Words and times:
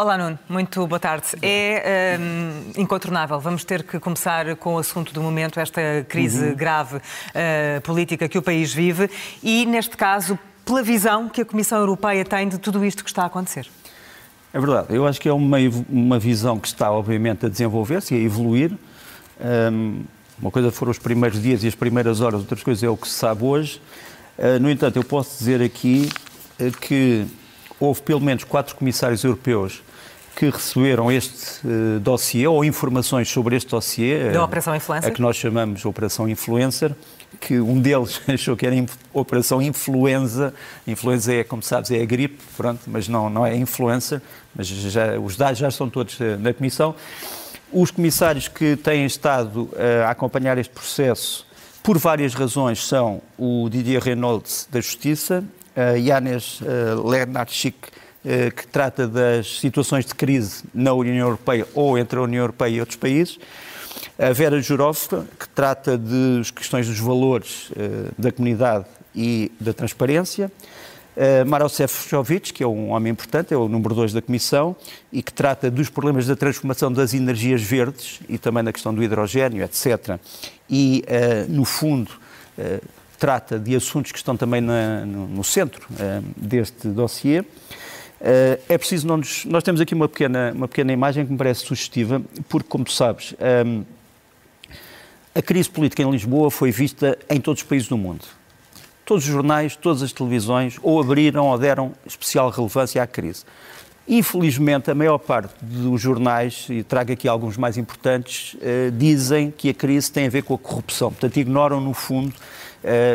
Olá, 0.00 0.16
Nuno. 0.16 0.38
Muito 0.48 0.86
boa 0.86 1.00
tarde. 1.00 1.26
É 1.42 2.16
um, 2.20 2.80
incontornável. 2.80 3.40
Vamos 3.40 3.64
ter 3.64 3.82
que 3.82 3.98
começar 3.98 4.54
com 4.54 4.76
o 4.76 4.78
assunto 4.78 5.12
do 5.12 5.20
momento, 5.20 5.58
esta 5.58 5.80
crise 6.08 6.50
uhum. 6.50 6.54
grave 6.54 6.98
uh, 6.98 7.80
política 7.82 8.28
que 8.28 8.38
o 8.38 8.42
país 8.42 8.72
vive 8.72 9.10
e, 9.42 9.66
neste 9.66 9.96
caso, 9.96 10.38
pela 10.64 10.84
visão 10.84 11.28
que 11.28 11.40
a 11.40 11.44
Comissão 11.44 11.80
Europeia 11.80 12.24
tem 12.24 12.48
de 12.48 12.58
tudo 12.58 12.84
isto 12.84 13.02
que 13.02 13.10
está 13.10 13.24
a 13.24 13.26
acontecer. 13.26 13.66
É 14.54 14.60
verdade. 14.60 14.94
Eu 14.94 15.04
acho 15.04 15.20
que 15.20 15.28
é 15.28 15.32
uma, 15.32 15.58
uma 15.90 16.18
visão 16.20 16.60
que 16.60 16.68
está, 16.68 16.92
obviamente, 16.92 17.46
a 17.46 17.48
desenvolver-se 17.48 18.14
e 18.14 18.18
a 18.18 18.20
evoluir. 18.20 18.70
Um, 19.40 20.04
uma 20.40 20.52
coisa 20.52 20.70
foram 20.70 20.92
os 20.92 20.98
primeiros 21.00 21.42
dias 21.42 21.64
e 21.64 21.66
as 21.66 21.74
primeiras 21.74 22.20
horas, 22.20 22.38
outras 22.38 22.62
coisas 22.62 22.84
é 22.84 22.88
o 22.88 22.96
que 22.96 23.08
se 23.08 23.14
sabe 23.14 23.42
hoje. 23.42 23.82
Uh, 24.38 24.60
no 24.60 24.70
entanto, 24.70 24.94
eu 24.94 25.02
posso 25.02 25.36
dizer 25.36 25.60
aqui 25.60 26.08
uh, 26.60 26.70
que 26.78 27.26
houve 27.80 28.02
pelo 28.02 28.20
menos 28.20 28.44
quatro 28.44 28.74
comissários 28.74 29.24
europeus 29.24 29.82
que 30.38 30.50
receberam 30.50 31.10
este 31.10 31.66
uh, 31.66 31.98
dossiê 31.98 32.46
ou 32.46 32.64
informações 32.64 33.28
sobre 33.28 33.56
este 33.56 33.68
dossiê. 33.70 34.30
Da 34.30 34.44
Operação 34.44 34.74
Influencer? 34.74 35.10
A 35.10 35.12
que 35.12 35.20
nós 35.20 35.36
chamamos 35.36 35.84
Operação 35.84 36.28
Influencer, 36.28 36.94
que 37.40 37.58
um 37.58 37.80
deles 37.80 38.20
achou 38.28 38.56
que 38.56 38.64
era 38.64 38.76
Operação 39.12 39.60
Influenza. 39.60 40.54
Influenza 40.86 41.34
é, 41.34 41.42
como 41.42 41.60
sabes, 41.60 41.90
é 41.90 42.00
a 42.00 42.04
gripe, 42.04 42.38
pronto, 42.56 42.82
mas 42.86 43.08
não, 43.08 43.28
não 43.28 43.44
é 43.44 43.56
influencer, 43.56 44.22
mas 44.54 44.68
já, 44.68 45.18
os 45.18 45.36
dados 45.36 45.58
já 45.58 45.68
estão 45.68 45.90
todos 45.90 46.20
uh, 46.20 46.38
na 46.38 46.54
Comissão. 46.54 46.94
Os 47.72 47.90
comissários 47.90 48.46
que 48.46 48.76
têm 48.76 49.06
estado 49.06 49.62
uh, 49.62 50.04
a 50.06 50.10
acompanhar 50.10 50.56
este 50.56 50.72
processo, 50.72 51.44
por 51.82 51.98
várias 51.98 52.32
razões, 52.32 52.86
são 52.86 53.20
o 53.36 53.68
Didier 53.68 54.00
Reynolds 54.00 54.68
da 54.70 54.80
Justiça, 54.80 55.44
uh, 55.78 55.98
Janes 56.04 56.60
uh, 56.60 57.08
Lenarchik, 57.08 57.78
eh, 58.24 58.50
que 58.50 58.66
trata 58.66 59.06
das 59.06 59.60
situações 59.60 60.04
de 60.04 60.14
crise 60.14 60.64
na 60.74 60.92
União 60.92 61.28
Europeia 61.28 61.66
ou 61.72 61.96
entre 61.96 62.18
a 62.18 62.22
União 62.22 62.42
Europeia 62.42 62.76
e 62.76 62.80
outros 62.80 62.98
países. 62.98 63.38
A 64.18 64.32
Vera 64.32 64.60
Jurovska, 64.60 65.24
que 65.38 65.48
trata 65.48 65.96
das 65.96 66.50
questões 66.50 66.88
dos 66.88 66.98
valores 66.98 67.70
eh, 67.76 68.10
da 68.18 68.32
comunidade 68.32 68.86
e 69.14 69.52
da 69.60 69.72
transparência. 69.72 70.50
Maroš 71.48 71.72
Sefcovic, 71.72 72.52
que 72.52 72.62
é 72.62 72.66
um 72.66 72.90
homem 72.90 73.10
importante, 73.10 73.52
é 73.52 73.56
o 73.56 73.66
número 73.66 73.92
2 73.92 74.12
da 74.12 74.22
Comissão, 74.22 74.76
e 75.12 75.20
que 75.20 75.32
trata 75.32 75.68
dos 75.68 75.88
problemas 75.88 76.28
da 76.28 76.36
transformação 76.36 76.92
das 76.92 77.12
energias 77.12 77.60
verdes 77.60 78.20
e 78.28 78.38
também 78.38 78.62
da 78.62 78.72
questão 78.72 78.94
do 78.94 79.02
hidrogênio, 79.02 79.64
etc. 79.64 80.16
E, 80.70 81.02
no 81.48 81.64
fundo, 81.64 82.12
trata 83.18 83.58
de 83.58 83.74
assuntos 83.74 84.12
que 84.12 84.18
estão 84.18 84.36
também 84.36 84.60
na, 84.60 85.04
no, 85.04 85.26
no, 85.26 85.44
centro 85.44 85.86
deste 86.36 86.88
dossiê. 86.88 87.44
Uh, 88.20 88.60
é 88.68 88.76
preciso 88.76 89.06
não 89.06 89.18
nos, 89.18 89.44
Nós 89.44 89.62
temos 89.62 89.80
aqui 89.80 89.94
uma 89.94 90.08
pequena, 90.08 90.52
uma 90.52 90.66
pequena 90.66 90.92
imagem 90.92 91.24
que 91.24 91.30
me 91.30 91.38
parece 91.38 91.64
sugestiva, 91.64 92.20
porque, 92.48 92.68
como 92.68 92.84
tu 92.84 92.92
sabes, 92.92 93.32
um, 93.32 93.36
ehm, 93.44 93.84
a 95.34 95.40
crise 95.40 95.70
política 95.70 96.02
em 96.02 96.10
Lisboa 96.10 96.50
foi 96.50 96.72
vista 96.72 97.16
em 97.30 97.40
todos 97.40 97.62
os 97.62 97.68
países 97.68 97.88
do 97.88 97.96
mundo. 97.96 98.24
Todos 99.04 99.24
os 99.24 99.30
jornais, 99.30 99.76
todas 99.76 100.02
as 100.02 100.12
televisões 100.12 100.78
ou 100.82 101.00
abriram 101.00 101.46
ou 101.46 101.56
deram 101.56 101.92
especial 102.04 102.50
relevância 102.50 103.00
à 103.00 103.06
crise. 103.06 103.44
Infelizmente, 104.08 104.90
a 104.90 104.96
maior 104.96 105.18
parte 105.18 105.54
dos 105.62 106.00
jornais, 106.00 106.66
e 106.70 106.82
trago 106.82 107.12
aqui 107.12 107.28
alguns 107.28 107.56
mais 107.56 107.78
importantes, 107.78 108.54
uh, 108.54 108.90
dizem 108.90 109.52
que 109.52 109.68
a 109.68 109.74
crise 109.74 110.10
tem 110.10 110.26
a 110.26 110.30
ver 110.30 110.42
com 110.42 110.54
a 110.54 110.58
corrupção. 110.58 111.10
Portanto, 111.12 111.36
ignoram, 111.36 111.80
no 111.80 111.94
fundo, 111.94 112.30
uh, 112.30 112.67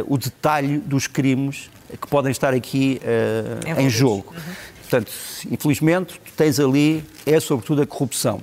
o 0.08 0.18
detalhe 0.18 0.78
dos 0.78 1.08
crimes 1.08 1.70
que 2.00 2.08
podem 2.08 2.32
estar 2.32 2.54
aqui 2.54 3.00
uh, 3.04 3.80
em 3.80 3.90
jogo. 3.90 4.34
Uhum. 4.36 4.54
Portanto, 4.82 5.12
infelizmente, 5.50 6.22
tens 6.36 6.60
ali, 6.60 7.04
é 7.26 7.40
sobretudo 7.40 7.82
a 7.82 7.86
corrupção. 7.86 8.42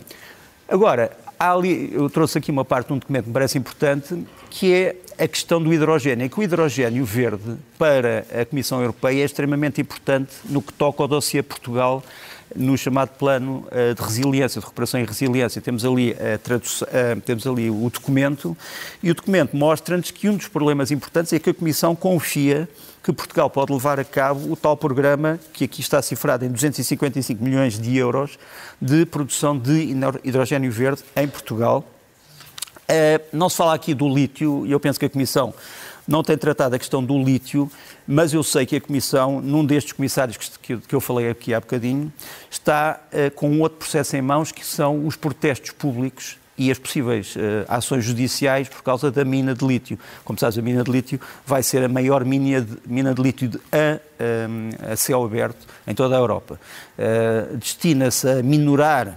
Agora, 0.69 1.11
ali, 1.39 1.91
eu 1.93 2.09
trouxe 2.11 2.39
aqui 2.39 2.51
uma 2.51 2.65
parte 2.65 2.89
de 2.89 2.93
um 2.93 2.99
documento 2.99 3.25
que 3.25 3.31
me 3.31 3.35
parece 3.35 3.59
importante, 3.59 4.25
que 4.51 4.73
é 4.73 4.97
a 5.19 5.29
questão 5.29 5.63
do 5.63 5.73
hidrogênio. 5.73 6.25
É 6.25 6.29
que 6.29 6.39
o 6.39 6.43
hidrogênio 6.43 7.05
verde, 7.05 7.57
para 7.79 8.27
a 8.41 8.45
Comissão 8.45 8.81
Europeia, 8.81 9.23
é 9.23 9.25
extremamente 9.25 9.81
importante 9.81 10.33
no 10.45 10.61
que 10.61 10.73
toca 10.73 11.03
ao 11.03 11.09
dossiê 11.09 11.43
Portugal, 11.43 12.03
no 12.55 12.77
chamado 12.77 13.11
Plano 13.11 13.67
eh, 13.71 13.95
de 13.95 14.03
Resiliência, 14.03 14.61
de 14.61 14.65
Recuperação 14.65 15.01
e 15.01 15.05
Resiliência. 15.05 15.61
Temos 15.61 15.85
ali, 15.85 16.17
eh, 16.19 16.39
temos 17.25 17.47
ali 17.47 17.71
o 17.71 17.91
documento, 17.91 18.57
e 19.03 19.11
o 19.11 19.15
documento 19.15 19.57
mostra-nos 19.57 20.11
que 20.11 20.29
um 20.29 20.37
dos 20.37 20.49
problemas 20.49 20.91
importantes 20.91 21.33
é 21.33 21.39
que 21.39 21.51
a 21.51 21.55
Comissão 21.55 21.95
confia 21.95 22.69
que 23.03 23.13
Portugal 23.13 23.49
pode 23.49 23.73
levar 23.73 23.99
a 23.99 24.05
cabo 24.05 24.53
o 24.53 24.57
tal 24.57 24.77
programa 24.77 25.39
que 25.53 25.65
aqui 25.65 25.81
está 25.81 26.03
cifrado 26.03 26.45
em 26.45 26.51
255 26.51 27.43
milhões 27.43 27.79
de 27.79 27.97
euros 27.97 28.39
de 28.81 29.07
produção 29.07 29.57
de 29.57 29.97
hidrogênio 30.23 30.71
verde 30.71 31.03
em 31.17 31.27
Portugal. 31.27 31.85
Eh, 32.87 33.21
não 33.33 33.49
se 33.49 33.57
fala 33.57 33.73
aqui 33.73 33.95
do 33.95 34.09
lítio, 34.09 34.67
e 34.67 34.73
eu 34.73 34.81
penso 34.81 34.99
que 34.99 35.07
a 35.07 35.11
Comissão 35.11 35.55
não 36.11 36.25
tem 36.25 36.37
tratado 36.37 36.75
a 36.75 36.79
questão 36.79 37.03
do 37.03 37.17
lítio, 37.23 37.71
mas 38.07 38.35
eu 38.35 38.43
sei 38.43 38.67
que 38.67 38.75
a 38.75 38.81
Comissão, 38.81 39.41
num 39.41 39.65
destes 39.65 39.93
comissários 39.93 40.37
que, 40.37 40.77
eu 40.91 41.01
falei 41.01 41.31
aqui 41.31 41.55
há 41.55 41.61
bocadinho, 41.61 42.13
está 42.51 43.01
uh, 43.13 43.31
com 43.31 43.49
um 43.49 43.61
outro 43.61 43.79
processo 43.79 44.17
em 44.17 44.21
mãos, 44.21 44.51
que 44.51 44.67
são 44.67 45.07
os 45.07 45.15
protestos 45.15 45.71
públicos 45.71 46.37
e 46.59 46.69
as 46.69 46.81
possíveis 46.81 47.37
uh, 47.37 47.41
ações 47.69 48.05
judiciais 48.05 48.69
por 48.69 48.83
causa 48.83 49.09
da 49.09 49.25
mina 49.25 49.55
de 49.55 49.65
lítio. 49.65 49.97
Como 50.25 50.37
sabes, 50.37 50.59
a 50.59 50.63
mina 50.63 50.83
de 50.83 50.91
lítio 50.91 51.21
vai 51.47 51.63
ser 51.63 51.85
a 51.85 51.89
maior 51.89 52.25
mina 52.25 52.61
de, 52.61 52.77
mina 52.85 53.15
de 53.15 53.23
lítio 53.23 53.61
a, 53.71 54.01
um, 54.49 54.93
a 54.93 54.97
céu 54.97 55.25
aberto 55.25 55.65
em 55.87 55.95
toda 55.95 56.17
a 56.17 56.19
Europa. 56.19 56.61
Uh, 56.99 57.57
Destina-se 57.57 58.29
a 58.29 58.43
minorar 58.43 59.07
eh, 59.07 59.15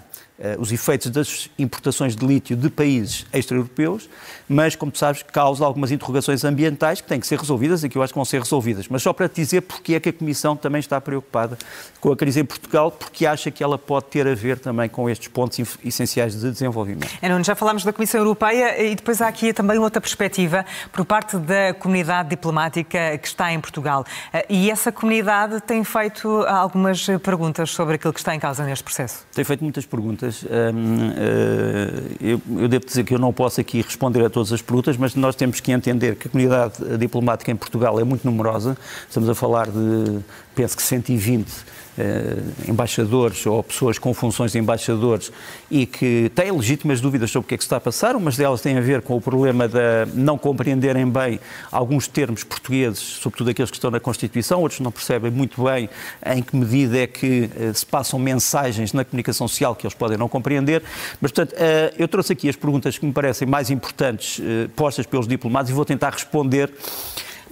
os 0.59 0.71
efeitos 0.71 1.09
das 1.09 1.49
importações 1.57 2.15
de 2.15 2.25
lítio 2.25 2.55
de 2.55 2.69
países 2.69 3.25
extra-europeus, 3.31 4.09
mas, 4.47 4.75
como 4.75 4.91
tu 4.91 4.97
sabes, 4.97 5.23
causa 5.23 5.65
algumas 5.65 5.91
interrogações 5.91 6.43
ambientais 6.43 7.01
que 7.01 7.07
têm 7.07 7.19
que 7.19 7.27
ser 7.27 7.39
resolvidas 7.39 7.83
e 7.83 7.89
que 7.89 7.97
eu 7.97 8.03
acho 8.03 8.13
que 8.13 8.17
vão 8.17 8.25
ser 8.25 8.39
resolvidas. 8.39 8.87
Mas 8.87 9.01
só 9.01 9.13
para 9.13 9.29
te 9.29 9.35
dizer 9.35 9.61
porque 9.61 9.95
é 9.95 9.99
que 9.99 10.09
a 10.09 10.13
Comissão 10.13 10.55
também 10.55 10.79
está 10.79 10.99
preocupada 10.99 11.57
com 11.99 12.11
a 12.11 12.15
crise 12.15 12.39
em 12.39 12.45
Portugal, 12.45 12.91
porque 12.91 13.25
acha 13.25 13.49
que 13.49 13.63
ela 13.63 13.77
pode 13.77 14.05
ter 14.07 14.27
a 14.27 14.35
ver 14.35 14.59
também 14.59 14.89
com 14.89 15.09
estes 15.09 15.27
pontos 15.27 15.59
essenciais 15.83 16.39
de 16.39 16.51
desenvolvimento. 16.51 17.09
Nuno, 17.21 17.43
já 17.43 17.55
falámos 17.55 17.83
da 17.83 17.93
Comissão 17.93 18.19
Europeia 18.19 18.83
e 18.83 18.95
depois 18.95 19.21
há 19.21 19.27
aqui 19.27 19.53
também 19.53 19.77
outra 19.77 20.01
perspectiva 20.01 20.65
por 20.91 21.05
parte 21.05 21.37
da 21.37 21.73
comunidade 21.73 22.29
diplomática 22.29 23.17
que 23.17 23.27
está 23.27 23.51
em 23.51 23.59
Portugal. 23.59 24.05
Eh, 24.31 24.45
e 24.49 24.71
essa 24.71 24.91
comunidade 24.91 25.61
tem 25.61 25.83
feito 25.83 26.43
algumas 26.47 27.05
perguntas 27.21 27.69
sobre 27.71 27.95
aquilo 27.95 28.13
que 28.13 28.19
está 28.19 28.35
em 28.35 28.39
causa 28.39 28.63
neste 28.65 28.83
processo. 28.83 29.25
Tem 29.33 29.43
feito 29.43 29.63
muitas 29.63 29.85
perguntas 29.85 30.32
perguntas. 30.33 30.45
Eh, 30.49 32.01
eu, 32.21 32.41
eu 32.57 32.67
devo 32.67 32.85
dizer 32.85 33.03
que 33.03 33.13
eu 33.13 33.19
não 33.19 33.31
posso 33.31 33.61
aqui 33.61 33.81
responder 33.81 34.25
a 34.25 34.29
todas 34.29 34.51
as 34.51 34.61
perguntas, 34.61 34.97
mas 34.97 35.15
nós 35.15 35.35
temos 35.35 35.59
que 35.59 35.71
entender 35.71 36.15
que 36.15 36.27
a 36.27 36.31
comunidade 36.31 36.97
diplomática 36.97 37.51
em 37.51 37.55
Portugal 37.55 37.99
é 37.99 38.03
muito 38.03 38.25
numerosa. 38.25 38.77
Estamos 39.07 39.29
a 39.29 39.35
falar 39.35 39.67
de, 39.67 40.19
penso 40.53 40.75
que 40.75 40.83
120 40.83 41.47
eh, 41.95 42.37
embaixadores 42.67 43.45
ou 43.45 43.61
pessoas 43.61 43.99
com 43.99 44.15
funções 44.15 44.51
de 44.51 44.57
embaixadores 44.57 45.31
e 45.69 45.85
que 45.85 46.31
têm 46.33 46.51
legítimas 46.51 46.99
dúvidas 46.99 47.29
sobre 47.29 47.45
o 47.45 47.47
que 47.47 47.53
é 47.53 47.57
que 47.57 47.63
se 47.63 47.67
está 47.67 47.77
a 47.77 47.79
passar. 47.79 48.15
Umas 48.15 48.35
delas 48.35 48.61
têm 48.61 48.75
a 48.79 48.81
ver 48.81 49.03
com 49.03 49.15
o 49.15 49.21
problema 49.21 49.67
de 49.67 49.77
não 50.15 50.35
compreenderem 50.35 51.07
bem 51.07 51.39
alguns 51.71 52.07
termos 52.07 52.43
portugueses, 52.43 52.97
sobretudo 52.97 53.51
aqueles 53.51 53.69
que 53.69 53.77
estão 53.77 53.91
na 53.91 53.99
Constituição, 53.99 54.59
outros 54.59 54.79
não 54.79 54.91
percebem 54.91 55.29
muito 55.29 55.63
bem 55.63 55.87
em 56.25 56.41
que 56.41 56.55
medida 56.55 56.97
é 56.97 57.05
que 57.05 57.47
eh, 57.55 57.71
se 57.75 57.85
passam 57.85 58.17
mensagens 58.17 58.91
na 58.91 59.05
comunicação 59.05 59.47
social 59.47 59.75
que 59.75 59.85
eles 59.85 59.93
podem 59.93 60.17
não 60.17 60.27
compreender. 60.27 60.81
Mas, 61.21 61.31
portanto, 61.31 61.53
eh, 61.59 61.93
eu 61.99 62.07
trouxe 62.07 62.33
aqui 62.33 62.49
as 62.49 62.55
perguntas 62.55 62.97
que 62.97 63.05
me 63.05 63.13
parecem 63.13 63.47
mais 63.47 63.69
importantes 63.69 64.41
postas 64.75 65.05
pelos 65.05 65.27
diplomatas 65.27 65.69
e 65.69 65.73
vou 65.73 65.85
tentar 65.85 66.09
responder 66.09 66.71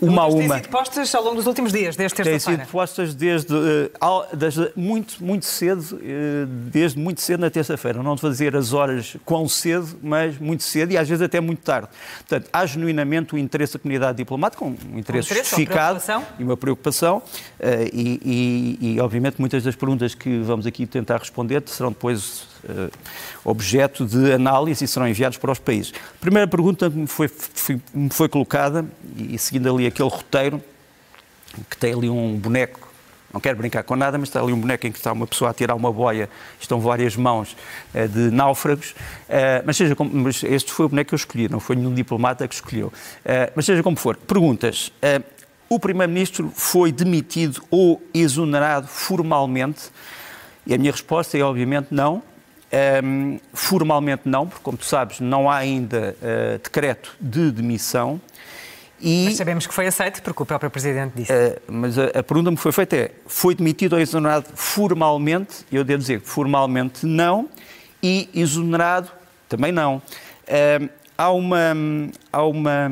uma 0.01 0.24
a 0.24 0.27
uma. 0.27 0.56
Têm 0.56 0.63
sido 0.63 0.69
postas 0.69 1.15
ao 1.15 1.24
longo 1.24 1.36
dos 1.36 1.45
últimos 1.45 1.71
dias, 1.71 1.95
desde 1.95 2.15
terça-feira. 2.15 2.39
Têm 2.39 2.65
sido 2.65 2.71
postas 2.71 3.13
desde, 3.13 3.53
uh, 3.53 4.36
desde 4.36 4.71
muito, 4.75 5.24
muito 5.24 5.45
cedo, 5.45 5.95
uh, 5.95 6.45
desde 6.45 7.00
muito 7.00 7.21
cedo 7.21 7.42
na 7.42 7.50
terça-feira. 7.50 8.01
Não 8.01 8.18
fazer 8.18 8.56
as 8.56 8.74
horas 8.74 9.15
quão 9.24 9.48
cedo, 9.48 10.00
mas 10.01 10.38
muito 10.38 10.63
cedo 10.63 10.92
e 10.92 10.98
às 10.98 11.07
vezes 11.07 11.21
até 11.21 11.39
muito 11.39 11.62
tarde. 11.62 11.88
Portanto, 12.18 12.50
há 12.51 12.65
genuinamente 12.65 13.36
o 13.36 13.38
interesse 13.38 13.74
da 13.74 13.80
comunidade 13.80 14.18
diplomática, 14.18 14.65
um 14.65 14.71
interesse, 14.71 14.94
um 14.94 15.00
interesse 15.00 15.50
justificado 15.50 16.01
uma 16.07 16.27
e 16.39 16.44
uma 16.44 16.57
preocupação. 16.57 17.21
E, 17.94 18.77
e, 18.81 18.95
e, 18.95 19.00
obviamente, 19.00 19.36
muitas 19.39 19.63
das 19.63 19.75
perguntas 19.75 20.15
que 20.15 20.39
vamos 20.39 20.65
aqui 20.65 20.86
tentar 20.86 21.18
responder 21.18 21.63
serão 21.65 21.89
depois 21.92 22.48
objeto 23.44 24.06
de 24.06 24.34
análise 24.34 24.84
e 24.86 24.88
serão 24.88 25.08
enviados 25.08 25.38
para 25.38 25.52
os 25.52 25.60
países. 25.60 25.94
A 25.96 26.19
primeira 26.19 26.48
pergunta 26.48 26.90
me 26.90 27.08
foi, 27.08 27.28
foi, 27.28 27.81
me 27.94 28.10
foi 28.10 28.30
colocada, 28.30 28.86
e 29.18 29.38
seguindo 29.38 29.74
ali 29.74 29.88
aquele 29.88 30.10
roteiro, 30.10 30.62
que 31.69 31.78
tem 31.78 31.94
ali 31.94 32.10
um 32.10 32.38
boneco 32.38 32.92
não 33.34 33.40
quero 33.40 33.58
brincar 33.58 33.84
com 33.84 33.96
nada, 33.96 34.18
mas 34.18 34.30
está 34.30 34.42
ali 34.42 34.52
um 34.52 34.60
boneco 34.60 34.86
em 34.86 34.92
que 34.92 34.98
está 34.98 35.12
uma 35.12 35.25
pessoa 35.25 35.52
a 35.52 35.54
tirar 35.54 35.75
uma 35.75 35.92
boia, 35.92 36.30
estão 36.60 36.80
várias 36.80 37.16
mãos 37.16 37.56
uh, 37.94 38.08
de 38.08 38.30
náufragos, 38.31 38.92
uh, 38.92 39.63
mas 39.66 39.78
seja 39.78 39.96
como, 39.96 40.12
mas 40.13 40.44
este 40.44 40.72
foi 40.72 40.86
o 40.86 40.90
boneco 40.90 41.10
que 41.10 41.13
eu 41.13 41.18
escolhi, 41.18 41.48
não 41.48 41.60
foi 41.60 41.75
nenhum 41.75 41.94
diplomata 41.94 42.48
que 42.48 42.54
escolheu. 42.54 42.92
Mas 43.56 43.66
seja 43.66 43.81
como 43.81 43.96
for, 43.96 44.18
perguntas. 44.18 44.92
o 45.69 45.80
Primeiro-Ministro 45.80 46.52
foi 46.54 46.92
demitido 46.92 47.63
ou 47.69 48.02
exonerado 48.13 48.88
formalmente? 48.88 49.90
E 50.66 50.74
a 50.74 50.78
minha 50.78 50.92
resposta 50.92 51.38
é, 51.38 51.42
obviamente, 51.42 51.88
não. 51.92 52.22
Um, 53.03 53.38
formalmente 53.53 54.21
não, 54.25 54.47
porque, 54.47 54.63
como 54.63 54.77
tu 54.77 54.85
sabes, 54.85 55.19
não 55.19 55.50
há 55.50 55.57
ainda 55.57 56.15
uh, 56.21 56.57
decreto 56.57 57.13
de 57.19 57.51
demissão. 57.51 58.19
E, 59.01 59.25
mas 59.25 59.35
sabemos 59.35 59.68
que 59.68 59.73
foi 59.73 59.88
aceito, 59.88 60.21
porque 60.21 60.41
o 60.41 60.45
próprio 60.45 60.69
Presidente 60.69 61.13
disse. 61.15 61.33
Uh, 61.33 61.59
mas 61.68 62.00
a, 62.00 62.06
a, 62.06 62.23
pergunta 62.23 62.45
que 62.45 62.51
me 62.51 62.57
foi 62.57 62.71
feita 62.71 62.95
é: 62.95 63.12
foi 63.27 63.56
demitido 63.56 63.94
ou 63.94 64.00
exonerado 64.00 64.47
formalmente? 64.56 65.65
Eu 65.71 65.83
devo 65.83 66.00
dizer 66.00 66.21
que 66.21 66.29
formalmente 66.29 67.06
não, 67.06 67.50
e 68.01 68.29
exonerado 68.33 69.12
também 69.50 69.74
não. 69.74 69.97
Uh, 69.97 70.89
há, 71.17 71.29
uma, 71.29 71.75
há, 72.31 72.44
uma, 72.44 72.91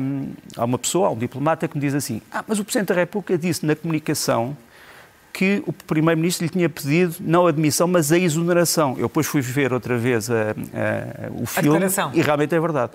há 0.56 0.64
uma 0.64 0.78
pessoa, 0.78 1.08
há 1.08 1.10
um 1.10 1.18
diplomata 1.18 1.66
que 1.66 1.74
me 1.74 1.80
diz 1.80 1.94
assim: 1.94 2.20
ah, 2.30 2.44
mas 2.46 2.58
o 2.58 2.64
Presidente 2.64 2.88
da 2.88 2.94
República 2.96 3.38
disse 3.38 3.64
na 3.64 3.74
comunicação 3.74 4.54
que 5.32 5.62
o 5.66 5.72
Primeiro-Ministro 5.72 6.44
lhe 6.44 6.52
tinha 6.52 6.68
pedido 6.68 7.16
não 7.20 7.46
a 7.46 7.50
admissão, 7.50 7.86
mas 7.86 8.12
a 8.12 8.18
exoneração. 8.18 8.96
Eu 8.98 9.08
depois 9.08 9.26
fui 9.26 9.40
ver 9.40 9.72
outra 9.72 9.96
vez 9.96 10.30
a, 10.30 10.34
a, 10.34 11.42
o 11.42 11.46
filme 11.46 11.84
a 11.84 12.10
e 12.12 12.20
realmente 12.20 12.54
é 12.54 12.60
verdade. 12.60 12.92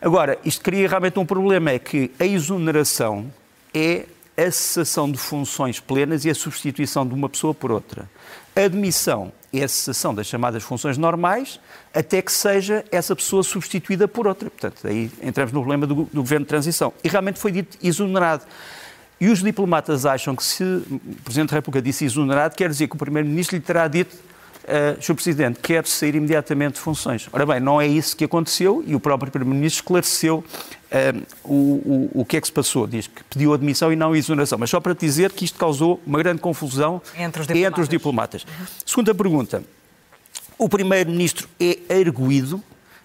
Agora, 0.00 0.38
isto 0.44 0.62
cria 0.62 0.88
realmente 0.88 1.18
um 1.18 1.24
problema, 1.24 1.70
é 1.70 1.78
que 1.78 2.10
a 2.18 2.26
exoneração 2.26 3.32
é 3.72 4.04
a 4.36 4.50
cessação 4.50 5.10
de 5.10 5.16
funções 5.16 5.80
plenas 5.80 6.24
e 6.24 6.30
a 6.30 6.34
substituição 6.34 7.06
de 7.06 7.14
uma 7.14 7.28
pessoa 7.28 7.54
por 7.54 7.70
outra. 7.70 8.08
A 8.54 8.60
admissão 8.60 9.32
é 9.52 9.64
a 9.64 9.68
cessação 9.68 10.14
das 10.14 10.26
chamadas 10.26 10.62
funções 10.62 10.98
normais 10.98 11.60
até 11.92 12.20
que 12.20 12.32
seja 12.32 12.84
essa 12.90 13.14
pessoa 13.14 13.42
substituída 13.42 14.06
por 14.06 14.26
outra. 14.26 14.50
Portanto, 14.50 14.86
aí 14.86 15.10
entramos 15.22 15.52
no 15.52 15.60
problema 15.60 15.86
do, 15.86 15.94
do 15.94 16.20
governo 16.20 16.44
de 16.44 16.48
transição. 16.48 16.92
E 17.02 17.08
realmente 17.08 17.38
foi 17.38 17.52
dito 17.52 17.78
exonerado. 17.82 18.44
E 19.24 19.28
os 19.30 19.42
diplomatas 19.42 20.04
acham 20.04 20.36
que 20.36 20.44
se 20.44 20.62
o 20.62 21.00
Presidente 21.24 21.48
da 21.48 21.56
República 21.56 21.80
disse 21.80 22.04
exonerado, 22.04 22.54
quer 22.54 22.68
dizer 22.68 22.88
que 22.88 22.94
o 22.94 22.98
Primeiro-Ministro 22.98 23.56
lhe 23.56 23.62
terá 23.62 23.88
dito 23.88 24.14
uh, 24.64 25.02
Sr. 25.02 25.14
Presidente, 25.14 25.60
quer 25.60 25.86
sair 25.86 26.14
imediatamente 26.14 26.74
de 26.74 26.80
funções. 26.80 27.26
Ora 27.32 27.46
bem, 27.46 27.58
não 27.58 27.80
é 27.80 27.86
isso 27.86 28.14
que 28.14 28.24
aconteceu 28.24 28.84
e 28.86 28.94
o 28.94 29.00
próprio 29.00 29.32
Primeiro-Ministro 29.32 29.80
esclareceu 29.80 30.44
uh, 30.44 31.22
o, 31.42 31.54
o, 31.54 32.20
o 32.20 32.24
que 32.26 32.36
é 32.36 32.40
que 32.42 32.46
se 32.46 32.52
passou. 32.52 32.86
Diz 32.86 33.06
que 33.06 33.24
pediu 33.24 33.54
admissão 33.54 33.90
e 33.90 33.96
não 33.96 34.14
exoneração. 34.14 34.58
Mas 34.58 34.68
só 34.68 34.78
para 34.78 34.92
dizer 34.92 35.32
que 35.32 35.46
isto 35.46 35.58
causou 35.58 36.02
uma 36.06 36.18
grande 36.18 36.42
confusão 36.42 37.00
entre 37.16 37.40
os 37.40 37.46
diplomatas. 37.46 37.72
Entre 37.72 37.80
os 37.80 37.88
diplomatas. 37.88 38.46
Segunda 38.84 39.14
pergunta. 39.14 39.64
O 40.58 40.68
Primeiro-Ministro 40.68 41.48
é 41.58 41.78
arguído 41.98 42.62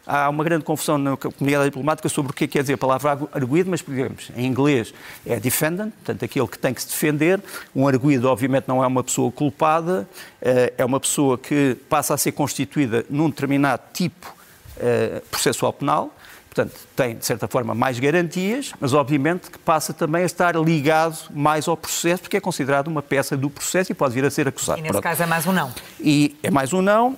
há 0.10 0.28
uma 0.28 0.44
grande 0.44 0.64
confusão 0.64 0.98
na 0.98 1.16
comunidade 1.16 1.66
diplomática 1.66 2.10
sobre 2.10 2.32
o 2.32 2.36
que 2.36 2.46
é 2.46 2.48
quer 2.48 2.62
dizer 2.62 2.74
a 2.74 2.78
palavra 2.78 3.20
arguído, 3.32 3.70
mas, 3.70 3.84
digamos, 3.88 4.32
em 4.36 4.48
inglês 4.48 4.92
é 5.26 5.40
defendant, 5.40 5.92
portanto, 5.92 6.26
aquele 6.26 6.48
que 6.48 6.58
tem 6.58 6.74
que 6.74 6.82
se 6.82 6.88
defender. 6.88 7.40
Um 7.76 7.88
arguído, 7.88 8.28
obviamente, 8.28 8.68
não 8.68 8.84
é 8.84 8.88
uma 8.88 9.04
pessoa 9.04 9.32
culpada, 9.32 10.10
eh, 10.42 10.74
é 10.78 10.84
uma 10.84 11.00
pessoa 11.00 11.38
que 11.38 11.78
passa 11.88 12.16
a 12.16 12.18
ser 12.18 12.32
constituída 12.32 13.06
num 13.10 13.30
determinado 13.30 13.84
tipo 13.94 14.34
eh, 14.80 15.22
processual 15.30 15.72
penal, 15.72 16.12
portanto, 16.50 16.74
tem, 16.96 17.16
de 17.16 17.26
certa 17.26 17.48
forma, 17.48 17.76
mais 17.76 18.00
garantias, 18.00 18.74
mas, 18.80 18.94
obviamente, 18.94 19.52
que 19.52 19.60
passa 19.60 19.94
também 19.94 20.24
a 20.24 20.26
estar 20.26 20.56
ligado 20.56 21.30
mais 21.30 21.68
ao 21.68 21.78
processo, 21.78 22.24
porque 22.24 22.38
é 22.38 22.42
considerado 22.42 22.88
uma 22.88 23.04
peça 23.04 23.38
do 23.38 23.50
processo 23.50 23.92
e 23.92 23.96
pode 23.96 24.16
vir 24.16 24.26
a 24.26 24.32
ser 24.32 24.48
acusado. 24.48 24.80
E, 24.80 24.82
nesse 24.82 24.94
Pronto. 24.94 25.04
caso, 25.04 25.22
é 25.22 25.26
mais 25.28 25.46
um 25.46 25.52
não. 25.52 25.72
E 26.00 26.36
é 26.42 26.50
mais 26.50 26.74
um 26.74 26.82
não. 26.82 27.16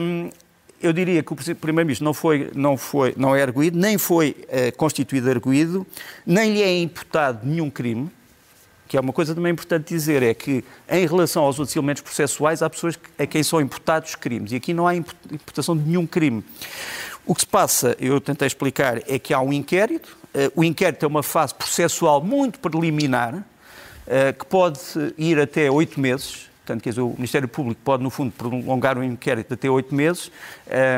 Um, 0.00 0.30
eu 0.82 0.92
diria 0.92 1.22
que 1.22 1.32
o 1.32 1.36
Primeiro-Ministro 1.36 2.04
não, 2.04 2.12
foi, 2.12 2.50
não, 2.54 2.76
foi, 2.76 3.14
não 3.16 3.34
é 3.34 3.42
arguído, 3.42 3.78
nem 3.78 3.96
foi 3.96 4.36
uh, 4.48 4.76
constituído 4.76 5.30
arguído, 5.30 5.86
nem 6.26 6.52
lhe 6.52 6.62
é 6.62 6.80
imputado 6.80 7.46
nenhum 7.46 7.70
crime, 7.70 8.10
que 8.88 8.96
é 8.96 9.00
uma 9.00 9.12
coisa 9.12 9.34
também 9.34 9.52
importante 9.52 9.88
dizer, 9.88 10.22
é 10.22 10.34
que 10.34 10.64
em 10.90 11.06
relação 11.06 11.44
aos 11.44 11.58
outros 11.58 11.74
elementos 11.74 12.02
processuais 12.02 12.62
há 12.62 12.68
pessoas 12.68 12.98
a 13.18 13.26
quem 13.26 13.42
são 13.42 13.60
imputados 13.60 14.14
crimes 14.14 14.52
e 14.52 14.56
aqui 14.56 14.74
não 14.74 14.86
há 14.86 14.94
imputação 14.94 15.76
de 15.76 15.84
nenhum 15.84 16.06
crime. 16.06 16.44
O 17.24 17.34
que 17.34 17.40
se 17.42 17.46
passa, 17.46 17.96
eu 18.00 18.20
tentei 18.20 18.46
explicar, 18.46 19.00
é 19.08 19.18
que 19.18 19.32
há 19.32 19.40
um 19.40 19.52
inquérito, 19.52 20.16
uh, 20.34 20.52
o 20.54 20.64
inquérito 20.64 21.06
é 21.06 21.08
uma 21.08 21.22
fase 21.22 21.54
processual 21.54 22.22
muito 22.22 22.58
preliminar, 22.58 23.34
uh, 23.36 24.38
que 24.38 24.44
pode 24.46 24.80
ir 25.16 25.38
até 25.38 25.70
oito 25.70 26.00
meses, 26.00 26.50
Portanto, 26.64 26.82
quer 26.82 26.90
dizer, 26.90 27.00
o 27.00 27.10
Ministério 27.10 27.48
Público 27.48 27.80
pode, 27.84 28.04
no 28.04 28.10
fundo, 28.10 28.30
prolongar 28.30 28.96
o 28.96 29.02
inquérito 29.02 29.52
até 29.52 29.68
oito 29.68 29.92
meses. 29.92 30.30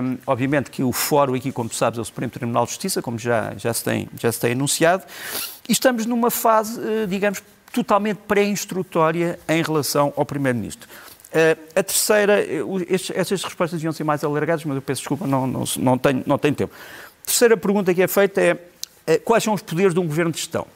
Um, 0.02 0.18
obviamente 0.26 0.70
que 0.70 0.82
o 0.82 0.92
fórum 0.92 1.34
aqui, 1.34 1.50
como 1.50 1.70
tu 1.70 1.74
sabes, 1.74 1.98
é 1.98 2.02
o 2.02 2.04
Supremo 2.04 2.30
Tribunal 2.30 2.66
de 2.66 2.72
Justiça, 2.72 3.00
como 3.00 3.18
já, 3.18 3.54
já, 3.56 3.72
se, 3.72 3.82
tem, 3.82 4.06
já 4.20 4.30
se 4.30 4.38
tem 4.38 4.52
anunciado. 4.52 5.04
E 5.66 5.72
estamos 5.72 6.04
numa 6.04 6.30
fase, 6.30 6.78
eh, 6.78 7.06
digamos, 7.06 7.42
totalmente 7.72 8.18
pré-instrutória 8.28 9.38
em 9.48 9.62
relação 9.62 10.12
ao 10.16 10.26
Primeiro-Ministro. 10.26 10.86
Uh, 11.32 11.58
a 11.74 11.82
terceira, 11.82 12.40
eh, 12.42 12.62
estas 13.14 13.42
respostas 13.42 13.80
deviam 13.80 13.92
ser 13.92 14.04
mais 14.04 14.22
alargadas, 14.22 14.64
mas 14.66 14.76
eu 14.76 14.82
peço 14.82 15.00
desculpa, 15.00 15.26
não, 15.26 15.46
não, 15.46 15.64
não, 15.78 15.96
tenho, 15.96 16.22
não 16.26 16.36
tenho 16.36 16.54
tempo. 16.54 16.74
A 17.22 17.24
terceira 17.24 17.56
pergunta 17.56 17.94
que 17.94 18.02
é 18.02 18.06
feita 18.06 18.40
é 19.06 19.18
quais 19.18 19.42
são 19.42 19.54
os 19.54 19.62
poderes 19.62 19.94
de 19.94 20.00
um 20.00 20.06
governo 20.06 20.30
de 20.30 20.38
gestão? 20.38 20.66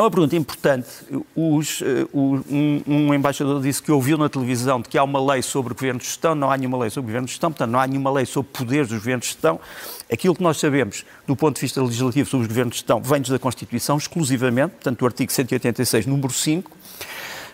É 0.00 0.02
uma 0.02 0.10
pergunta 0.10 0.34
importante. 0.34 0.88
Os, 1.36 1.82
eh, 1.82 2.06
um, 2.14 2.82
um, 2.86 3.12
embaixador 3.12 3.60
disse 3.60 3.82
que 3.82 3.92
ouviu 3.92 4.16
na 4.16 4.30
televisão 4.30 4.80
de 4.80 4.88
que 4.88 4.96
há 4.96 5.04
uma 5.04 5.22
lei 5.32 5.42
sobre 5.42 5.74
o 5.74 5.76
governo 5.76 6.00
de 6.00 6.06
gestão, 6.06 6.34
não 6.34 6.50
há 6.50 6.56
nenhuma 6.56 6.78
lei 6.78 6.88
sobre 6.88 7.00
o 7.00 7.08
governo 7.08 7.26
de 7.26 7.32
gestão, 7.32 7.52
portanto, 7.52 7.70
não 7.70 7.78
há 7.78 7.86
nenhuma 7.86 8.10
lei 8.10 8.24
sobre 8.24 8.50
poderes 8.50 8.88
dos 8.88 8.96
governos 8.96 9.26
de 9.26 9.32
gestão. 9.32 9.60
Aquilo 10.10 10.34
que 10.34 10.42
nós 10.42 10.56
sabemos 10.56 11.04
do 11.26 11.36
ponto 11.36 11.56
de 11.56 11.60
vista 11.60 11.82
legislativo 11.82 12.30
sobre 12.30 12.44
os 12.44 12.48
governos 12.48 12.76
de 12.76 12.78
gestão 12.78 13.02
vem-nos 13.02 13.28
da 13.28 13.38
Constituição 13.38 13.98
exclusivamente, 13.98 14.70
portanto, 14.70 15.00
do 15.00 15.04
artigo 15.04 15.30
186, 15.30 16.06
número 16.06 16.32
5, 16.32 16.72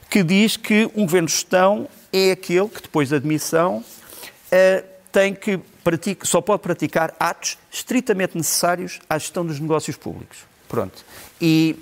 que 0.09 0.23
diz 0.23 0.57
que 0.57 0.89
um 0.95 1.03
governo 1.03 1.27
de 1.27 1.35
gestão 1.35 1.89
é 2.13 2.31
aquele 2.31 2.69
que, 2.69 2.81
depois 2.81 3.09
da 3.09 3.17
admissão, 3.17 3.79
uh, 3.79 4.85
tem 5.11 5.35
que 5.35 5.59
pratica, 5.83 6.25
só 6.25 6.41
pode 6.41 6.63
praticar 6.63 7.13
atos 7.19 7.59
estritamente 7.73 8.37
necessários 8.37 9.01
à 9.11 9.19
gestão 9.19 9.45
dos 9.45 9.59
negócios 9.59 9.97
públicos. 9.97 10.39
Pronto. 10.69 11.05
E 11.41 11.77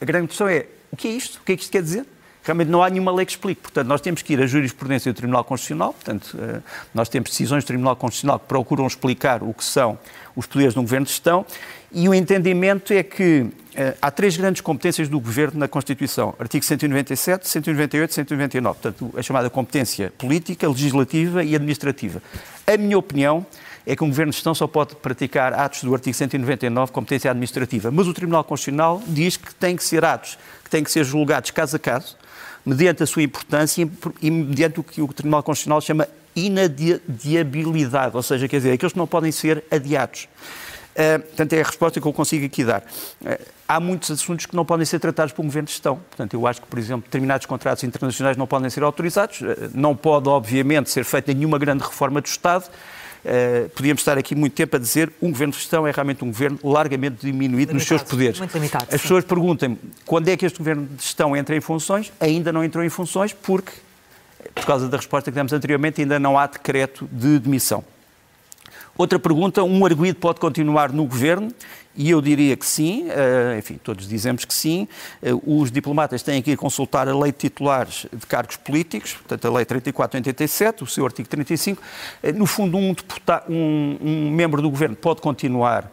a 0.00 0.04
grande 0.04 0.28
questão 0.28 0.48
é, 0.48 0.66
o 0.90 0.96
que 0.96 1.08
é 1.08 1.10
isto? 1.10 1.36
O 1.36 1.44
que 1.44 1.52
é 1.52 1.56
que 1.56 1.62
isto 1.62 1.72
quer 1.72 1.82
dizer? 1.82 2.06
Realmente 2.42 2.68
não 2.68 2.82
há 2.82 2.88
nenhuma 2.88 3.12
lei 3.12 3.26
que 3.26 3.32
explique. 3.32 3.60
Portanto, 3.60 3.86
nós 3.86 4.00
temos 4.00 4.22
que 4.22 4.32
ir 4.32 4.42
à 4.42 4.46
jurisprudência 4.46 5.12
do 5.12 5.16
Tribunal 5.16 5.44
Constitucional, 5.44 5.92
portanto, 5.92 6.38
eh, 6.40 6.60
nós 6.94 7.08
temos 7.08 7.30
decisões 7.30 7.64
do 7.64 7.66
Tribunal 7.66 7.94
Constitucional 7.96 8.38
que 8.38 8.46
procuram 8.46 8.86
explicar 8.86 9.42
o 9.42 9.52
que 9.52 9.62
são 9.62 9.98
os 10.34 10.46
poderes 10.46 10.72
de 10.72 10.78
um 10.78 10.82
governo 10.82 11.04
de 11.04 11.12
gestão 11.12 11.44
e 11.92 12.08
o 12.08 12.14
entendimento 12.14 12.94
é 12.94 13.02
que 13.02 13.48
eh, 13.74 13.94
há 14.00 14.10
três 14.10 14.38
grandes 14.38 14.62
competências 14.62 15.06
do 15.06 15.20
governo 15.20 15.58
na 15.58 15.68
Constituição: 15.68 16.34
artigo 16.38 16.64
197, 16.64 17.46
198 17.46 18.10
e 18.10 18.14
199. 18.14 18.78
Portanto, 18.80 19.14
a 19.18 19.22
chamada 19.22 19.50
competência 19.50 20.10
política, 20.16 20.66
legislativa 20.66 21.44
e 21.44 21.54
administrativa. 21.54 22.22
A 22.66 22.76
minha 22.78 22.96
opinião 22.96 23.44
é 23.90 23.96
que 23.96 24.04
um 24.04 24.08
governo 24.08 24.30
de 24.30 24.36
gestão 24.36 24.54
só 24.54 24.68
pode 24.68 24.94
praticar 24.94 25.52
atos 25.52 25.82
do 25.82 25.92
artigo 25.92 26.16
199, 26.16 26.92
competência 26.92 27.28
administrativa. 27.28 27.90
Mas 27.90 28.06
o 28.06 28.14
Tribunal 28.14 28.44
Constitucional 28.44 29.02
diz 29.04 29.36
que 29.36 29.52
tem 29.52 29.74
que 29.74 29.82
ser 29.82 30.04
atos 30.04 30.38
que 30.62 30.70
têm 30.70 30.84
que 30.84 30.92
ser 30.92 31.02
julgados 31.02 31.50
caso 31.50 31.74
a 31.74 31.78
caso, 31.78 32.16
mediante 32.64 33.02
a 33.02 33.06
sua 33.06 33.24
importância 33.24 33.90
e 34.22 34.30
mediante 34.30 34.78
o 34.78 34.84
que 34.84 35.02
o 35.02 35.08
Tribunal 35.08 35.42
Constitucional 35.42 35.80
chama 35.80 36.06
inadiabilidade, 36.36 38.16
ou 38.16 38.22
seja, 38.22 38.46
quer 38.46 38.58
dizer, 38.58 38.72
aqueles 38.74 38.92
que 38.92 38.98
não 38.98 39.08
podem 39.08 39.32
ser 39.32 39.64
adiados. 39.68 40.28
Uh, 40.90 41.18
portanto, 41.18 41.52
é 41.54 41.60
a 41.60 41.64
resposta 41.64 42.00
que 42.00 42.06
eu 42.06 42.12
consigo 42.12 42.46
aqui 42.46 42.62
dar. 42.62 42.82
Uh, 43.20 43.44
há 43.66 43.80
muitos 43.80 44.08
assuntos 44.12 44.46
que 44.46 44.54
não 44.54 44.64
podem 44.64 44.86
ser 44.86 45.00
tratados 45.00 45.32
por 45.32 45.42
um 45.42 45.46
governo 45.46 45.66
de 45.66 45.72
gestão. 45.72 45.96
Portanto, 45.96 46.34
eu 46.34 46.46
acho 46.46 46.60
que, 46.60 46.68
por 46.68 46.78
exemplo, 46.78 47.02
determinados 47.06 47.44
contratos 47.44 47.82
internacionais 47.82 48.36
não 48.36 48.46
podem 48.46 48.70
ser 48.70 48.84
autorizados. 48.84 49.40
Uh, 49.40 49.70
não 49.74 49.96
pode, 49.96 50.28
obviamente, 50.28 50.90
ser 50.90 51.04
feita 51.04 51.34
nenhuma 51.34 51.58
grande 51.58 51.82
reforma 51.82 52.20
do 52.20 52.26
Estado 52.26 52.70
uh, 53.24 53.68
podíamos 53.70 54.00
estar 54.00 54.18
aqui 54.18 54.34
muito 54.34 54.54
tempo 54.54 54.76
a 54.76 54.78
dizer 54.78 55.12
um 55.20 55.30
governo 55.30 55.52
de 55.52 55.58
gestão 55.58 55.86
é 55.86 55.90
realmente 55.90 56.24
um 56.24 56.28
governo 56.28 56.58
largamente 56.62 57.26
diminuído 57.26 57.72
limitado, 57.72 57.74
nos 57.74 57.84
seus 57.84 58.02
poderes. 58.02 58.38
Muito 58.38 58.54
limitado, 58.54 58.84
As 58.84 58.90
sim. 58.90 58.98
pessoas 58.98 59.24
perguntam 59.24 59.76
quando 60.04 60.28
é 60.28 60.36
que 60.36 60.46
este 60.46 60.58
governo 60.58 60.86
de 60.86 61.02
gestão 61.02 61.36
entra 61.36 61.56
em 61.56 61.60
funções? 61.60 62.12
Ainda 62.20 62.52
não 62.52 62.64
entrou 62.64 62.84
em 62.84 62.88
funções 62.88 63.32
porque, 63.32 63.72
por 64.54 64.64
causa 64.64 64.88
da 64.88 64.96
resposta 64.96 65.30
que 65.30 65.34
demos 65.34 65.52
anteriormente, 65.52 66.00
ainda 66.00 66.18
não 66.18 66.38
há 66.38 66.46
decreto 66.46 67.08
de 67.10 67.38
demissão. 67.38 67.84
Outra 68.96 69.18
pergunta, 69.18 69.62
um 69.62 69.84
arguído 69.86 70.18
pode 70.18 70.40
continuar 70.40 70.92
no 70.92 71.06
governo? 71.06 71.50
E 71.96 72.08
eu 72.10 72.20
diria 72.20 72.56
que 72.56 72.64
sim, 72.64 73.08
uh, 73.08 73.58
enfim, 73.58 73.78
todos 73.82 74.06
dizemos 74.08 74.44
que 74.44 74.54
sim. 74.54 74.86
Uh, 75.20 75.60
os 75.60 75.72
diplomatas 75.72 76.22
têm 76.22 76.40
que 76.40 76.52
ir 76.52 76.56
consultar 76.56 77.08
a 77.08 77.18
lei 77.18 77.32
de 77.32 77.38
titulares 77.38 78.06
de 78.12 78.26
cargos 78.26 78.56
políticos, 78.56 79.14
portanto, 79.14 79.44
a 79.46 79.50
lei 79.56 79.64
3487, 79.64 80.84
o 80.84 80.86
seu 80.86 81.04
artigo 81.04 81.28
35. 81.28 81.82
Uh, 82.22 82.32
no 82.32 82.46
fundo, 82.46 82.78
um, 82.78 82.94
deputado, 82.94 83.52
um, 83.52 83.98
um, 84.00 84.30
membro 84.30 84.62
do 84.62 84.70
governo 84.70 84.94
pode 84.94 85.20
continuar 85.20 85.90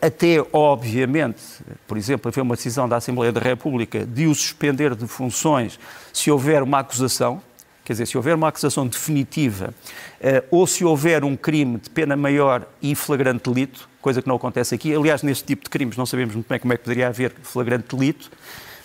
até, 0.00 0.42
obviamente, 0.54 1.42
por 1.86 1.98
exemplo, 1.98 2.30
haver 2.30 2.40
uma 2.40 2.56
decisão 2.56 2.88
da 2.88 2.96
Assembleia 2.96 3.30
da 3.30 3.42
República 3.42 4.06
de 4.06 4.26
o 4.26 4.34
suspender 4.34 4.94
de 4.94 5.06
funções 5.06 5.78
se 6.14 6.30
houver 6.30 6.62
uma 6.62 6.78
acusação, 6.78 7.42
Quer 7.84 7.94
dizer, 7.94 8.06
se 8.06 8.16
houver 8.16 8.34
uma 8.34 8.48
acusação 8.48 8.86
definitiva 8.86 9.74
uh, 10.20 10.46
ou 10.50 10.66
se 10.66 10.84
houver 10.84 11.24
um 11.24 11.36
crime 11.36 11.78
de 11.78 11.90
pena 11.90 12.14
maior 12.16 12.66
e 12.80 12.94
flagrante 12.94 13.50
delito, 13.50 13.88
coisa 14.00 14.20
que 14.22 14.28
não 14.28 14.36
acontece 14.36 14.74
aqui. 14.74 14.94
Aliás, 14.94 15.22
neste 15.22 15.44
tipo 15.44 15.64
de 15.64 15.70
crimes 15.70 15.96
não 15.96 16.06
sabemos 16.06 16.34
muito 16.34 16.48
bem 16.48 16.58
como 16.58 16.72
é 16.72 16.76
que 16.76 16.84
poderia 16.84 17.08
haver 17.08 17.32
flagrante 17.42 17.96
delito. 17.96 18.30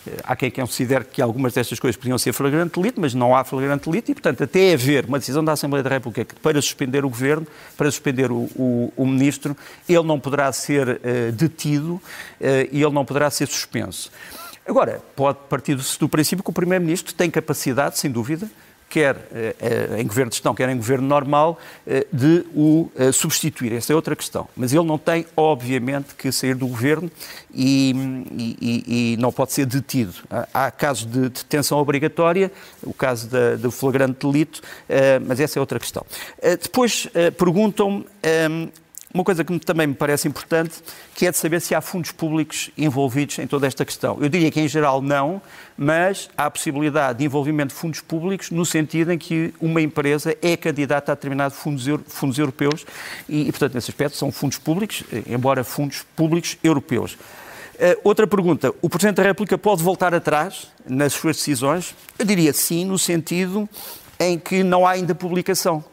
Uh, 0.07 0.11
há 0.23 0.35
quem 0.35 0.49
considere 0.49 1.03
que 1.03 1.21
algumas 1.21 1.53
destas 1.53 1.79
coisas 1.79 1.97
podiam 1.97 2.17
ser 2.17 2.31
flagrante 2.31 2.79
delito, 2.79 2.99
mas 3.01 3.13
não 3.13 3.35
há 3.35 3.43
flagrante 3.43 3.89
delito 3.89 4.11
e, 4.11 4.15
portanto, 4.15 4.43
até 4.43 4.73
haver 4.73 5.05
uma 5.05 5.19
decisão 5.19 5.43
da 5.43 5.51
Assembleia 5.51 5.83
da 5.83 5.89
República 5.89 6.35
para 6.41 6.61
suspender 6.61 7.03
o 7.03 7.09
governo, 7.09 7.45
para 7.77 7.91
suspender 7.91 8.31
o, 8.31 8.49
o, 8.55 8.93
o 8.95 9.05
ministro, 9.05 9.55
ele 9.89 10.03
não 10.03 10.19
poderá 10.19 10.51
ser 10.53 10.87
uh, 10.87 11.31
detido 11.33 12.01
e 12.71 12.81
ele 12.81 12.93
não 12.93 13.05
poderá 13.05 13.29
ser 13.29 13.47
suspenso. 13.47 14.11
Agora, 14.67 14.99
pode 15.15 15.37
partir 15.47 15.75
do 15.75 16.09
princípio 16.09 16.43
que 16.43 16.49
o 16.49 16.53
Primeiro-Ministro 16.53 17.13
tem 17.13 17.29
capacidade, 17.29 17.99
sem 17.99 18.09
dúvida, 18.09 18.49
quer 18.89 19.17
eh, 19.33 19.97
em 19.99 20.07
governo 20.07 20.29
de 20.29 20.37
gestão, 20.37 20.53
quer 20.55 20.69
em 20.69 20.77
governo 20.77 21.07
normal, 21.07 21.59
eh, 21.85 22.07
de 22.11 22.45
o 22.55 22.89
eh, 22.95 23.11
substituir. 23.11 23.73
Essa 23.73 23.93
é 23.93 23.95
outra 23.95 24.15
questão. 24.15 24.47
Mas 24.55 24.73
ele 24.73 24.85
não 24.85 24.97
tem, 24.97 25.25
obviamente, 25.35 26.15
que 26.15 26.31
sair 26.31 26.55
do 26.55 26.67
governo 26.67 27.11
e, 27.53 27.93
e, 28.61 29.13
e 29.13 29.17
não 29.17 29.31
pode 29.31 29.53
ser 29.53 29.65
detido. 29.65 30.13
Há 30.53 30.71
casos 30.71 31.05
de 31.05 31.29
detenção 31.29 31.77
obrigatória, 31.77 32.51
o 32.83 32.93
caso 32.93 33.27
da, 33.27 33.55
do 33.55 33.71
flagrante 33.71 34.25
delito, 34.25 34.61
mas 35.25 35.39
essa 35.39 35.57
é 35.57 35.61
outra 35.61 35.79
questão. 35.79 36.05
Depois 36.61 37.07
perguntam 37.37 38.05
uma 39.15 39.23
coisa 39.23 39.45
que 39.45 39.57
também 39.59 39.87
me 39.87 39.93
parece 39.93 40.27
importante, 40.27 40.73
que 41.15 41.25
é 41.25 41.31
de 41.31 41.37
saber 41.37 41.61
se 41.61 41.73
há 41.73 41.79
fundos 41.79 42.11
públicos 42.11 42.69
envolvidos 42.77 43.39
em 43.39 43.47
toda 43.47 43.65
esta 43.65 43.85
questão. 43.85 44.17
Eu 44.19 44.27
diria 44.27 44.51
que 44.51 44.59
em 44.59 44.67
geral 44.67 45.01
não, 45.01 45.41
mas 45.77 46.29
há 46.37 46.47
a 46.47 46.51
possibilidade 46.51 47.19
de 47.19 47.25
envolvimento 47.25 47.73
de 47.73 47.79
fundos 47.79 48.01
públicos 48.01 48.51
no 48.51 48.65
sentido 48.65 49.13
em 49.13 49.17
que 49.17 49.53
uma 49.61 49.81
empresa 49.81 50.35
é 50.41 50.57
candidata 50.57 51.13
a 51.13 51.15
determinados 51.15 51.57
fundos, 51.57 51.85
fundos 52.07 52.37
europeus 52.37 52.85
e, 53.29 53.47
e, 53.47 53.51
portanto, 53.51 53.75
nesse 53.75 53.89
aspecto 53.89 54.17
são 54.17 54.33
fundos 54.33 54.57
públicos, 54.57 55.01
embora 55.27 55.63
fundos 55.63 56.05
públicos 56.13 56.57
europeus. 56.61 57.13
Uh, 57.13 57.95
outra 58.03 58.27
pergunta. 58.27 58.73
O 58.81 58.89
Presidente 58.89 59.15
da 59.15 59.23
República 59.23 59.57
pode 59.57 59.81
voltar 59.81 60.13
atrás 60.13 60.67
nas 60.85 61.13
suas 61.13 61.37
decisões? 61.37 61.95
Eu 62.19 62.25
diria 62.25 62.51
sim, 62.51 62.83
no 62.83 62.99
sentido 62.99 63.69
em 64.19 64.37
que 64.37 64.61
não 64.61 64.85
há 64.85 64.91
ainda 64.91 65.15
publicação 65.15 65.85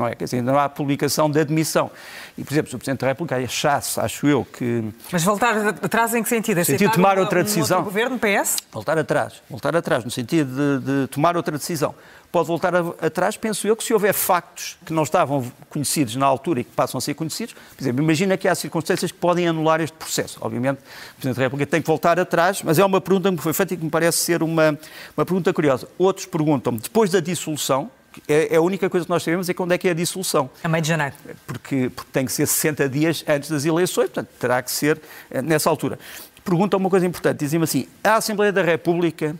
não 0.00 0.08
é? 0.08 0.14
Quer 0.14 0.24
dizer, 0.24 0.38
ainda 0.38 0.52
não 0.52 0.58
há 0.58 0.68
publicação 0.68 1.30
da 1.30 1.40
admissão. 1.40 1.90
E, 2.36 2.42
por 2.42 2.52
exemplo, 2.52 2.70
se 2.70 2.76
o 2.76 2.78
Presidente 2.78 3.00
da 3.00 3.08
República 3.08 3.36
achasse, 3.36 4.00
acho 4.00 4.26
eu, 4.26 4.44
que... 4.44 4.84
Mas 5.12 5.22
voltar 5.22 5.56
atrás 5.68 6.14
em 6.14 6.22
que 6.22 6.28
sentido? 6.28 6.58
No 6.58 6.64
sentido 6.64 6.88
de 6.88 6.94
tomar 6.94 7.16
uma, 7.16 7.22
outra 7.22 7.44
decisão. 7.44 7.80
Um 7.80 7.84
governo, 7.84 8.18
PS? 8.18 8.56
Voltar 8.72 8.98
atrás. 8.98 9.42
Voltar 9.48 9.76
atrás, 9.76 10.04
no 10.04 10.10
sentido 10.10 10.80
de, 10.80 11.02
de 11.02 11.06
tomar 11.08 11.36
outra 11.36 11.56
decisão. 11.56 11.94
Pode 12.32 12.46
voltar 12.46 12.74
a, 12.74 12.80
atrás, 13.02 13.36
penso 13.36 13.66
eu, 13.66 13.76
que 13.76 13.82
se 13.82 13.92
houver 13.92 14.14
factos 14.14 14.78
que 14.86 14.92
não 14.92 15.02
estavam 15.02 15.44
conhecidos 15.68 16.14
na 16.16 16.26
altura 16.26 16.60
e 16.60 16.64
que 16.64 16.70
passam 16.70 16.96
a 16.96 17.00
ser 17.00 17.14
conhecidos, 17.14 17.54
por 17.54 17.82
exemplo, 17.82 18.02
imagina 18.02 18.36
que 18.36 18.46
há 18.46 18.54
circunstâncias 18.54 19.10
que 19.10 19.18
podem 19.18 19.48
anular 19.48 19.80
este 19.80 19.96
processo. 19.96 20.38
Obviamente, 20.40 20.78
o 20.78 21.14
Presidente 21.14 21.36
da 21.36 21.42
República 21.42 21.70
tem 21.70 21.82
que 21.82 21.88
voltar 21.88 22.20
atrás, 22.20 22.62
mas 22.62 22.78
é 22.78 22.84
uma 22.84 23.00
pergunta 23.00 23.28
que 23.28 23.36
me 23.36 23.42
foi 23.42 23.52
feita 23.52 23.74
e 23.74 23.76
que 23.76 23.84
me 23.84 23.90
parece 23.90 24.18
ser 24.18 24.42
uma, 24.42 24.78
uma 25.16 25.26
pergunta 25.26 25.52
curiosa. 25.52 25.88
Outros 25.98 26.24
perguntam-me, 26.24 26.78
depois 26.78 27.10
da 27.10 27.18
dissolução, 27.18 27.90
é, 28.28 28.54
é, 28.54 28.56
a 28.56 28.60
única 28.60 28.90
coisa 28.90 29.04
que 29.04 29.10
nós 29.10 29.22
sabemos 29.22 29.48
é 29.48 29.54
quando 29.54 29.72
é 29.72 29.78
que 29.78 29.88
é 29.88 29.92
a 29.92 29.94
dissolução. 29.94 30.50
A 30.62 30.68
meio 30.68 30.82
de 30.82 30.88
janeiro. 30.88 31.14
Porque, 31.46 31.90
porque 31.94 32.10
tem 32.12 32.24
que 32.24 32.32
ser 32.32 32.46
60 32.46 32.88
dias 32.88 33.24
antes 33.28 33.50
das 33.50 33.64
eleições, 33.64 34.06
portanto, 34.06 34.28
terá 34.38 34.62
que 34.62 34.70
ser 34.70 35.00
eh, 35.30 35.40
nessa 35.42 35.70
altura. 35.70 35.98
Pergunta 36.44 36.76
uma 36.76 36.90
coisa 36.90 37.06
importante, 37.06 37.38
dizem-me 37.38 37.64
assim, 37.64 37.86
a 38.02 38.16
Assembleia 38.16 38.52
da 38.52 38.62
República 38.62 39.36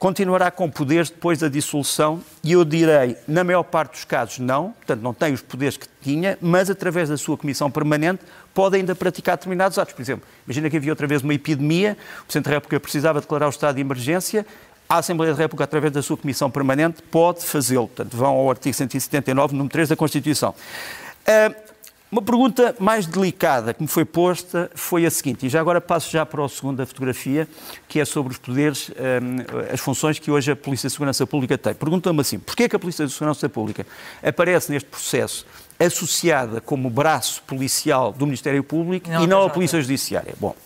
continuará 0.00 0.50
com 0.50 0.70
poderes 0.70 1.10
depois 1.10 1.38
da 1.38 1.48
dissolução? 1.48 2.22
E 2.42 2.52
eu 2.52 2.64
direi, 2.64 3.18
na 3.28 3.44
maior 3.44 3.62
parte 3.62 3.92
dos 3.92 4.04
casos, 4.04 4.38
não, 4.38 4.70
portanto, 4.70 5.02
não 5.02 5.12
tem 5.12 5.34
os 5.34 5.42
poderes 5.42 5.76
que 5.76 5.86
tinha, 6.00 6.38
mas 6.40 6.70
através 6.70 7.10
da 7.10 7.18
sua 7.18 7.36
comissão 7.36 7.70
permanente 7.70 8.22
pode 8.54 8.76
ainda 8.76 8.94
praticar 8.94 9.36
determinados 9.36 9.78
atos. 9.78 9.92
Por 9.92 10.00
exemplo, 10.00 10.26
imagina 10.46 10.70
que 10.70 10.76
havia 10.78 10.90
outra 10.90 11.06
vez 11.06 11.22
uma 11.22 11.34
epidemia, 11.34 11.98
o 12.22 12.24
Presidente 12.24 12.46
da 12.46 12.50
República 12.52 12.80
precisava 12.80 13.20
declarar 13.20 13.46
o 13.46 13.50
estado 13.50 13.74
de 13.74 13.82
emergência, 13.82 14.46
a 14.90 14.98
Assembleia 14.98 15.32
da 15.32 15.38
República, 15.38 15.62
através 15.62 15.92
da 15.92 16.02
sua 16.02 16.16
Comissão 16.16 16.50
Permanente, 16.50 17.00
pode 17.00 17.46
fazê-lo. 17.46 17.86
Portanto, 17.86 18.16
vão 18.16 18.34
ao 18.34 18.50
artigo 18.50 18.74
179, 18.74 19.54
número 19.54 19.70
3 19.70 19.90
da 19.90 19.94
Constituição. 19.94 20.52
Uh, 21.20 21.70
uma 22.10 22.20
pergunta 22.20 22.74
mais 22.80 23.06
delicada 23.06 23.72
que 23.72 23.80
me 23.80 23.86
foi 23.86 24.04
posta 24.04 24.68
foi 24.74 25.06
a 25.06 25.10
seguinte, 25.12 25.46
e 25.46 25.48
já 25.48 25.60
agora 25.60 25.80
passo 25.80 26.10
já 26.10 26.26
para 26.26 26.44
a 26.44 26.48
segunda 26.48 26.84
fotografia, 26.84 27.46
que 27.86 28.00
é 28.00 28.04
sobre 28.04 28.32
os 28.32 28.38
poderes, 28.38 28.90
as 29.72 29.78
funções 29.78 30.18
que 30.18 30.28
hoje 30.28 30.50
a 30.50 30.56
Polícia 30.56 30.88
de 30.88 30.92
Segurança 30.92 31.24
Pública 31.24 31.56
tem. 31.56 31.72
Pergunta-me 31.72 32.20
assim, 32.20 32.40
porquê 32.40 32.68
que 32.68 32.74
a 32.74 32.80
Polícia 32.80 33.06
de 33.06 33.12
Segurança 33.12 33.48
Pública 33.48 33.86
aparece 34.24 34.72
neste 34.72 34.88
processo 34.88 35.46
associada 35.78 36.60
como 36.60 36.90
braço 36.90 37.44
policial 37.44 38.12
do 38.12 38.26
Ministério 38.26 38.64
Público 38.64 39.08
não, 39.08 39.22
e 39.22 39.26
não 39.28 39.44
a 39.44 39.48
Polícia 39.48 39.80
Judiciária? 39.80 40.34
Bom, 40.40 40.56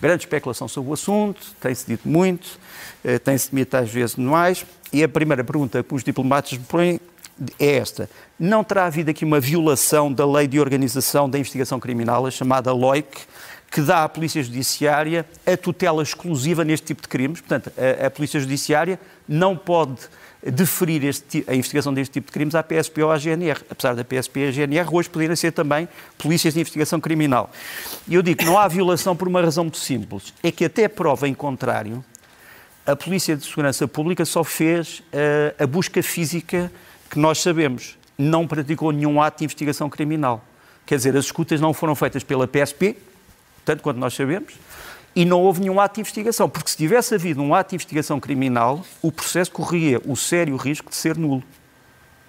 grande 0.00 0.24
especulação 0.24 0.66
sobre 0.66 0.90
o 0.90 0.94
assunto, 0.94 1.40
tem-se 1.60 1.86
dito 1.86 2.08
muito, 2.08 2.58
eh, 3.04 3.18
tem-se 3.18 3.54
dito 3.54 3.76
às 3.76 3.90
vezes 3.90 4.16
mais, 4.16 4.64
e 4.92 5.04
a 5.04 5.08
primeira 5.08 5.44
pergunta 5.44 5.82
que 5.82 5.94
os 5.94 6.02
diplomatas 6.02 6.52
me 6.52 6.64
põem 6.64 7.00
é 7.58 7.76
esta. 7.76 8.08
Não 8.38 8.62
terá 8.64 8.86
havido 8.86 9.10
aqui 9.10 9.24
uma 9.24 9.40
violação 9.40 10.12
da 10.12 10.26
lei 10.26 10.46
de 10.46 10.58
organização 10.60 11.28
da 11.28 11.38
investigação 11.38 11.78
criminal, 11.78 12.26
a 12.26 12.30
chamada 12.30 12.72
LOIC, 12.72 13.20
que 13.70 13.80
dá 13.80 14.04
à 14.04 14.08
Polícia 14.08 14.42
Judiciária 14.42 15.24
a 15.46 15.56
tutela 15.56 16.02
exclusiva 16.02 16.64
neste 16.64 16.88
tipo 16.88 17.02
de 17.02 17.08
crimes. 17.08 17.40
Portanto, 17.40 17.72
a, 17.78 18.06
a 18.06 18.10
Polícia 18.10 18.40
Judiciária 18.40 18.98
não 19.28 19.56
pode 19.56 19.96
deferir 20.42 21.04
este, 21.04 21.44
a 21.46 21.54
investigação 21.54 21.92
deste 21.92 22.12
tipo 22.12 22.28
de 22.28 22.32
crimes 22.32 22.54
à 22.54 22.62
PSP 22.62 23.02
ou 23.02 23.10
à 23.10 23.18
GNR, 23.18 23.60
apesar 23.68 23.94
da 23.94 24.04
PSP 24.04 24.40
e 24.40 24.48
a 24.48 24.50
GNR 24.52 24.88
hoje 24.90 25.10
poderem 25.10 25.36
ser 25.36 25.52
também 25.52 25.88
polícias 26.16 26.54
de 26.54 26.60
investigação 26.60 27.00
criminal. 27.00 27.50
E 28.08 28.14
eu 28.14 28.22
digo 28.22 28.38
que 28.38 28.44
não 28.44 28.58
há 28.58 28.66
violação 28.66 29.14
por 29.14 29.28
uma 29.28 29.42
razão 29.42 29.64
muito 29.64 29.78
simples, 29.78 30.32
é 30.42 30.50
que 30.50 30.64
até 30.64 30.88
prova 30.88 31.28
em 31.28 31.34
contrário, 31.34 32.02
a 32.86 32.96
Polícia 32.96 33.36
de 33.36 33.44
Segurança 33.44 33.86
Pública 33.86 34.24
só 34.24 34.42
fez 34.42 35.00
uh, 35.00 35.62
a 35.62 35.66
busca 35.66 36.02
física 36.02 36.72
que 37.10 37.18
nós 37.18 37.40
sabemos, 37.40 37.98
não 38.16 38.46
praticou 38.46 38.92
nenhum 38.92 39.20
ato 39.20 39.38
de 39.38 39.44
investigação 39.44 39.90
criminal. 39.90 40.44
Quer 40.86 40.96
dizer, 40.96 41.16
as 41.16 41.26
escutas 41.26 41.60
não 41.60 41.74
foram 41.74 41.94
feitas 41.94 42.24
pela 42.24 42.48
PSP, 42.48 42.96
tanto 43.64 43.82
quanto 43.82 43.98
nós 43.98 44.14
sabemos, 44.14 44.54
e 45.14 45.24
não 45.24 45.40
houve 45.40 45.60
nenhum 45.60 45.80
ato 45.80 45.96
de 45.96 46.00
investigação, 46.00 46.48
porque 46.48 46.70
se 46.70 46.76
tivesse 46.76 47.14
havido 47.14 47.42
um 47.42 47.54
ato 47.54 47.70
de 47.70 47.76
investigação 47.76 48.20
criminal, 48.20 48.84
o 49.02 49.10
processo 49.10 49.50
corria 49.50 50.00
o 50.04 50.16
sério 50.16 50.56
risco 50.56 50.90
de 50.90 50.96
ser 50.96 51.16
nulo. 51.16 51.42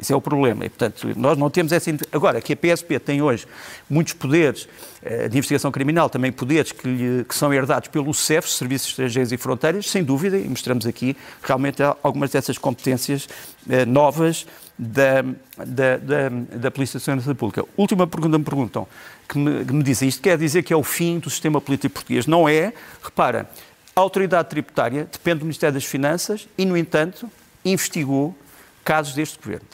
Isso 0.02 0.12
é 0.12 0.16
o 0.16 0.22
problema. 0.22 0.66
E, 0.66 0.70
portanto, 0.70 1.08
nós 1.16 1.38
não 1.38 1.48
temos 1.48 1.72
essa. 1.72 1.92
Agora, 2.12 2.42
que 2.42 2.54
a 2.54 2.58
PSP 2.58 3.00
tem 3.00 3.22
hoje 3.22 3.46
muitos 3.88 4.14
poderes 4.14 4.68
eh, 5.04 5.30
de 5.30 5.38
investigação 5.38 5.72
criminal, 5.72 6.10
também 6.10 6.32
poderes 6.32 6.72
que, 6.72 6.88
lhe, 6.88 7.24
que 7.24 7.36
são 7.36 7.54
herdados 7.54 7.88
pelo 7.88 8.12
CEF, 8.12 8.50
Serviços 8.50 8.90
Estrangeiros 8.90 9.32
e 9.32 9.38
Fronteiras, 9.38 9.88
sem 9.88 10.04
dúvida, 10.04 10.40
e 10.40 10.48
mostramos 10.48 10.88
aqui 10.88 11.16
realmente 11.44 11.84
algumas 12.02 12.32
dessas 12.32 12.58
competências 12.58 13.30
eh, 13.70 13.86
novas 13.86 14.48
da, 14.84 15.22
da, 15.58 15.98
da, 15.98 16.30
da 16.58 16.72
Polícia 16.72 16.98
de 16.98 17.06
Segurança 17.06 17.36
Pública. 17.36 17.64
Última 17.78 18.08
pergunta 18.08 18.40
me 18.40 18.44
perguntam, 18.44 18.88
que 19.30 19.38
me, 19.38 19.64
que 19.64 19.74
me 19.74 19.84
dizem, 19.84 20.10
isto 20.10 20.24
quer 20.24 20.40
dizer 20.40 20.64
que 20.64 20.74
é 20.74 20.76
o 20.76 20.82
fim 20.82 21.20
do 21.20 21.30
sistema 21.30 21.62
político 21.62 21.94
português? 21.94 22.26
Não 22.26 22.50
é. 22.50 22.74
Repara, 23.04 23.48
a 23.96 24.02
autoridade 24.02 24.50
tributária 24.50 25.08
depende 25.12 25.40
do 25.40 25.46
Ministério 25.46 25.76
das 25.76 25.86
Finanças 25.86 26.48
e, 26.58 26.66
no 26.66 26.76
entanto, 26.76 27.30
investigou 27.64 28.36
casos 28.84 29.14
deste 29.14 29.38
governo. 29.38 29.68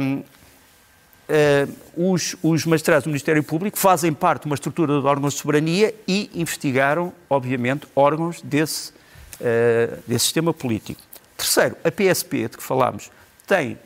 Um, 0.00 0.16
uh, 0.16 2.12
os, 2.12 2.34
os 2.42 2.66
magistrados 2.66 3.04
do 3.04 3.10
Ministério 3.10 3.44
Público 3.44 3.78
fazem 3.78 4.12
parte 4.12 4.42
de 4.42 4.46
uma 4.46 4.56
estrutura 4.56 5.00
de 5.00 5.06
órgãos 5.06 5.34
de 5.34 5.40
soberania 5.40 5.94
e 6.08 6.28
investigaram, 6.34 7.12
obviamente, 7.28 7.86
órgãos 7.94 8.42
desse, 8.42 8.90
uh, 8.90 10.02
desse 10.04 10.24
sistema 10.24 10.52
político. 10.52 11.00
Terceiro, 11.36 11.76
a 11.84 11.90
PSP, 11.92 12.48
de 12.48 12.56
que 12.56 12.62
falámos, 12.62 13.08
tem, 13.50 13.72
uh, 13.72 13.78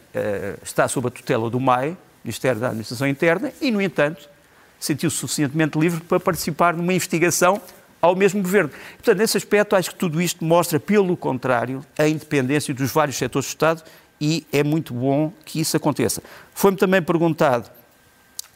está 0.63 0.87
sob 0.87 1.09
a 1.09 1.11
tutela 1.11 1.49
do 1.49 1.59
MAE, 1.59 1.97
Ministério 2.23 2.61
da 2.61 2.67
Administração 2.67 3.09
Interna 3.09 3.51
e, 3.63 3.71
no 3.71 3.81
entanto, 3.81 4.29
sentiu-se 4.79 5.17
suficientemente 5.17 5.79
livre 5.79 6.03
para 6.03 6.21
participar 6.21 6.75
numa 6.75 6.93
investigação 6.93 7.59
ao 8.01 8.15
mesmo 8.15 8.43
governo. 8.43 8.71
Portanto, 8.97 9.17
nesse 9.17 9.39
aspecto, 9.39 9.75
acho 9.75 9.91
que 9.93 9.97
tudo 9.97 10.21
isto 10.21 10.45
mostra, 10.45 10.79
pelo 10.79 11.17
contrário, 11.17 11.83
a 11.99 12.07
independência 12.07 12.75
dos 12.75 12.93
vários 12.93 13.17
setores 13.17 13.47
do 13.47 13.49
Estado 13.49 13.83
e 14.21 14.47
é 14.53 14.63
muito 14.63 14.93
bom 14.93 15.33
que 15.47 15.61
isso 15.61 15.79
aconteça. 15.79 16.23
Foi-me 16.53 16.77
também 16.77 17.01
perguntado 17.01 17.71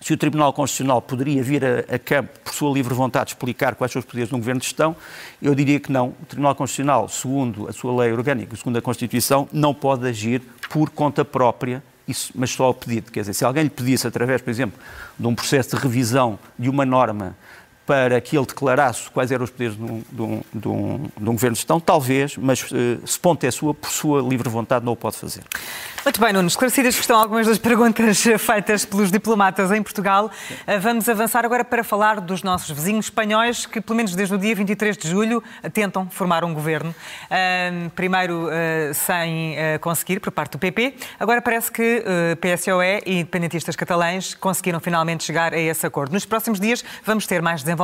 se 0.01 0.13
o 0.13 0.17
Tribunal 0.17 0.53
Constitucional 0.53 1.03
poderia 1.03 1.43
vir 1.43 1.65
a, 1.65 1.95
a, 1.95 1.99
campo, 1.99 2.31
por 2.45 2.55
sua 2.55 2.73
livre 2.73 2.95
vontade, 2.95 3.31
explicar 3.31 3.75
quais 3.75 3.93
são 3.93 4.01
os 4.01 4.07
poderes 4.07 4.29
de 4.29 4.35
um 4.35 4.39
governo 4.39 4.61
de 4.61 4.67
gestão, 4.67 4.95
eu 5.43 5.55
diria 5.55 5.81
que 5.81 5.91
não. 5.91 6.09
O 6.23 6.27
Tribunal 6.27 6.55
Constitucional, 6.55 7.09
segundo 7.09 7.69
a 7.69 7.73
sua 7.73 8.03
lei 8.03 8.13
orgânica, 8.13 8.57
segundo 8.57 8.79
a 8.79 8.83
Constituição, 8.83 9.49
não 9.53 9.75
pode 9.75 10.07
agir 10.07 10.43
por 10.71 10.91
conta 10.91 11.25
própria, 11.25 11.83
isso, 12.07 12.33
mas 12.35 12.51
só 12.51 12.65
ao 12.65 12.75
pedido. 12.75 13.11
Quer 13.13 13.21
dizer, 13.21 13.35
se 13.35 13.45
alguém 13.45 13.65
lhe 13.65 13.71
pedisse, 13.71 14.07
através, 14.07 14.41
por 14.41 14.51
exemplo, 14.51 14.79
de 15.19 15.27
um 15.27 15.35
processo 15.35 15.77
de 15.77 15.83
revisão 15.83 16.39
de 16.59 16.71
uma 16.71 16.87
norma, 16.87 17.37
para 17.89 18.21
que 18.21 18.37
ele 18.37 18.45
declarasse 18.45 19.09
quais 19.09 19.33
eram 19.33 19.45
os 19.45 19.51
poderes 19.51 19.75
de 19.75 19.83
um, 19.83 20.03
de 20.13 20.23
um, 20.23 20.43
de 20.53 20.69
um, 20.69 21.11
de 21.17 21.31
um 21.31 21.33
governo 21.33 21.55
de 21.55 21.61
gestão, 21.61 21.81
talvez, 21.81 22.37
mas 22.37 22.63
uh, 22.71 23.01
se 23.07 23.19
ponto 23.19 23.43
é 23.45 23.51
sua, 23.51 23.73
por 23.73 23.89
sua 23.89 24.21
livre 24.21 24.47
vontade, 24.51 24.85
não 24.85 24.93
o 24.93 24.97
pode 24.97 25.17
fazer. 25.17 25.43
Muito 26.05 26.21
bem, 26.21 26.33
Nuno. 26.33 26.49
Esclarecidas 26.49 26.95
que 26.95 27.01
estão 27.03 27.19
algumas 27.19 27.47
das 27.47 27.59
perguntas 27.59 28.23
feitas 28.39 28.85
pelos 28.85 29.11
diplomatas 29.11 29.71
em 29.71 29.83
Portugal, 29.83 30.31
eh, 30.67 30.79
vamos 30.79 31.09
avançar 31.09 31.45
agora 31.45 31.65
para 31.65 31.85
falar 31.85 32.21
dos 32.21 32.43
nossos 32.43 32.71
vizinhos 32.71 33.07
espanhóis 33.07 33.67
que, 33.67 33.81
pelo 33.81 33.97
menos 33.97 34.15
desde 34.15 34.35
o 34.35 34.39
dia 34.39 34.55
23 34.55 34.97
de 34.97 35.07
julho, 35.07 35.43
tentam 35.73 36.09
formar 36.09 36.45
um 36.45 36.55
governo. 36.55 36.95
Primeiro 37.95 38.49
eh, 38.51 38.93
sem 38.95 39.57
eh, 39.57 39.79
conseguir, 39.79 40.21
por 40.21 40.31
parte 40.31 40.53
do 40.53 40.59
PP. 40.59 40.95
Agora 41.21 41.43
parece 41.43 41.71
que 41.71 42.03
PSOE 42.41 43.03
e 43.05 43.19
independentistas 43.19 43.77
catalães 43.77 44.35
conseguiram 44.35 44.81
finalmente 44.81 45.25
chegar 45.25 45.53
a 45.53 45.59
esse 45.59 45.87
acordo. 45.87 46.13
Nos 46.13 46.25
próximos 46.25 46.59
dias 46.59 46.83
vamos 47.05 47.27
ter 47.27 47.43
mais 47.43 47.63
desenvolvimentos. 47.63 47.78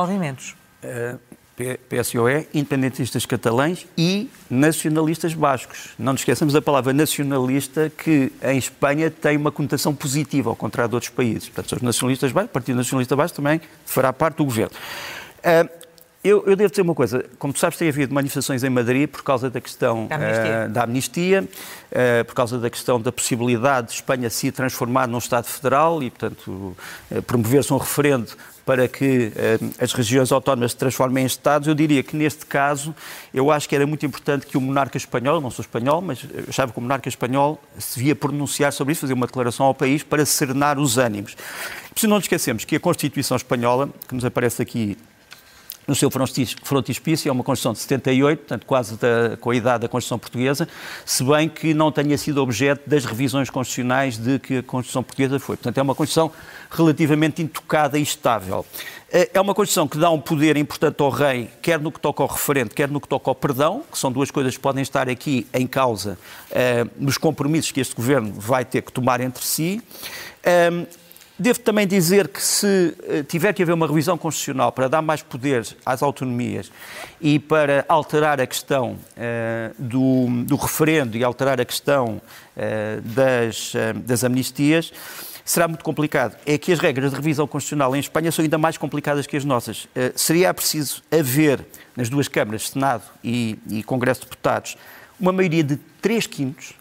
PSOE, 1.89 2.47
independentistas 2.53 3.25
catalães 3.25 3.87
e 3.97 4.29
nacionalistas 4.49 5.33
bascos. 5.33 5.93
Não 5.97 6.11
nos 6.11 6.21
esqueçamos 6.21 6.53
da 6.53 6.61
palavra 6.61 6.91
nacionalista, 6.91 7.89
que 7.89 8.31
em 8.43 8.57
Espanha 8.57 9.09
tem 9.09 9.37
uma 9.37 9.51
conotação 9.51 9.95
positiva, 9.95 10.49
ao 10.49 10.55
contrário 10.55 10.89
de 10.89 10.95
outros 10.95 11.11
países. 11.11 11.47
Portanto, 11.47 11.77
os 11.77 11.81
nacionalistas 11.81 12.31
bascos, 12.31 12.49
o 12.49 12.53
Partido 12.53 12.75
Nacionalista 12.75 13.15
Basco 13.15 13.37
também 13.37 13.61
fará 13.85 14.11
parte 14.11 14.37
do 14.37 14.45
governo. 14.45 14.75
Uh, 15.39 15.85
eu, 16.25 16.43
eu, 16.47 16.55
devo 16.55 16.71
dizer 16.71 16.81
uma 16.81 16.95
coisa. 16.95 17.23
Como 17.37 17.53
tu 17.53 17.59
sabes, 17.59 17.77
tem 17.77 17.87
havido 17.87 18.11
manifestações 18.11 18.63
em 18.63 18.69
Madrid 18.69 19.07
por 19.07 19.23
causa 19.23 19.47
da 19.47 19.61
questão 19.61 20.07
da 20.07 20.15
amnistia, 20.15 20.65
uh, 20.65 20.69
da 20.73 20.83
amnistia 20.83 21.43
uh, 21.43 22.25
por 22.25 22.33
causa 22.33 22.57
da 22.57 22.67
questão 22.67 22.99
da 22.99 23.11
possibilidade 23.11 23.89
de 23.89 23.93
Espanha 23.93 24.27
se 24.31 24.51
transformar 24.51 25.07
num 25.07 25.19
Estado 25.19 25.45
federal 25.45 26.01
e, 26.01 26.09
portanto, 26.09 26.75
uh, 27.11 27.21
promover-se 27.21 27.71
um 27.71 27.77
referendo 27.77 28.35
para 28.65 28.87
que 28.87 29.31
as 29.79 29.93
regiões 29.93 30.31
autónomas 30.31 30.71
se 30.71 30.77
transformem 30.77 31.23
em 31.23 31.27
Estados. 31.27 31.67
Eu 31.67 31.75
diria 31.75 32.01
que, 32.01 32.15
neste 32.15 32.45
caso, 32.45 32.95
eu 33.33 33.51
acho 33.51 33.69
que 33.69 33.75
era 33.75 33.85
muito 33.85 34.05
importante 34.05 34.47
que 34.47 34.57
o 34.57 34.61
monarca 34.61 34.97
espanhol, 34.97 35.39
não 35.39 35.51
sou 35.51 35.61
espanhol, 35.61 36.01
mas 36.01 36.25
achava 36.49 36.71
que 36.71 36.79
o 36.79 36.81
monarca 36.81 37.07
espanhol 37.07 37.61
se 37.77 37.99
via 37.99 38.15
pronunciar 38.15 38.73
sobre 38.73 38.93
isso, 38.93 39.01
fazer 39.01 39.13
uma 39.13 39.27
declaração 39.27 39.67
ao 39.67 39.75
país 39.75 40.01
para 40.01 40.25
serenar 40.25 40.79
os 40.79 40.97
ânimos. 40.97 41.35
Se 41.95 42.07
não 42.07 42.15
nos 42.15 42.25
esquecemos 42.25 42.65
que 42.65 42.75
a 42.75 42.79
Constituição 42.79 43.37
Espanhola, 43.37 43.89
que 44.07 44.15
nos 44.15 44.25
aparece 44.25 44.61
aqui 44.61 44.97
no 45.87 45.93
seu 45.93 46.09
frontispício, 46.09 47.29
é 47.29 47.31
uma 47.31 47.43
Constituição 47.43 47.73
de 47.73 47.79
78, 47.79 48.39
portanto 48.39 48.65
quase 48.65 48.97
da, 48.97 49.37
com 49.39 49.51
a 49.51 49.55
idade 49.55 49.83
da 49.83 49.87
Constituição 49.87 50.17
Portuguesa, 50.17 50.67
se 51.05 51.23
bem 51.23 51.47
que 51.47 51.73
não 51.73 51.91
tenha 51.91 52.17
sido 52.17 52.41
objeto 52.41 52.89
das 52.89 53.05
revisões 53.05 53.49
constitucionais 53.49 54.17
de 54.17 54.39
que 54.39 54.57
a 54.57 54.63
Constituição 54.63 55.03
Portuguesa 55.03 55.39
foi. 55.39 55.55
Portanto, 55.57 55.77
é 55.77 55.81
uma 55.81 55.93
Constituição 55.93 56.31
relativamente 56.75 57.41
intocada 57.41 57.97
e 57.97 58.01
estável. 58.01 58.65
Eh, 59.11 59.29
é 59.33 59.41
uma 59.41 59.53
Constituição 59.53 59.87
que 59.87 59.97
dá 59.97 60.09
um 60.09 60.19
poder 60.19 60.57
importante 60.57 61.01
ao 61.01 61.09
rei, 61.09 61.49
quer 61.61 61.79
no 61.79 61.91
que 61.91 61.99
toca 61.99 62.21
ao 62.21 62.29
referente, 62.29 62.75
quer 62.75 62.89
no 62.89 62.99
que 62.99 63.07
toca 63.07 63.29
ao 63.29 63.35
perdão, 63.35 63.83
que 63.91 63.97
são 63.97 64.11
duas 64.11 64.29
coisas 64.29 64.55
que 64.55 64.61
podem 64.61 64.81
estar 64.81 65.09
aqui 65.09 65.47
em 65.53 65.65
causa 65.65 66.17
eh, 66.51 66.85
nos 66.97 67.17
compromissos 67.17 67.71
que 67.71 67.79
este 67.79 67.95
governo 67.95 68.33
vai 68.35 68.65
ter 68.65 68.81
que 68.81 68.91
tomar 68.91 69.21
entre 69.21 69.43
si. 69.43 69.81
Eh, 70.43 70.85
Devo 71.37 71.59
também 71.59 71.85
dizer 71.85 72.29
que 72.29 72.41
se 72.41 72.95
eh, 73.03 73.21
tiver 73.23 73.51
que 73.51 73.61
haver 73.61 73.73
uma 73.73 73.85
revisão 73.85 74.17
constitucional 74.17 74.71
para 74.71 74.87
dar 74.87 75.01
mais 75.01 75.21
poderes 75.21 75.75
às 75.85 76.01
autonomias 76.01 76.71
e 77.19 77.39
para 77.39 77.83
alterar 77.89 78.39
a 78.39 78.47
questão 78.47 78.93
uh, 78.93 79.75
do, 79.77 80.27
do, 80.45 80.55
referendo 80.55 81.17
e 81.17 81.25
alterar 81.25 81.59
a 81.59 81.65
questão 81.65 82.21
uh, 82.55 83.01
das, 83.01 83.73
uh, 83.73 83.99
das 83.99 84.23
amnistias, 84.23 84.93
será 85.45 85.67
muito 85.67 85.83
complicado. 85.83 86.35
É 86.45 86.57
que 86.57 86.73
as 86.73 86.79
regras 86.79 87.11
de 87.11 87.15
revisão 87.15 87.47
constitucional 87.47 87.95
em 87.95 87.99
Espanha 87.99 88.31
são 88.31 88.43
ainda 88.43 88.57
mais 88.57 88.77
complicadas 88.77 89.27
que 89.27 89.37
as 89.37 89.45
nossas. 89.45 89.87
seria 90.15 90.53
preciso 90.53 91.03
haver, 91.11 91.63
nas 91.95 92.09
duas 92.09 92.27
câmaras, 92.27 92.69
Senado 92.69 93.03
e, 93.23 93.57
e 93.69 93.83
Congresso 93.83 94.21
de 94.21 94.27
Deputados, 94.27 94.75
uma 95.19 95.31
maioria 95.31 95.63
de 95.63 95.77
3 96.01 96.27
quintos, 96.27 96.73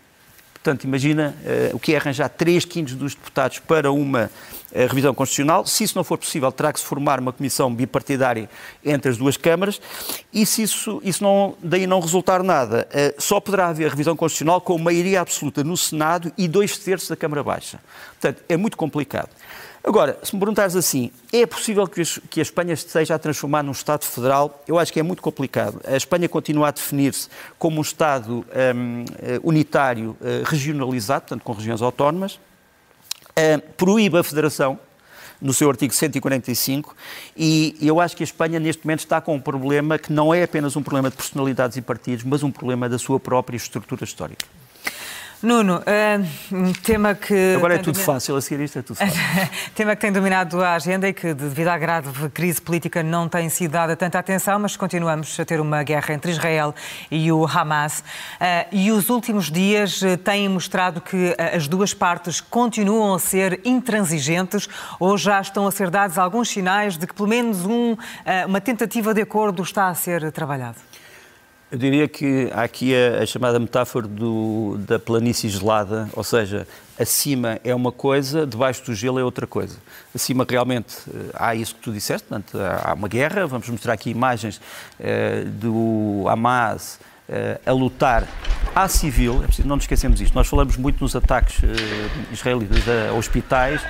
Portanto, 0.65 0.85
imagina 0.85 1.37
uh, 1.73 1.77
o 1.77 1.79
que 1.79 1.93
é 1.93 1.99
arranjar 1.99 2.27
3 2.31 2.65
quintos 2.65 2.95
dos 2.95 3.15
deputados 3.15 3.59
para 3.59 3.93
uma 3.93 4.31
uh, 4.73 4.87
revisão 4.89 5.13
constitucional. 5.13 5.67
Se 5.67 5.85
isso 5.85 5.95
não 5.95 6.03
for 6.03 6.17
possível, 6.17 6.51
terá 6.51 6.73
que 6.73 6.81
se 6.81 6.87
formar 6.87 7.21
uma 7.21 7.35
comissão 7.35 7.73
bipartidária 7.73 8.49
entre 8.83 9.11
as 9.11 9.19
duas 9.19 9.37
câmaras 9.37 9.79
e 10.33 10.47
se 10.47 10.63
isso, 10.63 11.03
isso 11.05 11.23
não, 11.23 11.55
daí 11.63 11.87
não 11.87 12.01
resultar 12.01 12.43
nada, 12.43 12.89
uh, 12.91 13.23
só 13.23 13.41
poderá 13.41 13.69
haver 13.69 13.91
revisão 13.91 14.17
constitucional 14.17 14.59
com 14.59 14.79
maioria 14.79 15.21
absoluta 15.21 15.63
no 15.63 15.77
Senado 15.77 16.33
e 16.39 16.49
dois 16.49 16.79
terços 16.79 17.11
da 17.11 17.17
Câmara 17.17 17.43
Baixa. 17.43 17.79
Portanto, 18.19 18.43
é 18.49 18.57
muito 18.57 18.79
complicado. 18.79 19.29
Agora, 19.87 20.19
se 20.23 20.35
me 20.35 20.41
perguntares 20.41 20.75
assim, 20.75 21.11
é 21.31 21.45
possível 21.45 21.87
que 21.87 22.41
a 22.41 22.43
Espanha 22.43 22.73
esteja 22.73 23.15
a 23.15 23.19
transformar 23.19 23.63
num 23.63 23.73
Estado 23.73 24.03
federal? 24.07 24.65
Eu 24.67 24.79
acho 24.79 24.91
que 24.91 24.99
é 24.99 25.03
muito 25.03 25.21
complicado. 25.21 25.79
A 25.87 25.95
Espanha 25.95 26.27
continua 26.27 26.69
a 26.69 26.71
definir-se 26.71 27.29
como 27.59 27.77
um 27.79 27.83
Estado 27.83 28.47
um, 28.75 29.05
eh, 29.19 29.39
unitário, 29.43 30.17
uh, 30.23 30.43
regionalizado, 30.47 31.27
portanto 31.27 31.43
com 31.43 31.53
regiões 31.53 31.83
autónomas, 31.83 32.37
uh, 32.37 33.61
proíbe 33.77 34.17
a 34.17 34.25
federação, 34.25 34.79
no 35.39 35.53
seu 35.53 35.69
artigo 35.69 35.93
145, 35.93 36.97
e 37.37 37.77
eu 37.83 38.01
acho 38.01 38.17
que 38.17 38.23
a 38.23 38.25
Espanha 38.25 38.59
neste 38.59 38.87
momento 38.87 39.01
está 39.01 39.21
com 39.21 39.35
um 39.35 39.41
problema 39.41 39.99
que 39.99 40.11
não 40.11 40.33
é 40.33 40.45
apenas 40.45 40.77
um 40.77 40.83
problema 40.83 41.11
de 41.11 41.17
personalidades 41.17 41.77
e 41.77 41.83
partidos, 41.83 42.25
mas 42.25 42.43
um 42.43 42.51
problema 42.51 42.89
da 42.89 42.99
sua 42.99 43.21
própria 43.21 43.59
estrutura 43.59 44.05
histórica. 44.05 44.47
Nuno, 45.45 45.77
uh, 45.77 46.55
um 46.57 46.73
tema 46.73 47.15
que. 47.15 47.55
Agora 47.55 47.75
é 47.75 47.79
tudo 47.79 47.93
dominado... 47.93 48.13
fácil, 48.15 48.35
a 48.35 48.41
seguir 48.41 48.65
isto 48.65 48.79
é 48.79 48.83
tudo 48.83 48.97
fácil. 48.97 49.21
tema 49.77 49.95
que 49.95 50.01
tem 50.01 50.11
dominado 50.11 50.63
a 50.65 50.75
agenda 50.75 51.07
e 51.07 51.13
que, 51.13 51.35
devido 51.35 51.69
à 51.69 51.77
grave 51.77 52.31
crise 52.31 52.63
política, 52.63 53.03
não 53.03 53.29
tem 53.29 53.51
sido 53.51 53.73
dada 53.73 53.95
tanta 53.95 54.19
atenção, 54.19 54.59
mas 54.59 54.75
continuamos 54.75 55.39
a 55.39 55.45
ter 55.45 55.61
uma 55.61 55.83
guerra 55.83 56.15
entre 56.15 56.31
Israel 56.31 56.75
e 57.11 57.31
o 57.31 57.47
Hamas. 57.47 58.01
Uh, 58.01 58.05
e 58.73 58.91
os 58.91 59.11
últimos 59.11 59.51
dias 59.51 60.03
eh, 60.03 60.17
têm 60.17 60.49
mostrado 60.49 61.01
que 61.03 61.37
as 61.55 61.69
duas 61.69 61.93
partes 61.93 62.41
continuam 62.41 63.15
a 63.15 63.19
ser 63.19 63.61
intransigentes 63.67 64.67
ou 64.99 65.19
já 65.19 65.41
estão 65.41 65.67
a 65.67 65.71
ser 65.71 65.91
dados 65.91 66.17
alguns 66.17 66.49
sinais 66.49 66.97
de 66.97 67.07
que, 67.07 67.15
pelo 67.15 67.29
menos, 67.29 67.67
um, 67.67 67.97
uma 68.47 68.61
tentativa 68.61 69.13
de 69.13 69.21
acordo 69.21 69.63
está 69.63 69.89
a 69.89 69.95
ser 69.95 70.33
trabalhado. 70.33 70.79
Eu 71.75 71.79
diria 71.79 72.07
que 72.07 72.49
há 72.53 72.63
aqui 72.63 72.95
a, 72.95 73.25
a 73.25 73.27
chamada 73.27 73.59
metáfora 73.59 74.07
do, 74.07 74.77
da 74.87 74.97
planície 74.97 75.51
gelada, 75.51 76.09
ou 76.13 76.23
seja, 76.23 76.69
acima 76.97 77.59
é 77.65 77.75
uma 77.75 77.91
coisa, 77.91 78.47
debaixo 78.47 78.85
do 78.85 78.95
gelo 78.95 79.19
é 79.19 79.25
outra 79.25 79.45
coisa. 79.45 79.77
Acima 80.15 80.47
realmente 80.49 80.95
eh, 81.13 81.31
há 81.35 81.53
isso 81.53 81.75
que 81.75 81.81
tu 81.81 81.93
disseste, 81.93 82.29
portanto, 82.29 82.57
há 82.61 82.95
uma 82.95 83.09
guerra, 83.09 83.45
vamos 83.49 83.69
mostrar 83.69 83.93
aqui 83.93 84.09
imagens 84.09 84.61
eh, 85.01 85.47
do 85.47 86.25
Hamas 86.29 87.01
a 87.67 87.73
lutar 87.73 88.27
à 88.75 88.89
civil, 88.89 89.41
é 89.43 89.47
preciso, 89.47 89.69
não 89.69 89.77
nos 89.77 89.85
esquecemos 89.85 90.21
isto, 90.21 90.35
nós 90.35 90.49
falamos 90.49 90.77
muito 90.77 91.01
nos 91.01 91.15
ataques 91.15 91.63
eh, 91.63 92.09
israelitas 92.33 92.83
a 92.89 93.13
hospitais, 93.13 93.81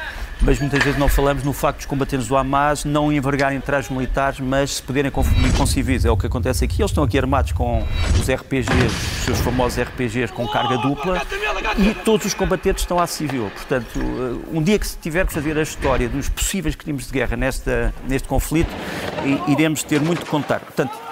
mas 0.42 0.58
muitas 0.58 0.82
vezes 0.84 0.98
não 0.98 1.08
falamos 1.08 1.42
no 1.42 1.54
facto 1.54 1.78
dos 1.78 1.86
combatentes 1.86 2.28
do 2.28 2.36
Hamas 2.36 2.84
não 2.84 3.10
envergarem 3.10 3.58
trajes 3.60 3.90
militares, 3.90 4.40
mas 4.40 4.74
se 4.74 4.82
poderem 4.82 5.10
confundir 5.10 5.56
com 5.56 5.64
civis. 5.64 6.04
É 6.04 6.10
o 6.10 6.16
que 6.16 6.26
acontece 6.26 6.64
aqui. 6.64 6.82
Eles 6.82 6.90
estão 6.90 7.02
aqui 7.02 7.16
armados 7.16 7.52
com 7.52 7.86
os 8.20 8.28
RPGs, 8.28 8.86
os 8.86 9.24
seus 9.24 9.38
famosos 9.38 9.80
RPGs 9.80 10.32
com 10.32 10.46
carga 10.46 10.76
dupla, 10.76 11.22
e 11.78 11.94
todos 12.04 12.26
os 12.26 12.34
combatentes 12.34 12.82
estão 12.82 12.98
à 12.98 13.06
civil. 13.06 13.50
Portanto, 13.54 13.98
um 14.52 14.62
dia 14.62 14.78
que 14.78 14.86
se 14.86 14.98
tiver 14.98 15.26
que 15.26 15.32
fazer 15.32 15.56
a 15.56 15.62
história 15.62 16.08
dos 16.08 16.28
possíveis 16.28 16.74
crimes 16.74 17.06
de 17.06 17.12
guerra 17.12 17.36
nesta, 17.36 17.94
neste 18.06 18.28
conflito, 18.28 18.70
iremos 19.48 19.82
ter 19.82 20.00
muito 20.00 20.24
que 20.24 20.30
contar. 20.30 20.60
Portanto, 20.60 20.92
eh, 20.92 21.03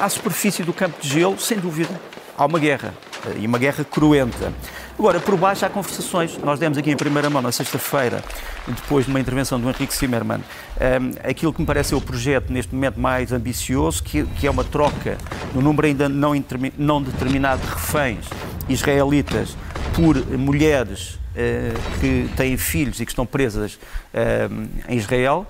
à 0.00 0.08
superfície 0.08 0.62
do 0.62 0.72
campo 0.72 1.00
de 1.00 1.08
gelo, 1.08 1.38
sem 1.38 1.58
dúvida, 1.58 2.00
há 2.36 2.44
uma 2.44 2.58
guerra. 2.58 2.94
Eh, 3.26 3.40
e 3.40 3.46
uma 3.46 3.58
guerra 3.58 3.84
cruenta. 3.84 4.52
Agora, 4.98 5.20
por 5.20 5.36
baixo 5.36 5.64
há 5.64 5.68
conversações. 5.68 6.38
Nós 6.38 6.58
demos 6.58 6.78
aqui 6.78 6.90
em 6.90 6.96
primeira 6.96 7.28
mão, 7.28 7.42
na 7.42 7.52
sexta-feira, 7.52 8.22
depois 8.66 9.04
de 9.04 9.10
uma 9.10 9.20
intervenção 9.20 9.60
do 9.60 9.68
Henrique 9.68 9.94
Zimmermann, 9.94 10.40
um, 10.40 10.42
ehm, 10.80 11.12
aquilo 11.28 11.52
que 11.52 11.60
me 11.60 11.66
parece 11.66 11.90
ser 11.90 11.94
o 11.94 12.00
projeto 12.00 12.52
neste 12.52 12.74
momento 12.74 12.98
mais 12.98 13.32
ambicioso, 13.32 14.02
que, 14.02 14.24
que 14.24 14.46
é 14.46 14.50
uma 14.50 14.64
troca 14.64 15.18
no 15.54 15.60
número 15.60 15.86
ainda 15.86 16.08
não, 16.08 16.32
não 16.78 17.02
determinado 17.02 17.62
de 17.62 17.68
reféns 17.68 18.26
israelitas 18.68 19.56
por 19.94 20.16
mulheres 20.36 21.18
que 22.00 22.30
têm 22.34 22.56
filhos 22.56 22.98
e 22.98 23.04
que 23.04 23.12
estão 23.12 23.26
presas 23.26 23.78
em 24.88 24.96
Israel 24.96 25.46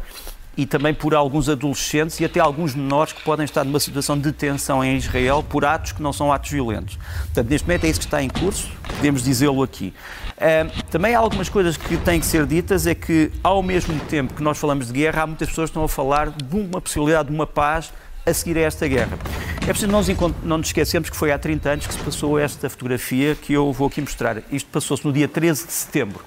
e 0.57 0.65
também 0.65 0.95
por 0.95 1.15
alguns 1.15 1.49
adolescentes 1.49 2.19
e 2.19 2.25
até 2.25 2.41
alguns 2.41 2.75
menores 2.75 3.13
que 3.13 3.23
podem 3.23 3.45
estar 3.45 3.65
numa 3.65 3.79
situação 3.79 4.17
de 4.17 4.25
detenção 4.25 4.83
em 4.83 4.97
Israel 4.97 5.43
por 5.43 5.65
atos 5.65 5.93
que 5.93 6.03
não 6.03 6.13
são 6.13 6.33
atos 6.33 6.51
violentos. 6.51 6.97
Portanto, 7.27 7.51
neste 7.51 7.67
momento 7.67 7.85
é 7.85 7.89
isso 7.89 8.01
que 8.01 8.07
está 8.07 8.23
em 8.23 8.29
curso, 8.29 8.71
podemos 8.97 9.23
dizê-lo 9.23 9.63
aqui. 9.63 9.93
Uh, 10.37 10.83
também 10.91 11.15
há 11.15 11.19
algumas 11.19 11.49
coisas 11.49 11.77
que 11.77 11.97
têm 11.99 12.21
que 12.21 12.27
ser 12.27 12.47
ditas, 12.47 12.87
é 12.87 12.95
que 12.95 13.31
ao 13.43 13.63
mesmo 13.63 13.99
tempo 14.01 14.35
que 14.35 14.43
nós 14.43 14.59
falamos 14.59 14.87
de 14.87 14.93
guerra, 14.93 15.23
há 15.23 15.27
muitas 15.27 15.49
pessoas 15.49 15.69
que 15.69 15.73
estão 15.73 15.85
a 15.85 15.89
falar 15.89 16.31
de 16.31 16.57
uma 16.57 16.81
possibilidade 16.81 17.29
de 17.29 17.35
uma 17.35 17.47
paz 17.47 17.93
a 18.25 18.33
seguir 18.33 18.59
a 18.59 18.63
esta 18.63 18.89
guerra. 18.89 19.19
É 19.63 19.67
preciso 19.67 19.91
nós 19.91 20.09
não 20.43 20.59
nos 20.59 20.69
esquecermos 20.69 21.09
que 21.11 21.17
foi 21.17 21.33
há 21.33 21.39
30 21.39 21.71
anos 21.71 21.87
que 21.87 21.93
se 21.93 22.01
passou 22.01 22.39
esta 22.39 22.69
fotografia 22.69 23.35
que 23.35 23.53
eu 23.53 23.73
vou 23.73 23.87
aqui 23.87 24.01
mostrar. 24.01 24.43
Isto 24.51 24.69
passou-se 24.71 25.05
no 25.07 25.13
dia 25.13 25.29
13 25.29 25.67
de 25.67 25.73
setembro. 25.73 26.25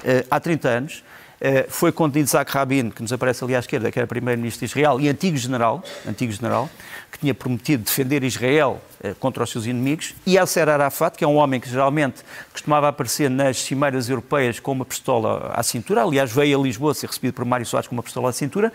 Uh, 0.00 0.26
há 0.30 0.40
30 0.40 0.68
anos, 0.68 1.04
foi 1.68 1.92
contra 1.92 2.20
Isaac 2.20 2.50
Rabin, 2.52 2.90
que 2.90 3.02
nos 3.02 3.12
aparece 3.12 3.44
ali 3.44 3.54
à 3.54 3.58
esquerda, 3.58 3.90
que 3.90 3.98
era 3.98 4.06
primeiro-ministro 4.06 4.66
de 4.66 4.72
Israel 4.72 5.00
e 5.00 5.08
antigo 5.08 5.36
general, 5.36 5.82
antigo 6.06 6.32
general, 6.32 6.68
que 7.10 7.18
tinha 7.18 7.34
prometido 7.34 7.84
defender 7.84 8.22
Israel 8.24 8.80
eh, 9.02 9.14
contra 9.18 9.44
os 9.44 9.50
seus 9.50 9.66
inimigos, 9.66 10.14
e 10.26 10.34
Yasser 10.34 10.68
Arafat, 10.68 11.16
que 11.16 11.24
é 11.24 11.28
um 11.28 11.36
homem 11.36 11.58
que 11.60 11.68
geralmente 11.68 12.22
costumava 12.52 12.88
aparecer 12.88 13.30
nas 13.30 13.58
cimeiras 13.58 14.08
europeias 14.08 14.60
com 14.60 14.72
uma 14.72 14.84
pistola 14.84 15.50
à 15.54 15.62
cintura, 15.62 16.02
aliás 16.02 16.32
veio 16.32 16.60
a 16.60 16.62
Lisboa 16.62 16.92
ser 16.92 17.06
recebido 17.06 17.34
por 17.34 17.44
Mário 17.44 17.64
Soares 17.64 17.88
com 17.88 17.94
uma 17.94 18.02
pistola 18.02 18.30
à 18.30 18.32
cintura, 18.32 18.72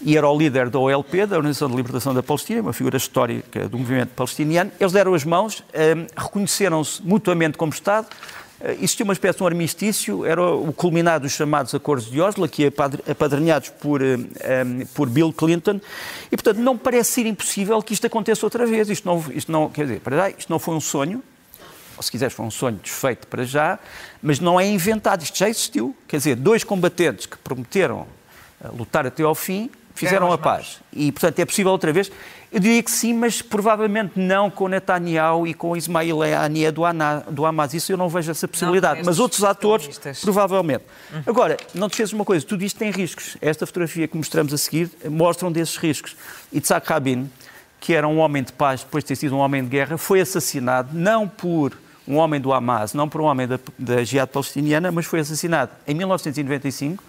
e 0.00 0.16
era 0.16 0.28
o 0.28 0.38
líder 0.38 0.68
da 0.70 0.78
OLP, 0.78 1.26
da 1.26 1.36
Organização 1.36 1.68
de 1.68 1.76
Libertação 1.76 2.14
da 2.14 2.22
Palestina, 2.22 2.60
uma 2.60 2.72
figura 2.72 2.96
histórica 2.96 3.68
do 3.68 3.78
movimento 3.78 4.10
palestiniano. 4.10 4.70
Eles 4.78 4.92
deram 4.92 5.14
as 5.14 5.24
mãos, 5.24 5.64
eh, 5.72 6.06
reconheceram-se 6.16 7.02
mutuamente 7.02 7.58
como 7.58 7.72
Estado, 7.72 8.06
eh, 8.10 8.43
existia 8.60 9.04
uma 9.04 9.12
espécie 9.12 9.38
de 9.38 9.42
um 9.42 9.46
armistício, 9.46 10.24
era 10.24 10.42
o 10.42 10.72
culminado 10.72 11.22
dos 11.22 11.32
chamados 11.32 11.74
Acordos 11.74 12.10
de 12.10 12.20
Oslo, 12.20 12.44
aqui 12.44 12.64
apadrinhados 13.10 13.68
por, 13.68 14.02
um, 14.02 14.28
eh, 14.40 14.62
eh, 14.80 14.86
por 14.94 15.08
Bill 15.08 15.32
Clinton, 15.32 15.80
e, 16.30 16.36
portanto, 16.36 16.58
não 16.58 16.78
parece 16.78 17.12
ser 17.12 17.26
impossível 17.26 17.82
que 17.82 17.92
isto 17.92 18.06
aconteça 18.06 18.46
outra 18.46 18.66
vez. 18.66 18.88
Isto 18.88 19.06
não, 19.06 19.24
isto 19.32 19.50
não, 19.50 19.68
quer 19.68 19.82
dizer, 19.82 20.00
para 20.00 20.16
já, 20.16 20.30
isto 20.30 20.50
não 20.50 20.58
foi 20.58 20.74
um 20.74 20.80
sonho, 20.80 21.22
ou 21.96 22.02
se 22.02 22.10
quiseres, 22.10 22.34
foi 22.34 22.44
um 22.46 22.50
sonho 22.50 22.78
desfeito 22.82 23.26
para 23.26 23.44
já, 23.44 23.78
mas 24.22 24.40
não 24.40 24.58
é 24.58 24.66
inventado, 24.66 25.22
isto 25.22 25.38
já 25.38 25.48
existiu. 25.48 25.94
Quer 26.08 26.16
dizer, 26.16 26.36
dois 26.36 26.64
combatentes 26.64 27.26
que 27.26 27.36
prometeram 27.38 28.06
lutar 28.72 29.06
até 29.06 29.22
ao 29.22 29.34
fim 29.34 29.70
fizeram 29.94 30.32
a 30.32 30.38
paz. 30.38 30.80
E, 30.92 31.12
portanto, 31.12 31.38
é 31.38 31.44
possível 31.44 31.72
outra 31.72 31.92
vez. 31.92 32.10
Eu 32.52 32.60
diria 32.60 32.82
que 32.82 32.90
sim, 32.90 33.12
mas 33.14 33.42
provavelmente 33.42 34.12
não 34.16 34.50
com 34.50 34.68
Netanyahu 34.68 35.46
e 35.46 35.54
com 35.54 35.76
Ismail 35.76 36.22
Haniyeh 36.22 36.70
do, 36.70 36.82
do 37.30 37.44
Hamas. 37.44 37.74
Isso 37.74 37.92
eu 37.92 37.96
não 37.96 38.08
vejo 38.08 38.30
essa 38.30 38.46
possibilidade. 38.46 39.00
Não, 39.00 39.06
mas 39.06 39.18
outros 39.18 39.42
atores, 39.42 39.98
provavelmente. 40.20 40.84
Uhum. 41.12 41.22
Agora, 41.26 41.56
não 41.74 41.88
te 41.88 41.92
esqueças 41.94 42.12
uma 42.12 42.24
coisa, 42.24 42.46
tudo 42.46 42.62
isto 42.62 42.78
tem 42.78 42.90
riscos. 42.90 43.36
Esta 43.40 43.66
fotografia 43.66 44.06
que 44.06 44.16
mostramos 44.16 44.52
a 44.52 44.58
seguir 44.58 44.90
mostra 45.08 45.48
um 45.48 45.52
desses 45.52 45.76
riscos. 45.76 46.16
Itzhak 46.52 46.88
Rabin, 46.88 47.28
que 47.80 47.92
era 47.92 48.06
um 48.06 48.18
homem 48.18 48.42
de 48.42 48.52
paz 48.52 48.84
depois 48.84 49.02
de 49.02 49.08
ter 49.08 49.16
sido 49.16 49.34
um 49.34 49.38
homem 49.38 49.62
de 49.64 49.70
guerra, 49.70 49.98
foi 49.98 50.20
assassinado 50.20 50.90
não 50.92 51.26
por 51.26 51.76
um 52.06 52.16
homem 52.16 52.40
do 52.40 52.52
Hamas, 52.52 52.94
não 52.94 53.08
por 53.08 53.20
um 53.20 53.24
homem 53.24 53.48
da, 53.48 53.58
da 53.78 54.04
Jihad 54.04 54.30
palestiniana, 54.30 54.92
mas 54.92 55.06
foi 55.06 55.20
assassinado 55.20 55.72
em 55.86 55.94
1995 55.94 57.02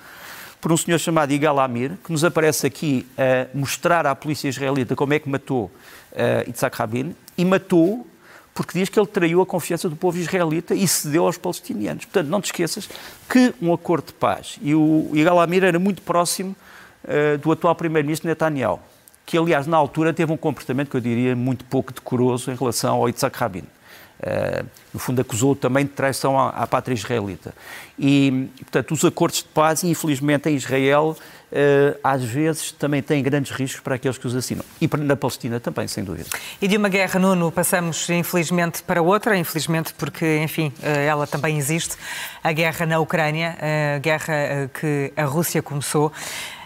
por 0.65 0.71
um 0.71 0.77
senhor 0.77 0.97
chamado 0.97 1.31
Igal 1.31 1.59
Amir, 1.59 1.91
que 2.03 2.11
nos 2.11 2.23
aparece 2.23 2.65
aqui 2.65 3.05
a 3.15 3.55
mostrar 3.55 4.07
à 4.07 4.15
polícia 4.15 4.47
israelita 4.47 4.95
como 4.95 5.13
é 5.13 5.19
que 5.19 5.29
matou 5.29 5.65
uh, 5.65 6.49
Itzhak 6.49 6.75
Rabin, 6.75 7.15
e 7.37 7.45
matou 7.45 8.07
porque 8.51 8.79
diz 8.79 8.89
que 8.89 8.99
ele 8.99 9.05
traiu 9.05 9.43
a 9.43 9.45
confiança 9.45 9.87
do 9.87 9.95
povo 9.95 10.17
israelita 10.17 10.73
e 10.73 10.87
cedeu 10.87 11.27
aos 11.27 11.37
palestinianos. 11.37 12.05
Portanto, 12.05 12.29
não 12.29 12.41
te 12.41 12.45
esqueças 12.45 12.89
que 13.29 13.53
um 13.61 13.71
acordo 13.71 14.07
de 14.07 14.13
paz, 14.13 14.57
e 14.59 14.73
o 14.73 15.11
Igal 15.13 15.39
Amir 15.39 15.63
era 15.63 15.77
muito 15.77 16.01
próximo 16.01 16.55
uh, 17.03 17.37
do 17.37 17.51
atual 17.51 17.75
primeiro-ministro 17.75 18.27
Netanyahu, 18.27 18.79
que 19.23 19.37
aliás 19.37 19.67
na 19.67 19.77
altura 19.77 20.15
teve 20.15 20.33
um 20.33 20.37
comportamento 20.37 20.89
que 20.89 20.97
eu 20.97 21.01
diria 21.01 21.35
muito 21.35 21.63
pouco 21.65 21.93
decoroso 21.93 22.49
em 22.49 22.55
relação 22.55 22.95
ao 22.95 23.07
Itzhak 23.07 23.37
Rabin. 23.37 23.59
Uh, 23.59 24.65
no 24.95 24.99
fundo, 24.99 25.19
acusou 25.19 25.57
também 25.57 25.83
de 25.83 25.91
traição 25.91 26.39
à, 26.39 26.49
à 26.51 26.65
pátria 26.65 26.93
israelita. 26.95 27.53
E, 27.99 28.49
portanto, 28.59 28.93
os 28.93 29.03
acordos 29.03 29.39
de 29.39 29.49
paz, 29.49 29.83
infelizmente, 29.83 30.49
em 30.49 30.55
Israel, 30.55 31.17
uh, 31.51 31.99
às 32.01 32.23
vezes 32.23 32.71
também 32.71 33.01
têm 33.01 33.21
grandes 33.21 33.51
riscos 33.51 33.81
para 33.81 33.95
aqueles 33.95 34.17
que 34.17 34.25
os 34.25 34.33
assinam. 34.33 34.63
E 34.79 34.89
na 34.97 35.17
Palestina 35.17 35.59
também, 35.59 35.85
sem 35.87 36.01
dúvida. 36.01 36.29
E 36.61 36.67
de 36.67 36.77
uma 36.77 36.87
guerra, 36.87 37.19
Nuno, 37.19 37.51
passamos 37.51 38.09
infelizmente 38.09 38.83
para 38.83 39.01
outra, 39.01 39.37
infelizmente 39.37 39.93
porque, 39.97 40.39
enfim, 40.41 40.71
eh, 40.81 41.07
ela 41.07 41.27
também 41.27 41.57
existe, 41.57 41.97
a 42.41 42.53
guerra 42.53 42.85
na 42.85 42.99
Ucrânia, 42.99 43.57
a 43.95 43.99
guerra 43.99 44.69
que 44.79 45.11
a 45.15 45.25
Rússia 45.25 45.61
começou. 45.61 46.11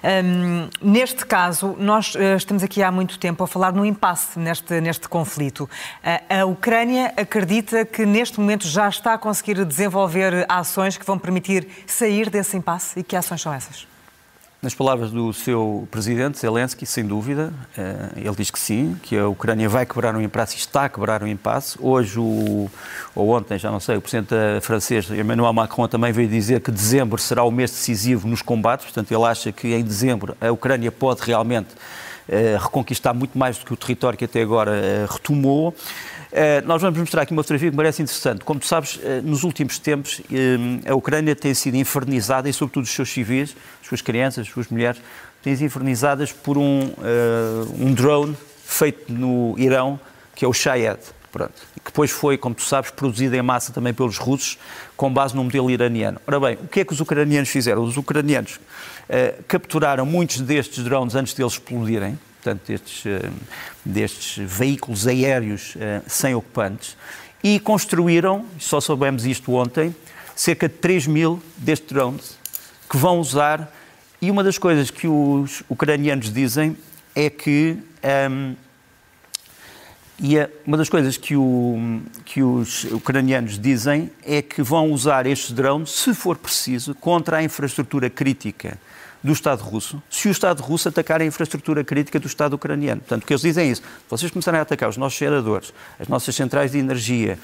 Um, 0.01 0.69
neste 0.81 1.25
caso, 1.25 1.75
nós 1.77 2.15
estamos 2.37 2.63
aqui 2.63 2.81
há 2.81 2.91
muito 2.91 3.19
tempo 3.19 3.43
a 3.43 3.47
falar 3.47 3.73
no 3.73 3.85
impasse 3.85 4.39
neste, 4.39 4.79
neste 4.79 5.09
conflito. 5.09 5.69
A 6.29 6.45
Ucrânia 6.45 7.13
acredita 7.17 7.83
que 7.83 8.05
neste 8.19 8.37
momento 8.37 8.67
já 8.67 8.89
está 8.89 9.13
a 9.13 9.17
conseguir 9.17 9.63
desenvolver 9.63 10.45
ações 10.49 10.97
que 10.97 11.05
vão 11.05 11.17
permitir 11.17 11.65
sair 11.87 12.29
desse 12.29 12.57
impasse? 12.57 12.99
E 12.99 13.03
que 13.03 13.15
ações 13.15 13.41
são 13.41 13.53
essas? 13.53 13.87
Nas 14.61 14.73
palavras 14.73 15.09
do 15.09 15.31
seu 15.31 15.87
presidente, 15.89 16.37
Zelensky, 16.37 16.85
sem 16.85 17.05
dúvida, 17.05 17.53
eh, 17.77 18.09
ele 18.17 18.35
diz 18.35 18.51
que 18.51 18.59
sim, 18.59 18.99
que 19.03 19.17
a 19.17 19.25
Ucrânia 19.29 19.69
vai 19.69 19.85
quebrar 19.85 20.13
um 20.13 20.19
impasse 20.19 20.57
e 20.57 20.59
está 20.59 20.83
a 20.83 20.89
quebrar 20.89 21.23
um 21.23 21.27
impasse. 21.27 21.77
Hoje, 21.79 22.19
o, 22.19 22.69
ou 23.15 23.29
ontem, 23.29 23.57
já 23.57 23.71
não 23.71 23.79
sei, 23.79 23.95
o 23.95 24.01
presidente 24.01 24.35
francês, 24.63 25.09
Emmanuel 25.09 25.53
Macron, 25.53 25.87
também 25.87 26.11
veio 26.11 26.27
dizer 26.27 26.59
que 26.59 26.71
dezembro 26.71 27.21
será 27.21 27.45
o 27.45 27.51
mês 27.51 27.71
decisivo 27.71 28.27
nos 28.27 28.41
combates, 28.41 28.87
portanto, 28.87 29.09
ele 29.13 29.23
acha 29.23 29.49
que 29.53 29.73
em 29.73 29.81
dezembro 29.81 30.35
a 30.41 30.51
Ucrânia 30.51 30.91
pode 30.91 31.21
realmente 31.21 31.69
eh, 32.27 32.57
reconquistar 32.61 33.13
muito 33.13 33.37
mais 33.39 33.57
do 33.57 33.65
que 33.65 33.73
o 33.73 33.77
território 33.77 34.15
que 34.15 34.25
até 34.25 34.41
agora 34.41 34.75
eh, 34.75 35.07
retomou. 35.09 35.73
Uh, 36.31 36.65
nós 36.67 36.79
vamos 36.79 36.99
mostrar 36.99 37.23
aqui 37.23 37.33
uma 37.33 37.41
fotografia 37.41 37.71
que 37.71 37.75
parece 37.75 38.03
interessante. 38.03 38.45
Como 38.45 38.59
tu 38.59 38.67
sabes, 38.67 38.97
uh, 38.97 39.21
nos 39.23 39.43
últimos 39.43 39.79
tempos, 39.79 40.19
uh, 40.19 40.91
a 40.91 40.93
Ucrânia 40.93 41.35
tem 41.35 41.55
sido 41.55 41.75
infernizada, 41.75 42.47
e 42.47 42.53
sobretudo 42.53 42.83
os 42.83 42.91
seus 42.91 43.09
civis, 43.09 43.55
as 43.81 43.87
suas 43.87 44.01
crianças, 44.01 44.45
as 44.45 44.53
suas 44.53 44.67
mulheres, 44.67 45.01
têm 45.41 45.55
sido 45.55 45.65
infernizadas 45.65 46.31
por 46.31 46.57
um, 46.57 46.91
um 47.79 47.93
drone 47.93 48.35
feito 48.63 49.11
no 49.11 49.55
Irão, 49.57 49.99
que 50.35 50.43
é 50.43 50.47
o 50.47 50.53
Shayed. 50.53 50.99
Pronto. 51.31 51.53
Que 51.75 51.85
depois 51.91 52.11
foi, 52.11 52.37
como 52.37 52.53
tu 52.53 52.63
sabes, 52.63 52.91
produzido 52.91 53.35
em 53.35 53.41
massa 53.41 53.71
também 53.71 53.93
pelos 53.93 54.17
russos, 54.17 54.57
com 54.97 55.11
base 55.11 55.35
no 55.35 55.43
modelo 55.43 55.71
iraniano. 55.71 56.19
Ora 56.27 56.39
bem, 56.39 56.57
o 56.61 56.67
que 56.67 56.81
é 56.81 56.85
que 56.85 56.91
os 56.91 56.99
ucranianos 56.99 57.49
fizeram? 57.49 57.83
Os 57.83 57.95
ucranianos 57.97 58.59
capturaram 59.47 60.05
muitos 60.05 60.41
destes 60.41 60.83
drones 60.83 61.15
antes 61.15 61.33
de 61.33 61.41
eles 61.41 61.53
explodirem, 61.53 62.19
portanto, 62.41 62.67
destes, 62.67 63.05
eh, 63.05 63.29
destes 63.83 64.37
veículos 64.37 65.05
aéreos 65.07 65.75
eh, 65.79 66.01
sem 66.07 66.33
ocupantes, 66.33 66.95
e 67.43 67.59
construíram, 67.59 68.45
só 68.57 68.81
soubemos 68.81 69.25
isto 69.25 69.53
ontem, 69.53 69.95
cerca 70.35 70.67
de 70.67 70.75
3 70.75 71.07
mil 71.07 71.41
destes 71.57 71.89
drones 71.89 72.37
que 72.89 72.97
vão 72.97 73.19
usar. 73.19 73.73
E 74.21 74.31
uma 74.31 74.43
das 74.43 74.57
coisas 74.57 74.89
que 74.89 75.07
os 75.07 75.63
ucranianos 75.69 76.33
dizem 76.33 76.77
é 77.15 77.29
que. 77.29 77.77
Um, 78.03 78.55
ehm, 78.55 78.55
e 80.21 80.35
uma 80.67 80.75
das 80.75 80.89
coisas 80.89 81.15
que, 81.15 81.33
o, 81.37 82.01
que 82.25 82.43
os 82.43 82.83
ucranianos 82.83 83.57
dizem 83.57 84.11
é 84.25 84.41
que 84.41 84.61
vão 84.61 84.91
usar 84.91 85.25
estes 85.25 85.53
drones, 85.53 85.91
se 85.91 86.13
for 86.13 86.37
preciso, 86.37 86.93
contra 86.93 87.37
a 87.37 87.43
infraestrutura 87.43 88.09
crítica 88.09 88.77
do 89.23 89.33
Estado 89.33 89.61
russo 89.61 90.01
se 90.09 90.27
o 90.27 90.31
Estado 90.31 90.61
russo 90.61 90.87
atacar 90.89 91.21
a 91.21 91.25
infraestrutura 91.25 91.83
crítica 91.83 92.19
do 92.19 92.27
Estado 92.27 92.53
ucraniano. 92.53 93.01
Portanto, 93.01 93.23
o 93.23 93.25
que 93.25 93.33
eles 93.33 93.41
dizem 93.41 93.67
é 93.67 93.71
isso. 93.71 93.81
Se 93.81 94.09
vocês 94.09 94.31
começarem 94.31 94.59
a 94.59 94.63
atacar 94.63 94.89
os 94.89 94.97
nossos 94.97 95.17
geradores, 95.17 95.73
as 95.99 96.07
nossas 96.07 96.35
centrais 96.35 96.71
de 96.71 96.77
energia, 96.77 97.37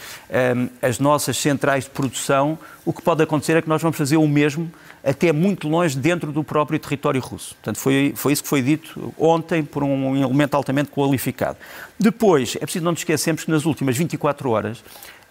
hum, 0.55 0.69
as 0.81 0.99
nossas 0.99 1.37
centrais 1.37 1.83
de 1.85 1.89
produção, 1.89 2.57
o 2.85 2.93
que 2.93 3.01
pode 3.01 3.21
acontecer 3.23 3.57
é 3.57 3.61
que 3.61 3.69
nós 3.69 3.81
vamos 3.81 3.97
fazer 3.97 4.17
o 4.17 4.27
mesmo 4.27 4.71
até 5.03 5.31
muito 5.31 5.67
longe 5.67 5.97
dentro 5.97 6.31
do 6.31 6.43
próprio 6.43 6.79
território 6.79 7.21
russo. 7.21 7.55
Portanto, 7.55 7.77
foi, 7.77 8.13
foi 8.15 8.33
isso 8.33 8.43
que 8.43 8.49
foi 8.49 8.61
dito 8.61 9.13
ontem 9.17 9.63
por 9.63 9.83
um 9.83 10.15
elemento 10.15 10.55
altamente 10.55 10.89
qualificado. 10.89 11.57
Depois, 11.99 12.55
é 12.55 12.59
preciso 12.59 12.85
não 12.85 12.91
nos 12.91 13.01
esquecermos 13.01 13.43
que 13.43 13.51
nas 13.51 13.65
últimas 13.65 13.97
24 13.97 14.49
horas 14.49 14.83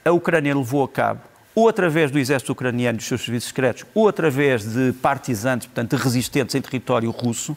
a 0.05 0.11
Ucrânia 0.11 0.55
levou 0.55 0.85
a 0.85 0.89
cabo 0.89 1.21
ou 1.55 1.69
através 1.69 2.11
do 2.11 2.19
exército 2.19 2.53
ucraniano 2.53 2.97
e 2.97 2.99
dos 2.99 3.07
seus 3.07 3.23
serviços 3.23 3.49
secretos, 3.49 3.85
ou 3.95 4.09
através 4.09 4.64
de 4.64 4.93
partisantes, 4.95 5.67
portanto, 5.67 5.97
de 5.97 6.03
resistentes 6.03 6.55
em 6.55 6.61
território 6.61 7.11
russo, 7.11 7.57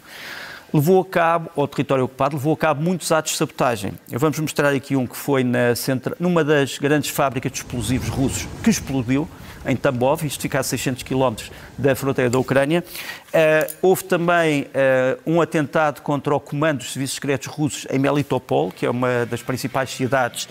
levou 0.73 1.01
a 1.01 1.05
cabo, 1.05 1.49
ou 1.55 1.67
território 1.67 2.05
ocupado, 2.05 2.36
levou 2.36 2.53
a 2.53 2.57
cabo 2.57 2.83
muitos 2.83 3.12
atos 3.12 3.31
de 3.31 3.38
sabotagem. 3.38 3.93
Eu 4.12 4.19
vamos 4.19 4.38
mostrar 4.39 4.73
aqui 4.73 4.95
um 4.95 5.07
que 5.07 5.15
foi 5.15 5.43
na 5.43 5.75
centra, 5.75 6.15
numa 6.19 6.43
das 6.43 6.77
grandes 6.77 7.10
fábricas 7.10 7.51
de 7.51 7.60
explosivos 7.60 8.10
russos 8.10 8.47
que 8.63 8.69
explodiu 8.69 9.27
em 9.67 9.75
Tambov, 9.75 10.23
isto 10.23 10.41
fica 10.41 10.60
a 10.60 10.63
600 10.63 11.03
km 11.03 11.36
da 11.77 11.95
fronteira 11.95 12.30
da 12.30 12.39
Ucrânia. 12.39 12.84
Uh, 13.27 13.75
houve 13.82 14.06
também 14.06 14.63
uh, 14.63 15.19
um 15.25 15.41
atentado 15.41 16.01
contra 16.01 16.34
o 16.34 16.39
comando 16.39 16.80
dos 16.80 16.93
serviços 16.93 17.15
secretos 17.15 17.47
russos 17.47 17.86
em 17.91 17.99
Melitopol, 17.99 18.71
que 18.71 18.86
é 18.86 18.89
uma 18.89 19.25
das 19.25 19.41
principais 19.41 19.89
cidades 19.89 20.47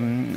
um, 0.00 0.34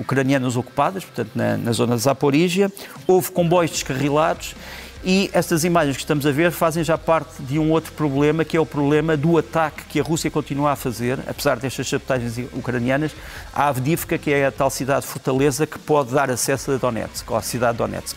ucranianas 0.00 0.56
ocupadas, 0.56 1.04
portanto, 1.04 1.30
na, 1.34 1.56
na 1.58 1.72
zona 1.72 1.96
de 1.96 2.02
Zaporígia. 2.02 2.72
Houve 3.06 3.30
comboios 3.30 3.70
descarrilados. 3.70 4.54
E 5.02 5.30
estas 5.32 5.64
imagens 5.64 5.96
que 5.96 6.02
estamos 6.02 6.26
a 6.26 6.30
ver 6.30 6.50
fazem 6.50 6.84
já 6.84 6.98
parte 6.98 7.42
de 7.42 7.58
um 7.58 7.70
outro 7.70 7.90
problema, 7.92 8.44
que 8.44 8.54
é 8.54 8.60
o 8.60 8.66
problema 8.66 9.16
do 9.16 9.38
ataque 9.38 9.84
que 9.84 9.98
a 9.98 10.02
Rússia 10.02 10.30
continua 10.30 10.72
a 10.72 10.76
fazer, 10.76 11.18
apesar 11.26 11.58
destas 11.58 11.88
sabotagens 11.88 12.36
ucranianas, 12.52 13.12
à 13.50 13.68
Avdivka, 13.68 14.18
que 14.18 14.30
é 14.30 14.44
a 14.44 14.52
tal 14.52 14.68
cidade 14.68 15.06
fortaleza 15.06 15.66
que 15.66 15.78
pode 15.78 16.12
dar 16.12 16.30
acesso 16.30 16.72
a 16.72 16.76
Donetsk, 16.76 17.32
à 17.32 17.40
cidade 17.40 17.72
de 17.72 17.78
Donetsk. 17.78 18.14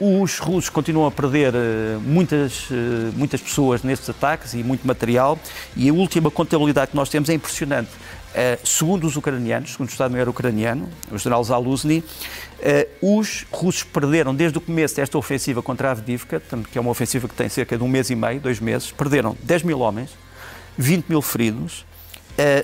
Uh, 0.00 0.22
os 0.22 0.38
russos 0.38 0.68
continuam 0.68 1.06
a 1.06 1.10
perder 1.10 1.54
uh, 1.54 2.00
muitas, 2.00 2.70
uh, 2.70 2.74
muitas 3.14 3.40
pessoas 3.40 3.82
nestes 3.82 4.08
ataques 4.08 4.52
e 4.52 4.58
muito 4.58 4.86
material, 4.86 5.38
e 5.74 5.88
a 5.88 5.92
última 5.92 6.30
contabilidade 6.30 6.90
que 6.90 6.96
nós 6.96 7.08
temos 7.08 7.28
é 7.28 7.34
impressionante. 7.34 7.90
Segundo 8.64 9.06
os 9.06 9.16
ucranianos, 9.16 9.72
segundo 9.72 9.88
o 9.88 9.92
Estado-Maior 9.92 10.28
ucraniano, 10.28 10.88
o 11.10 11.18
general 11.18 11.42
Zaluzny, 11.42 12.04
os 13.00 13.46
russos 13.50 13.82
perderam 13.82 14.34
desde 14.34 14.58
o 14.58 14.60
começo 14.60 14.96
desta 14.96 15.16
ofensiva 15.16 15.62
contra 15.62 15.90
Avdivka, 15.90 16.42
que 16.70 16.78
é 16.78 16.80
uma 16.80 16.90
ofensiva 16.90 17.28
que 17.28 17.34
tem 17.34 17.48
cerca 17.48 17.76
de 17.76 17.82
um 17.82 17.88
mês 17.88 18.10
e 18.10 18.14
meio, 18.14 18.40
dois 18.40 18.60
meses, 18.60 18.92
perderam 18.92 19.36
10 19.42 19.62
mil 19.62 19.80
homens, 19.80 20.10
20 20.76 21.06
mil 21.08 21.22
feridos, 21.22 21.84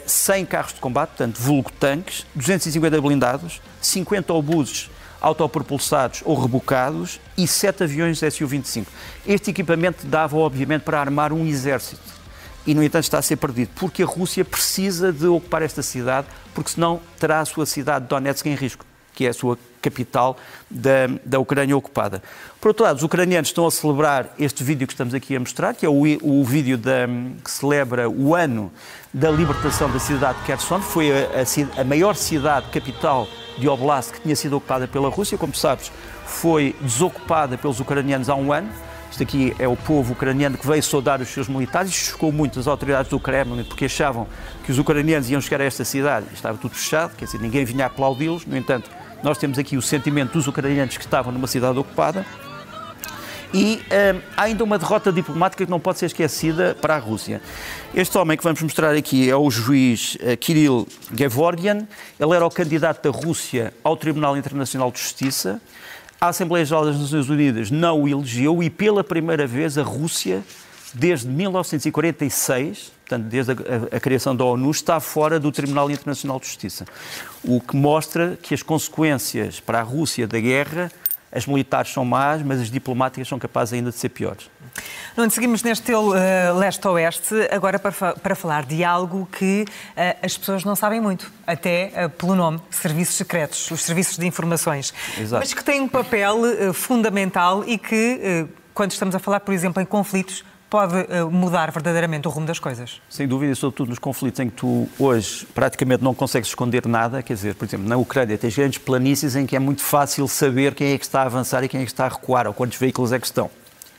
100 0.07 0.45
carros 0.47 0.75
de 0.75 0.81
combate, 0.81 1.11
portanto, 1.11 1.39
vulgo 1.41 1.73
tanques, 1.73 2.27
250 2.35 3.01
blindados, 3.01 3.61
50 3.81 4.33
obuses 4.33 4.91
autopropulsados 5.21 6.21
ou 6.25 6.39
rebocados 6.39 7.21
e 7.39 7.47
sete 7.47 7.85
aviões 7.85 8.19
Su-25. 8.19 8.87
Este 9.27 9.51
equipamento 9.51 10.05
dava, 10.07 10.37
obviamente, 10.37 10.83
para 10.83 11.01
armar 11.01 11.33
um 11.33 11.47
exército. 11.47 12.22
E, 12.66 12.75
no 12.75 12.83
entanto, 12.83 13.05
está 13.05 13.18
a 13.18 13.22
ser 13.22 13.37
perdido, 13.37 13.70
porque 13.75 14.03
a 14.03 14.07
Rússia 14.07 14.44
precisa 14.44 15.12
de 15.12 15.27
ocupar 15.27 15.62
esta 15.62 15.83
cidade, 15.83 16.29
porque 16.55 16.70
senão 16.70 17.01
terá 17.18 17.40
a 17.40 17.44
sua 17.44 17.66
cidade 17.66 18.05
de 18.05 18.09
Donetsk 18.09 18.46
em 18.46 18.55
risco, 18.55 18.87
que 19.14 19.27
é 19.27 19.31
a 19.31 19.33
sua 19.33 19.59
capital 19.81 20.37
da, 20.70 21.09
da 21.25 21.40
Ucrânia 21.40 21.77
ocupada. 21.77 22.22
Por 22.61 22.68
outro 22.68 22.85
lado, 22.85 22.96
os 22.96 23.03
ucranianos 23.03 23.48
estão 23.48 23.66
a 23.66 23.70
celebrar 23.70 24.33
este 24.38 24.62
vídeo 24.62 24.87
que 24.87 24.92
estamos 24.92 25.12
aqui 25.12 25.35
a 25.35 25.40
mostrar, 25.40 25.75
que 25.75 25.85
é 25.85 25.88
o, 25.88 26.03
o 26.22 26.44
vídeo 26.44 26.79
da, 26.79 27.09
que 27.42 27.51
celebra 27.51 28.09
o 28.09 28.35
ano 28.35 28.72
da 29.12 29.31
libertação 29.31 29.90
da 29.90 29.98
cidade 29.98 30.38
de 30.38 30.44
Kherson. 30.44 30.81
Foi 30.81 31.11
a, 31.11 31.27
a, 31.77 31.81
a 31.81 31.85
maior 31.85 32.14
cidade 32.14 32.70
capital 32.70 33.27
de 33.59 33.68
Oblast, 33.68 34.12
que 34.12 34.20
tinha 34.20 34.37
sido 34.37 34.57
ocupada 34.57 34.87
pela 34.87 35.09
Rússia, 35.09 35.37
como 35.37 35.55
sabes, 35.55 35.90
foi 36.25 36.77
desocupada 36.81 37.59
pelos 37.59 37.81
ucranianos 37.81 38.29
há 38.29 38.37
um 38.37 38.53
ano. 38.53 38.68
Isto 39.12 39.25
aqui 39.25 39.55
é 39.59 39.68
o 39.68 39.77
povo 39.77 40.14
ucraniano 40.14 40.57
que 40.57 40.66
veio 40.66 40.83
saudar 40.83 41.20
os 41.20 41.29
seus 41.29 41.46
militares. 41.46 41.90
Isto 41.90 42.12
chocou 42.12 42.33
muito 42.33 42.59
as 42.59 42.66
autoridades 42.66 43.11
do 43.11 43.20
Kremlin, 43.20 43.62
porque 43.62 43.85
achavam 43.85 44.27
que 44.64 44.72
os 44.72 44.79
ucranianos 44.79 45.29
iam 45.29 45.38
chegar 45.38 45.61
a 45.61 45.64
esta 45.64 45.85
cidade. 45.85 46.25
Estava 46.33 46.57
tudo 46.57 46.75
fechado, 46.75 47.14
quer 47.14 47.27
dizer, 47.27 47.38
ninguém 47.38 47.62
vinha 47.62 47.85
aplaudi-los. 47.85 48.46
No 48.46 48.57
entanto, 48.57 48.90
nós 49.22 49.37
temos 49.37 49.59
aqui 49.59 49.77
o 49.77 49.83
sentimento 49.83 50.33
dos 50.33 50.48
ucranianos 50.48 50.96
que 50.96 51.05
estavam 51.05 51.31
numa 51.31 51.46
cidade 51.46 51.79
ocupada. 51.79 52.25
E 53.53 53.83
hum, 54.14 54.20
há 54.35 54.44
ainda 54.44 54.64
uma 54.64 54.79
derrota 54.79 55.12
diplomática 55.12 55.66
que 55.66 55.70
não 55.70 55.79
pode 55.79 55.98
ser 55.98 56.07
esquecida 56.07 56.75
para 56.81 56.96
a 56.96 56.98
Rússia. 56.98 57.42
Este 57.94 58.16
homem 58.16 58.35
que 58.35 58.42
vamos 58.42 58.62
mostrar 58.62 58.96
aqui 58.96 59.29
é 59.29 59.37
o 59.37 59.51
juiz 59.51 60.14
uh, 60.14 60.35
Kirill 60.38 60.88
Gevorgian. 61.14 61.87
Ele 62.18 62.35
era 62.35 62.46
o 62.46 62.51
candidato 62.51 63.03
da 63.03 63.14
Rússia 63.14 63.75
ao 63.85 63.94
Tribunal 63.94 64.38
Internacional 64.38 64.90
de 64.90 65.01
Justiça. 65.01 65.61
A 66.23 66.29
Assembleia 66.29 66.65
Geral 66.65 66.85
das 66.85 67.01
Nações 67.01 67.29
Unidas 67.29 67.69
não 67.69 68.03
o 68.03 68.09
elegeu 68.09 68.63
e, 68.63 68.71
pela 68.71 69.03
primeira 69.03 69.45
vez, 69.45 69.77
a 69.77 69.83
Rússia, 69.83 70.45
desde 70.95 71.27
1946, 71.27 72.93
portanto, 73.01 73.25
desde 73.25 73.51
a, 73.51 73.55
a, 73.55 73.97
a, 73.97 73.99
criação 73.99 74.37
da 74.37 74.45
ONU, 74.45 74.71
está 74.71 75.01
fora 75.01 75.41
do 75.41 75.51
Tribunal 75.51 75.91
Internacional 75.91 76.39
de 76.39 76.47
Justiça. 76.47 76.87
O 77.43 77.61
que 77.61 77.75
mostra 77.75 78.39
que 78.41 78.55
as 78.55 78.63
consequências 78.63 79.59
para 79.59 79.81
a 79.81 79.83
Rússia 79.83 80.25
da 80.29 80.39
guerra 80.39 80.93
as 81.33 81.47
militares 81.47 81.92
são 81.92 82.05
más, 82.05 82.42
mas 82.42 82.61
as 82.61 82.71
diplomáticas 82.71 83.27
são 83.27 83.38
capazes 83.38 83.73
ainda 83.73 83.90
de 83.90 83.97
ser 83.97 84.11
piores. 84.11 84.51
Não 85.16 85.29
seguimos 85.29 85.62
neste 85.62 85.92
uh, 85.92 86.12
leste-oeste, 86.57 87.35
agora 87.51 87.79
para, 87.79 88.14
para 88.14 88.35
falar 88.35 88.64
de 88.64 88.85
algo 88.85 89.29
que 89.31 89.64
uh, 89.64 90.18
as 90.23 90.37
pessoas 90.37 90.64
não 90.64 90.77
sabem 90.77 91.01
muito, 91.01 91.31
até 91.47 91.92
uh, 92.07 92.11
pelo 92.11 92.35
nome, 92.35 92.61
serviços 92.71 93.16
secretos, 93.16 93.71
os 93.71 93.83
serviços 93.83 94.16
de 94.16 94.27
informações. 94.27 94.92
Exato. 95.18 95.40
Mas 95.40 95.53
que 95.53 95.64
têm 95.64 95.81
um 95.81 95.88
papel 95.88 96.73
fundamental 96.73 97.64
e 97.66 97.77
que, 97.77 98.49
quando 98.73 98.92
estamos 98.92 99.14
a 99.14 99.18
falar, 99.18 99.40
por 99.40 99.53
exemplo, 99.53 99.83
em 99.83 99.87
conflitos, 99.87 100.45
pode 100.73 100.97
eh, 100.97 101.23
mudar 101.25 101.71
verdadeiramente 101.71 102.27
o 102.27 102.31
rumo 102.31 102.47
das 102.47 102.59
coisas? 102.59 102.99
Sem 103.07 103.29
dúvida, 103.29 103.55
sobretudo 103.55 103.91
nos 103.91 103.99
conflitos 103.99 104.41
em 104.41 104.49
que 104.49 104.57
tu 104.57 104.89
hoje 104.99 105.47
praticamente 105.55 106.03
não 106.03 106.15
consegues 106.15 106.49
esconder 106.49 106.87
nada, 106.87 107.23
quer 107.23 107.35
dizer, 107.35 107.55
por 107.55 107.67
exemplo, 107.67 107.87
na 107.87 107.99
Ucrânia 107.99 108.39
tens 108.39 108.57
grandes 108.57 108.79
planícies 108.79 109.37
em 109.37 109.45
que 109.45 109.55
é 109.55 109.59
muito 109.59 109.83
fácil 109.83 110.27
saber 110.27 110.75
quem 110.75 110.95
é 110.95 110.99
que 110.99 111.05
está 111.05 111.21
a 111.21 111.27
avançar 111.27 111.63
e 111.63 111.69
quem 111.69 111.83
é 111.83 111.85
que 111.85 111.91
está 111.91 112.07
a 112.07 112.09
recuar, 112.09 112.47
ou 112.47 112.55
quantos 112.55 112.79
veículos 112.79 113.13
é 113.13 113.21
que 113.21 113.27
estão. 113.27 113.51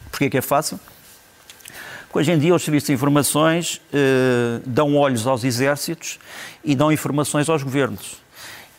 Porquê 0.09 0.31
que 0.31 0.37
é 0.39 0.41
fácil? 0.41 0.79
Porque 2.05 2.17
hoje 2.17 2.31
em 2.31 2.39
dia 2.39 2.55
os 2.55 2.63
serviços 2.63 2.87
de 2.87 2.93
informações 2.93 3.79
eh, 3.93 4.59
dão 4.65 4.95
olhos 4.95 5.27
aos 5.27 5.43
exércitos 5.43 6.17
e 6.63 6.73
dão 6.73 6.91
informações 6.91 7.47
aos 7.49 7.61
governos. 7.61 8.22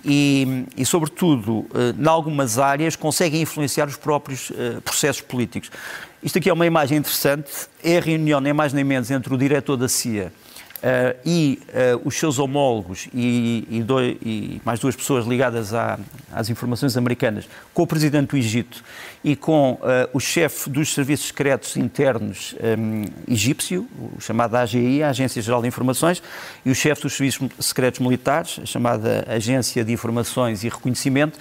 E, 0.05 0.67
e, 0.77 0.85
sobretudo, 0.85 1.67
eh, 1.75 1.95
em 1.99 2.07
algumas 2.07 2.59
áreas, 2.59 2.95
conseguem 2.95 3.41
influenciar 3.41 3.89
os 3.89 3.97
próprios 3.97 4.53
eh, 4.55 4.79
processos 4.85 5.23
políticos. 5.23 5.71
Isto 6.23 6.39
aqui 6.39 6.51
é 6.51 6.53
uma 6.53 6.67
imagem 6.67 6.99
interessante, 6.99 7.51
é 7.83 7.97
a 7.97 8.01
reunião, 8.01 8.41
nem 8.41 8.53
mais 8.53 8.73
nem 8.73 8.85
menos, 8.85 9.11
entre 9.11 9.33
o 9.33 9.39
diretor 9.39 9.77
da 9.77 9.89
CIA 9.89 10.31
Uh, 10.85 11.17
e 11.25 11.63
uh, 11.69 12.07
os 12.07 12.15
seus 12.19 12.39
homólogos 12.39 13.09
e, 13.15 13.67
e, 13.71 13.83
dois, 13.83 14.19
e, 14.21 14.61
mais 14.67 14.79
duas 14.79 14.95
pessoas 14.95 15.25
ligadas 15.25 15.73
à, 15.73 15.99
às 16.31 16.51
informações 16.51 16.95
americanas, 16.95 17.49
com 17.73 17.85
o 17.85 17.87
presidente 17.87 18.29
do 18.29 18.37
Egito 18.37 18.85
e 19.25 19.35
com 19.35 19.73
uh, 19.73 19.81
o 20.13 20.21
chefe 20.21 20.69
dos 20.69 20.93
serviços 20.93 21.29
secretos 21.29 21.79
internos 21.79 22.55
um, 22.79 23.05
egípcio, 23.27 23.89
o 24.15 24.21
chamado 24.21 24.57
AGI, 24.57 25.03
a 25.03 25.09
Agência 25.09 25.41
Geral 25.41 25.63
de 25.63 25.69
Informações, 25.69 26.23
e 26.67 26.71
o 26.71 26.75
chefe 26.75 27.01
dos 27.01 27.15
serviços 27.15 27.49
secretos 27.61 28.01
militares, 28.01 28.61
a 28.63 28.67
chamada 28.67 29.25
Agência 29.27 29.83
de 29.83 29.91
Informações 29.91 30.65
e 30.65 30.69
Reconhecimento. 30.69 31.39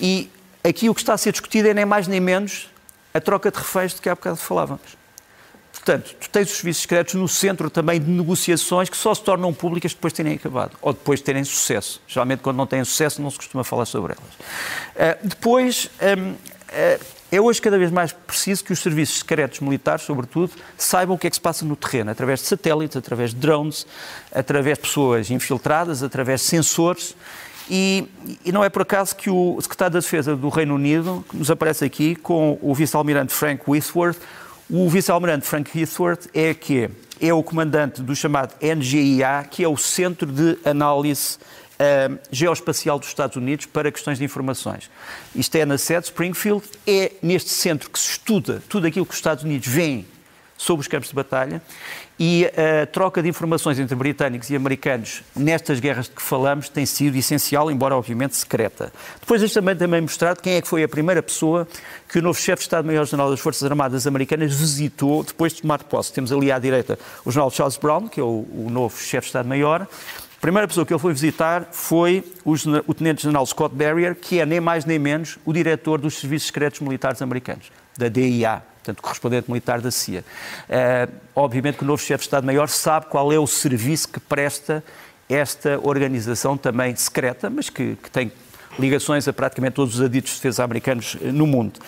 E 0.00 0.30
aqui 0.62 0.88
o 0.88 0.94
que 0.94 1.00
está 1.00 1.14
a 1.14 1.18
ser 1.18 1.32
discutido 1.32 1.66
é 1.66 1.74
nem 1.74 1.84
mais 1.84 2.06
nem 2.06 2.20
menos 2.20 2.70
a 3.12 3.20
troca 3.20 3.50
de 3.50 3.58
reféns 3.58 3.92
de 3.92 4.00
que 4.00 4.08
há 4.08 4.14
bocado 4.14 4.36
falávamos. 4.36 4.97
Portanto, 5.88 6.14
tu 6.20 6.28
tens 6.28 6.50
os 6.50 6.56
serviços 6.58 6.82
secretos 6.82 7.14
no 7.14 7.26
centro 7.26 7.70
também 7.70 7.98
de 7.98 8.10
negociações 8.10 8.90
que 8.90 8.96
só 8.96 9.14
se 9.14 9.22
tornam 9.22 9.54
públicas 9.54 9.94
depois 9.94 10.12
de 10.12 10.18
terem 10.18 10.34
acabado, 10.34 10.76
ou 10.82 10.92
depois 10.92 11.18
de 11.18 11.24
terem 11.24 11.42
sucesso. 11.42 12.02
Geralmente, 12.06 12.40
quando 12.40 12.58
não 12.58 12.66
têm 12.66 12.84
sucesso, 12.84 13.22
não 13.22 13.30
se 13.30 13.38
costuma 13.38 13.64
falar 13.64 13.86
sobre 13.86 14.12
elas. 14.12 15.16
Uh, 15.22 15.28
depois, 15.28 15.90
um, 16.02 16.32
uh, 16.32 16.36
ah, 16.68 16.98
é 17.32 17.40
hoje 17.40 17.62
cada 17.62 17.78
vez 17.78 17.90
mais 17.90 18.12
preciso 18.12 18.62
que 18.64 18.70
os 18.70 18.80
serviços 18.80 19.20
secretos 19.20 19.60
militares, 19.60 20.04
sobretudo, 20.04 20.52
saibam 20.76 21.16
o 21.16 21.18
que 21.18 21.26
é 21.26 21.30
que 21.30 21.36
se 21.36 21.40
passa 21.40 21.64
no 21.64 21.74
terreno, 21.74 22.10
através 22.10 22.40
de 22.40 22.46
satélites, 22.48 22.94
através 22.94 23.30
de 23.30 23.36
drones, 23.36 23.86
através 24.30 24.76
de 24.76 24.82
pessoas 24.82 25.30
infiltradas, 25.30 26.02
através 26.02 26.42
de 26.42 26.48
sensores. 26.48 27.16
E, 27.70 28.06
e, 28.44 28.52
não 28.52 28.62
é 28.62 28.68
por 28.68 28.82
acaso 28.82 29.16
que 29.16 29.30
o 29.30 29.58
secretário 29.62 29.94
da 29.94 30.00
Defesa 30.00 30.36
do 30.36 30.50
Reino 30.50 30.74
Unido 30.74 31.24
nos 31.32 31.50
aparece 31.50 31.82
aqui 31.82 32.14
com 32.14 32.58
o 32.60 32.74
vice-almirante 32.74 33.32
Frank 33.32 33.62
Whitworth, 33.66 34.18
o 34.70 34.88
vice-almirante 34.88 35.46
Frank 35.46 35.78
Heathworth 35.78 36.28
é 36.34 36.52
que 36.52 36.90
é 37.20 37.32
o 37.32 37.42
comandante 37.42 38.02
do 38.02 38.14
chamado 38.14 38.54
NGIA, 38.62 39.46
que 39.50 39.64
é 39.64 39.68
o 39.68 39.76
Centro 39.76 40.30
de 40.30 40.58
Análise 40.62 41.38
uh, 41.80 42.18
Geoespacial 42.30 42.98
dos 42.98 43.08
Estados 43.08 43.36
Unidos 43.36 43.64
para 43.64 43.90
questões 43.90 44.18
de 44.18 44.24
informações. 44.24 44.90
Isto 45.34 45.56
é 45.56 45.64
na 45.64 45.78
sede 45.78 46.06
Springfield, 46.06 46.62
é 46.86 47.12
neste 47.22 47.50
centro 47.50 47.88
que 47.88 47.98
se 47.98 48.10
estuda 48.10 48.62
tudo 48.68 48.86
aquilo 48.86 49.06
que 49.06 49.12
os 49.12 49.18
Estados 49.18 49.42
Unidos 49.42 49.66
veem 49.66 50.06
sobre 50.58 50.82
os 50.82 50.88
campos 50.88 51.08
de 51.08 51.14
batalha 51.14 51.62
e 52.18 52.44
a 52.46 52.84
troca 52.86 53.22
de 53.22 53.28
informações 53.28 53.78
entre 53.78 53.94
britânicos 53.94 54.50
e 54.50 54.56
americanos 54.56 55.22
nestas 55.34 55.78
guerras 55.78 56.06
de 56.06 56.10
que 56.10 56.20
falamos 56.20 56.68
tem 56.68 56.84
sido 56.84 57.16
essencial, 57.16 57.70
embora 57.70 57.96
obviamente 57.96 58.36
secreta. 58.36 58.92
Depois 59.20 59.40
deixo 59.40 59.54
também, 59.54 59.76
também 59.76 60.00
mostrado 60.00 60.42
quem 60.42 60.54
é 60.54 60.60
que 60.60 60.66
foi 60.66 60.82
a 60.82 60.88
primeira 60.88 61.22
pessoa 61.22 61.66
que 62.08 62.18
o 62.18 62.22
novo 62.22 62.38
chefe 62.38 62.56
de 62.56 62.62
Estado-Maior-General 62.64 63.30
das 63.30 63.38
Forças 63.38 63.62
Armadas 63.70 64.04
Americanas 64.06 64.52
visitou 64.52 65.22
depois 65.22 65.52
de 65.52 65.62
tomar 65.62 65.84
posse. 65.84 66.12
Temos 66.12 66.32
ali 66.32 66.50
à 66.50 66.58
direita 66.58 66.98
o 67.24 67.30
general 67.30 67.52
Charles 67.52 67.76
Brown, 67.76 68.08
que 68.08 68.18
é 68.18 68.22
o, 68.22 68.44
o 68.52 68.68
novo 68.68 68.98
chefe 68.98 69.26
de 69.26 69.28
Estado-Maior. 69.28 69.82
A 69.82 70.40
primeira 70.40 70.66
pessoa 70.66 70.84
que 70.84 70.92
ele 70.92 71.00
foi 71.00 71.12
visitar 71.12 71.68
foi 71.70 72.24
o, 72.44 72.54
o 72.86 72.94
Tenente-General 72.94 73.46
Scott 73.46 73.74
Barrier, 73.74 74.16
que 74.16 74.40
é 74.40 74.46
nem 74.46 74.60
mais 74.60 74.84
nem 74.84 74.98
menos 74.98 75.38
o 75.44 75.52
diretor 75.52 76.00
dos 76.00 76.14
Serviços 76.18 76.48
Secretos 76.48 76.80
Militares 76.80 77.22
Americanos, 77.22 77.70
da 77.96 78.08
DIA 78.08 78.62
portanto, 78.88 79.02
correspondente 79.02 79.50
militar 79.50 79.80
da 79.80 79.90
CIA. 79.90 80.20
Uh, 80.20 80.24
eh, 80.68 81.08
obviamente 81.34 81.78
que 81.78 81.84
o 81.84 81.86
novo 81.86 82.02
chefe 82.02 82.22
de 82.22 82.26
Estado-Maior 82.26 82.68
sabe 82.68 83.06
qual 83.06 83.32
é 83.32 83.38
o 83.38 83.46
serviço 83.46 84.08
que 84.08 84.20
presta 84.20 84.82
esta 85.28 85.78
organização 85.82 86.56
também 86.56 86.96
secreta, 86.96 87.50
mas 87.50 87.68
que, 87.68 87.96
que 88.02 88.10
tem 88.10 88.32
ligações 88.78 89.28
a 89.28 89.32
praticamente 89.32 89.74
todos 89.74 89.96
os 89.96 90.00
aditos 90.00 90.32
de 90.32 90.36
defesa 90.38 90.64
americanos 90.64 91.16
no 91.20 91.46
mundo. 91.46 91.80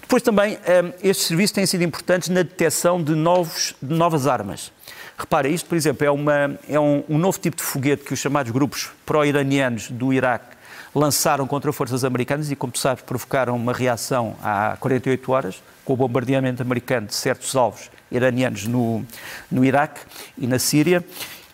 Depois 0.00 0.22
também, 0.22 0.58
estes 1.02 1.26
serviços 1.28 1.52
têm 1.52 1.66
sido 1.66 1.84
importantes 1.84 2.28
na 2.30 2.42
detecção 2.42 3.00
de, 3.00 3.14
novos, 3.14 3.76
de 3.80 3.94
novas 3.94 4.26
armas. 4.26 4.72
Repara, 5.16 5.46
isto, 5.46 5.68
por 5.68 5.76
exemplo, 5.76 6.04
é, 6.04 6.10
uma, 6.10 6.58
é 6.68 6.80
um, 6.80 7.04
um 7.08 7.18
novo 7.18 7.38
tipo 7.38 7.56
de 7.56 7.62
foguete 7.62 8.02
que 8.02 8.12
os 8.12 8.18
chamados 8.18 8.50
grupos 8.50 8.90
pró-iranianos 9.06 9.88
do 9.88 10.12
Iraque 10.12 10.56
lançaram 10.94 11.46
contra 11.46 11.72
forças 11.72 12.04
americanas 12.04 12.50
e, 12.50 12.56
como 12.56 12.72
tu 12.72 12.78
sabes, 12.78 13.02
provocaram 13.02 13.56
uma 13.56 13.72
reação 13.72 14.36
há 14.42 14.76
48 14.80 15.32
horas, 15.32 15.62
com 15.84 15.92
o 15.92 15.96
bombardeamento 15.96 16.62
americano 16.62 17.06
de 17.06 17.14
certos 17.14 17.54
alvos 17.56 17.90
iranianos 18.10 18.66
no, 18.66 19.04
no 19.50 19.64
Iraque 19.64 20.00
e 20.36 20.46
na 20.46 20.58
Síria. 20.58 21.04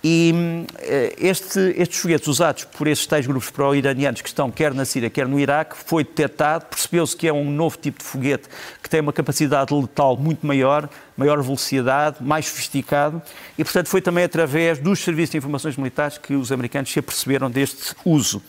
E 0.08 0.32
eh, 0.78 1.16
este, 1.18 1.58
estes 1.76 1.98
foguetes 1.98 2.28
usados 2.28 2.64
por 2.64 2.86
estes 2.86 3.08
tais 3.08 3.26
grupos 3.26 3.50
pró-iranianos 3.50 4.20
que 4.20 4.28
estão 4.28 4.52
quer 4.52 4.72
na 4.72 4.84
Síria, 4.84 5.10
quer 5.10 5.26
no 5.26 5.40
Iraque, 5.40 5.74
foi 5.76 6.04
detectado, 6.04 6.66
percebeu-se 6.66 7.16
que 7.16 7.26
é 7.26 7.32
um 7.32 7.50
novo 7.50 7.76
tipo 7.76 7.98
de 7.98 8.04
foguete 8.04 8.48
que 8.80 8.88
tem 8.88 9.00
uma 9.00 9.12
capacidade 9.12 9.74
letal 9.74 10.16
muito 10.16 10.46
maior, 10.46 10.88
maior 11.16 11.42
velocidade, 11.42 12.18
mais 12.20 12.46
sofisticado, 12.46 13.20
e 13.58 13.64
portanto 13.64 13.88
foi 13.88 14.00
também 14.00 14.22
através 14.22 14.78
dos 14.78 15.00
serviços 15.00 15.32
de 15.32 15.38
informações 15.38 15.76
militares 15.76 16.18
que 16.18 16.34
os 16.34 16.52
americanos 16.52 16.92
se 16.92 17.00
aperceberam 17.00 17.50
deste 17.50 17.96
uso. 18.04 18.40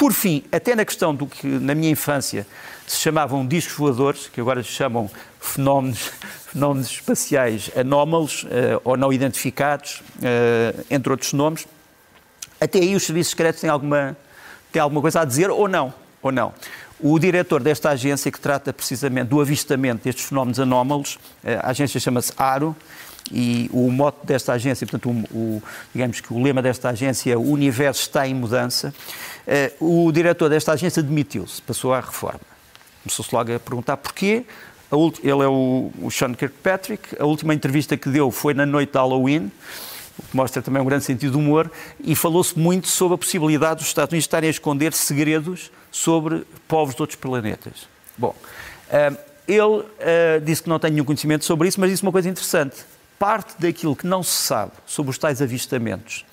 Por 0.00 0.14
fim, 0.14 0.42
até 0.50 0.74
na 0.74 0.82
questão 0.82 1.14
do 1.14 1.26
que 1.26 1.46
na 1.46 1.74
minha 1.74 1.90
infância 1.90 2.46
se 2.86 2.98
chamavam 2.98 3.46
discos 3.46 3.76
voadores, 3.76 4.28
que 4.28 4.40
agora 4.40 4.62
se 4.62 4.70
chamam 4.70 5.10
fenómenos, 5.38 6.10
fenómenos 6.50 6.90
espaciais 6.90 7.70
anómalos 7.76 8.44
uh, 8.44 8.80
ou 8.82 8.96
não 8.96 9.12
identificados, 9.12 10.02
uh, 10.16 10.86
entre 10.90 11.12
outros 11.12 11.34
nomes, 11.34 11.66
até 12.58 12.78
aí 12.78 12.96
os 12.96 13.02
serviços 13.02 13.32
secretos 13.32 13.60
têm 13.60 13.68
alguma, 13.68 14.16
têm 14.72 14.80
alguma 14.80 15.02
coisa 15.02 15.20
a 15.20 15.24
dizer 15.26 15.50
ou 15.50 15.68
não, 15.68 15.92
ou 16.22 16.32
não. 16.32 16.54
O 16.98 17.18
diretor 17.18 17.62
desta 17.62 17.90
agência, 17.90 18.32
que 18.32 18.40
trata 18.40 18.72
precisamente 18.72 19.28
do 19.28 19.38
avistamento 19.38 20.02
destes 20.02 20.24
fenómenos 20.24 20.58
anómalos, 20.58 21.18
eh, 21.44 21.60
a 21.62 21.72
agência 21.72 22.00
chama-se 22.00 22.32
ARO, 22.38 22.74
e 23.32 23.70
o 23.72 23.90
mote 23.90 24.26
desta 24.26 24.52
agência, 24.52 24.86
portanto, 24.86 25.10
o, 25.10 25.36
o, 25.36 25.62
digamos 25.94 26.20
que 26.20 26.32
o 26.32 26.42
lema 26.42 26.60
desta 26.60 26.88
agência 26.88 27.32
é 27.32 27.36
o 27.36 27.42
universo 27.42 28.02
está 28.02 28.26
em 28.26 28.34
mudança. 28.34 28.92
Uh, 29.80 30.06
o 30.06 30.12
diretor 30.12 30.48
desta 30.48 30.72
agência 30.72 31.02
demitiu-se, 31.02 31.62
passou 31.62 31.94
à 31.94 32.00
reforma. 32.00 32.40
Começou-se 33.02 33.34
logo 33.34 33.54
a 33.54 33.58
perguntar 33.58 33.96
porquê. 33.96 34.44
Ele 35.22 35.42
é 35.42 35.46
o, 35.46 35.92
o 36.02 36.10
Sean 36.10 36.34
Kirkpatrick. 36.34 37.16
A 37.20 37.24
última 37.24 37.54
entrevista 37.54 37.96
que 37.96 38.08
deu 38.08 38.30
foi 38.30 38.54
na 38.54 38.66
noite 38.66 38.90
de 38.90 38.98
Halloween, 38.98 39.50
o 40.18 40.22
que 40.22 40.36
mostra 40.36 40.60
também 40.60 40.82
um 40.82 40.84
grande 40.84 41.04
sentido 41.04 41.32
de 41.32 41.38
humor, 41.38 41.70
e 42.00 42.16
falou-se 42.16 42.58
muito 42.58 42.88
sobre 42.88 43.14
a 43.14 43.18
possibilidade 43.18 43.76
dos 43.76 43.86
Estados 43.86 44.12
Unidos 44.12 44.24
estarem 44.24 44.48
a 44.48 44.50
esconder 44.50 44.92
segredos 44.92 45.70
sobre 45.92 46.44
povos 46.66 46.96
de 46.96 47.02
outros 47.02 47.16
planetas. 47.16 47.88
Bom, 48.18 48.34
uh, 48.34 49.18
ele 49.46 49.62
uh, 49.62 49.86
disse 50.44 50.64
que 50.64 50.68
não 50.68 50.80
tem 50.80 50.90
nenhum 50.90 51.04
conhecimento 51.04 51.44
sobre 51.44 51.68
isso, 51.68 51.80
mas 51.80 51.90
disse 51.90 52.02
uma 52.02 52.12
coisa 52.12 52.28
interessante 52.28 52.84
parte 53.20 53.60
daquilo 53.60 53.94
que 53.94 54.06
não 54.06 54.22
se 54.22 54.30
sabe 54.30 54.72
sobre 54.86 55.10
os 55.10 55.18
tais 55.18 55.42
avistamentos 55.42 56.24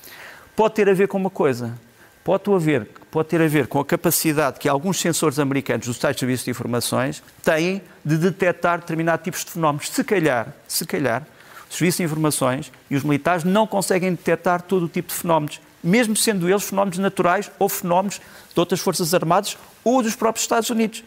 pode 0.55 0.73
ter 0.73 0.87
a 0.89 0.93
ver 0.93 1.09
com 1.09 1.17
uma 1.17 1.29
coisa. 1.29 1.77
Pode 2.23 2.43
ter 2.43 2.51
a 2.53 2.57
ver, 2.57 2.87
pode 3.11 3.27
ter 3.27 3.41
a 3.41 3.47
ver 3.47 3.67
com 3.67 3.79
a 3.79 3.85
capacidade 3.85 4.57
que 4.57 4.69
alguns 4.69 4.97
sensores 4.97 5.37
americanos 5.37 5.85
dos 5.85 5.97
tais 5.97 6.17
serviços 6.17 6.45
de 6.45 6.51
informações 6.51 7.21
têm 7.43 7.81
de 8.03 8.17
detectar 8.17 8.79
determinados 8.79 9.23
tipos 9.23 9.43
de 9.43 9.51
fenómenos. 9.51 9.89
Se 9.89 10.01
calhar, 10.03 10.47
se 10.65 10.85
calhar, 10.85 11.27
os 11.69 11.75
serviços 11.75 11.97
de 11.97 12.03
informações 12.03 12.71
e 12.89 12.95
os 12.95 13.03
militares 13.03 13.43
não 13.43 13.67
conseguem 13.67 14.11
detectar 14.11 14.61
todo 14.61 14.85
o 14.85 14.89
tipo 14.89 15.09
de 15.09 15.15
fenómenos, 15.19 15.59
mesmo 15.83 16.15
sendo 16.15 16.49
eles 16.49 16.63
fenómenos 16.63 16.97
naturais 16.99 17.51
ou 17.59 17.67
fenómenos 17.67 18.21
de 18.53 18.59
outras 18.59 18.79
forças 18.79 19.13
armadas 19.13 19.57
ou 19.83 20.01
dos 20.01 20.15
próprios 20.15 20.43
Estados 20.43 20.69
Unidos. 20.69 21.03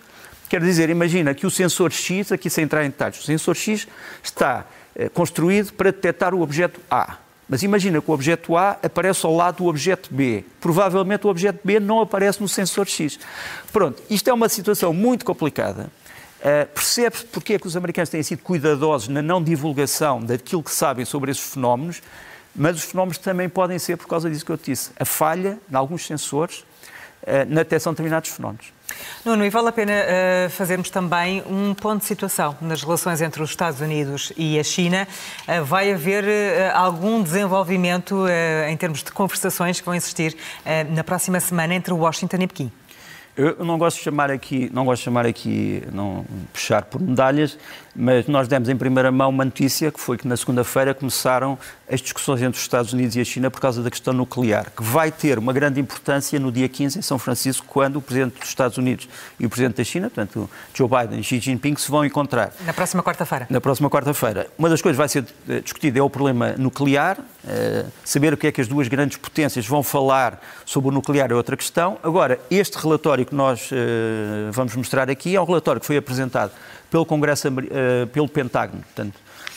Quer 0.51 0.61
dizer, 0.61 0.90
imagina 0.90 1.35
que 1.35 1.47
o 1.47 1.51
sensor 1.51 1.90
X, 1.90 2.33
aqui 2.33 2.51
sem 2.51 2.64
entrar 2.64 2.85
em 2.85 2.90
detalhes, 2.90 3.21
o 3.21 3.23
sensor 3.23 3.55
X 3.57 3.87
está 4.23 4.66
construído 5.14 5.72
para 5.72 5.92
detectar 5.92 6.35
o 6.35 6.40
objeto 6.40 6.81
A. 6.90 7.16
Mas 7.50 7.64
imagina 7.64 8.00
que 8.00 8.09
o 8.09 8.14
objeto 8.14 8.57
A 8.57 8.79
aparece 8.81 9.26
ao 9.26 9.35
lado 9.35 9.57
do 9.57 9.66
objeto 9.66 10.09
B. 10.14 10.44
Provavelmente 10.61 11.26
o 11.26 11.31
objeto 11.31 11.59
B 11.64 11.81
não 11.81 12.00
aparece 12.00 12.40
no 12.40 12.48
sensor 12.48 12.87
X. 12.87 13.18
Pronto, 13.72 14.00
isto 14.09 14.31
é 14.31 14.33
uma 14.33 14.48
situação 14.48 14.94
muito 14.94 15.24
complicada. 15.24 15.90
Uh, 16.38 16.66
Percebe-se 16.72 17.24
porque 17.24 17.55
é 17.55 17.59
que 17.59 17.66
os 17.66 17.76
americanos 17.76 18.09
têm 18.09 18.22
sido 18.22 18.40
cuidadosos 18.42 19.09
na 19.09 19.20
não 19.20 19.42
divulgação 19.42 20.20
daquilo 20.20 20.62
que 20.62 20.70
sabem 20.70 21.05
sobre 21.05 21.33
esses 21.33 21.53
fenómenos, 21.53 22.00
mas 22.55 22.76
os 22.76 22.85
fenómenos 22.85 23.18
também 23.18 23.48
podem 23.48 23.81
ser 23.81 23.96
por 23.96 24.07
causa 24.07 24.31
disso 24.31 24.46
que 24.46 24.53
eu 24.53 24.57
te 24.57 24.70
disse. 24.70 24.92
A 24.98 25.05
falha 25.05 25.59
em 25.70 25.74
alguns 25.74 26.07
sensores 26.07 26.64
na 27.48 27.62
detecção 27.62 27.92
de 27.92 27.96
determinados 27.96 28.30
fenómenos. 28.30 28.72
Nuno, 29.24 29.44
e 29.44 29.50
vale 29.50 29.68
a 29.68 29.72
pena 29.72 29.92
uh, 29.92 30.50
fazermos 30.50 30.90
também 30.90 31.42
um 31.46 31.74
ponto 31.74 32.00
de 32.00 32.06
situação 32.06 32.56
nas 32.61 32.83
relações 32.83 33.20
entre 33.20 33.42
os 33.42 33.50
Estados 33.50 33.80
Unidos 33.80 34.33
e 34.37 34.59
a 34.59 34.64
China. 34.64 35.06
Uh, 35.46 35.64
vai 35.64 35.92
haver 35.92 36.24
uh, 36.24 36.28
algum 36.74 37.22
desenvolvimento 37.22 38.26
em 38.68 38.76
termos 38.76 39.02
de 39.02 39.12
conversações 39.12 39.78
que 39.80 39.87
vão 39.87 39.94
existir 39.94 40.37
na 40.90 41.04
próxima 41.04 41.40
semana 41.40 41.74
entre 41.74 41.92
Washington 41.92 42.37
e 42.40 42.46
Pequim? 42.46 42.72
Eu 43.37 43.64
não 43.64 43.79
gosto 43.79 43.99
de 43.99 44.03
chamar 44.03 44.31
aqui, 44.31 44.69
não 44.73 44.85
gosto 44.85 45.01
de 45.01 45.05
chamar 45.05 45.25
aqui, 45.25 45.83
não 45.93 46.27
puxar 46.53 46.83
por 46.83 47.01
medalhas, 47.01 47.57
mas 47.95 48.27
nós 48.27 48.49
demos 48.49 48.69
em 48.69 48.77
primeira 48.77 49.11
mão 49.11 49.31
uma 49.31 49.45
notícia 49.45 49.90
que 49.90 50.01
foi 50.01 50.19
que 50.19 50.27
na 50.27 50.37
segunda-feira 50.37 50.93
começaram 50.93 51.59
as 51.90 52.01
discussões 52.01 52.43
entre 52.43 52.59
os 52.59 52.62
Estados 52.62 52.93
Unidos 52.93 53.16
e 53.16 53.21
a 53.21 53.25
China 53.25 53.51
por 53.51 53.61
causa 53.61 53.83
da 53.83 53.90
questão 53.90 54.12
nuclear, 54.12 54.71
que 54.77 54.83
vai 54.83 55.11
ter 55.11 55.38
uma 55.38 55.53
grande 55.53 55.81
importância 55.81 56.38
no 56.38 56.51
dia 56.51 56.69
15 56.69 56.99
em 56.99 57.03
São 57.03 57.19
Francisco, 57.19 57.66
quando 57.69 57.97
o 57.97 58.03
Presidente 58.03 58.38
dos 58.38 58.49
Estados 58.49 58.79
Unidos 58.79 59.09
e 59.38 59.47
o 59.47 59.49
Presidente 59.49 59.77
da 59.77 59.85
China, 59.85 60.11
portanto 60.11 60.51
Joe 60.75 60.88
Biden 60.88 61.21
e 61.21 61.25
Xi 61.25 61.38
Jinping, 61.38 61.77
se 61.77 61.90
vão 61.90 62.05
encontrar. 62.05 62.53
Na 62.64 62.73
próxima 62.73 63.03
quarta-feira. 63.03 63.47
Na 63.49 63.61
próxima 63.61 63.88
quarta-feira. 63.88 64.49
Uma 64.59 64.69
das 64.69 64.83
coisas 64.83 64.97
que 64.97 64.99
vai 64.99 65.09
ser 65.09 65.25
eh, 65.49 65.61
discutida 65.61 65.99
é 65.99 66.03
o 66.03 66.11
problema 66.11 66.55
nuclear, 66.59 67.19
saber 68.05 68.35
o 68.35 68.37
que 68.37 68.46
é 68.46 68.53
que 68.53 68.61
as 68.61 68.68
duas 68.68 68.88
grandes 68.88 69.16
potências 69.16 69.66
vão 69.66 69.83
falar 69.83 70.40
sobre 70.64 70.90
o 70.90 70.92
nuclear 70.92 71.31
é 71.31 71.35
outra 71.35 71.57
questão. 71.57 71.98
Agora, 72.03 72.38
este 72.50 72.76
relatório 72.76 73.24
que 73.24 73.35
nós 73.35 73.70
eh, 73.72 74.50
vamos 74.53 74.74
mostrar 74.76 75.09
aqui 75.11 75.35
é 75.35 75.40
um 75.40 75.44
relatório 75.44 75.81
que 75.81 75.87
foi 75.87 75.96
apresentado 75.96 76.53
pelo 76.90 77.07
Congresso, 77.07 77.48
uh, 77.48 78.07
pelo 78.12 78.29
Pentágono, 78.29 78.83
portanto, 78.83 79.14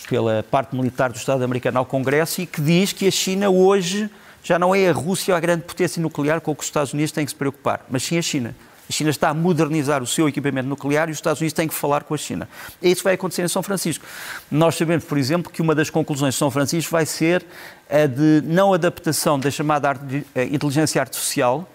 pela 0.07 0.43
parte 0.43 0.75
militar 0.75 1.11
do 1.11 1.17
Estado 1.17 1.43
americano 1.43 1.79
ao 1.79 1.85
Congresso 1.85 2.41
e 2.41 2.45
que 2.45 2.61
diz 2.61 2.93
que 2.93 3.07
a 3.07 3.11
China 3.11 3.49
hoje 3.49 4.09
já 4.43 4.59
não 4.59 4.75
é 4.75 4.87
a 4.87 4.91
Rússia 4.91 5.35
a 5.35 5.39
grande 5.39 5.63
potência 5.63 6.01
nuclear 6.01 6.41
com 6.41 6.53
que 6.53 6.61
os 6.61 6.67
Estados 6.67 6.93
Unidos 6.93 7.11
têm 7.11 7.25
que 7.25 7.31
se 7.31 7.35
preocupar, 7.35 7.85
mas 7.89 8.03
sim 8.03 8.17
a 8.17 8.21
China. 8.21 8.55
A 8.89 8.91
China 8.91 9.09
está 9.09 9.29
a 9.29 9.33
modernizar 9.33 10.03
o 10.03 10.07
seu 10.07 10.27
equipamento 10.27 10.67
nuclear 10.67 11.07
e 11.07 11.11
os 11.11 11.17
Estados 11.17 11.39
Unidos 11.39 11.53
têm 11.53 11.67
que 11.67 11.73
falar 11.73 12.03
com 12.03 12.13
a 12.13 12.17
China. 12.17 12.47
E 12.81 12.91
isso 12.91 13.03
vai 13.03 13.13
acontecer 13.13 13.43
em 13.43 13.47
São 13.47 13.63
Francisco. 13.63 14.05
Nós 14.51 14.75
sabemos, 14.75 15.05
por 15.05 15.17
exemplo, 15.17 15.51
que 15.51 15.61
uma 15.61 15.73
das 15.73 15.89
conclusões 15.89 16.33
de 16.33 16.39
São 16.39 16.51
Francisco 16.51 16.91
vai 16.91 17.05
ser 17.05 17.45
a 17.89 18.05
de 18.05 18.41
não 18.45 18.73
adaptação 18.73 19.39
da 19.39 19.49
chamada 19.49 19.97
eh, 20.35 20.45
inteligência 20.45 20.99
artificial 20.99 21.67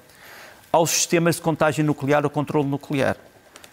aos 0.71 0.90
sistemas 0.90 1.37
de 1.37 1.42
contagem 1.42 1.85
nuclear 1.85 2.25
ou 2.25 2.31
controle 2.31 2.68
nuclear. 2.68 3.16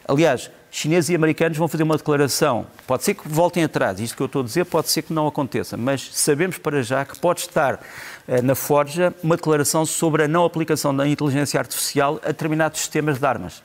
Aliás, 0.08 0.50
chineses 0.76 1.10
e 1.10 1.16
americanos 1.16 1.58
vão 1.58 1.70
fazer 1.70 1.84
uma 1.84 1.96
declaração. 1.96 2.68
Pode 2.86 3.06
ser 3.06 3.14
que 3.14 3.26
voltem 3.30 3.64
atrás, 3.64 3.98
isto 4.02 4.14
que 4.14 4.22
eu 4.22 4.26
estou 4.26 4.42
a 4.42 4.46
dizer 4.46 4.66
pode 4.66 4.90
ser 4.90 5.04
que 5.04 5.14
não 5.14 5.26
aconteça, 5.26 5.78
mas 5.78 6.10
sabemos 6.12 6.58
para 6.58 6.84
já 6.84 7.06
que 7.06 7.18
pode 7.18 7.40
estar 7.40 7.80
eh, 8.28 8.42
na 8.42 8.56
forja 8.56 9.14
uma 9.24 9.38
declaração 9.38 9.86
sobre 9.86 10.24
a 10.24 10.28
não 10.28 10.44
aplicação 10.44 10.94
da 10.94 11.08
inteligência 11.08 11.58
artificial 11.58 12.20
a 12.22 12.28
determinados 12.28 12.82
sistemas 12.82 13.18
de 13.18 13.26
armas. 13.26 13.64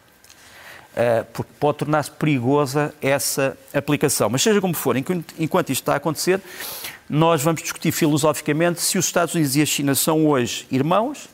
Uh, 0.90 1.24
porque 1.32 1.52
pode 1.60 1.78
tornar-se 1.78 2.10
perigosa 2.10 2.92
essa 3.00 3.56
aplicação. 3.72 4.28
Mas 4.28 4.42
seja 4.42 4.60
como 4.60 4.74
for, 4.74 4.96
enquanto 4.96 5.70
isto 5.70 5.82
está 5.82 5.92
a 5.92 5.96
acontecer, 5.96 6.40
nós 7.08 7.42
vamos 7.42 7.62
discutir 7.62 7.92
filosoficamente 7.92 8.80
se 8.80 8.98
os 8.98 9.06
Estados 9.06 9.32
Unidos 9.36 9.54
e 9.54 9.62
a 9.62 9.66
China 9.66 9.94
são 9.94 10.26
hoje 10.26 10.66
irmãos, 10.68 11.28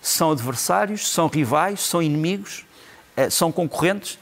são 0.00 0.30
adversários, 0.30 1.10
são 1.10 1.26
rivais, 1.26 1.80
são 1.80 2.00
inimigos, 2.00 2.64
uh, 3.16 3.28
são 3.30 3.50
concorrentes 3.50 4.16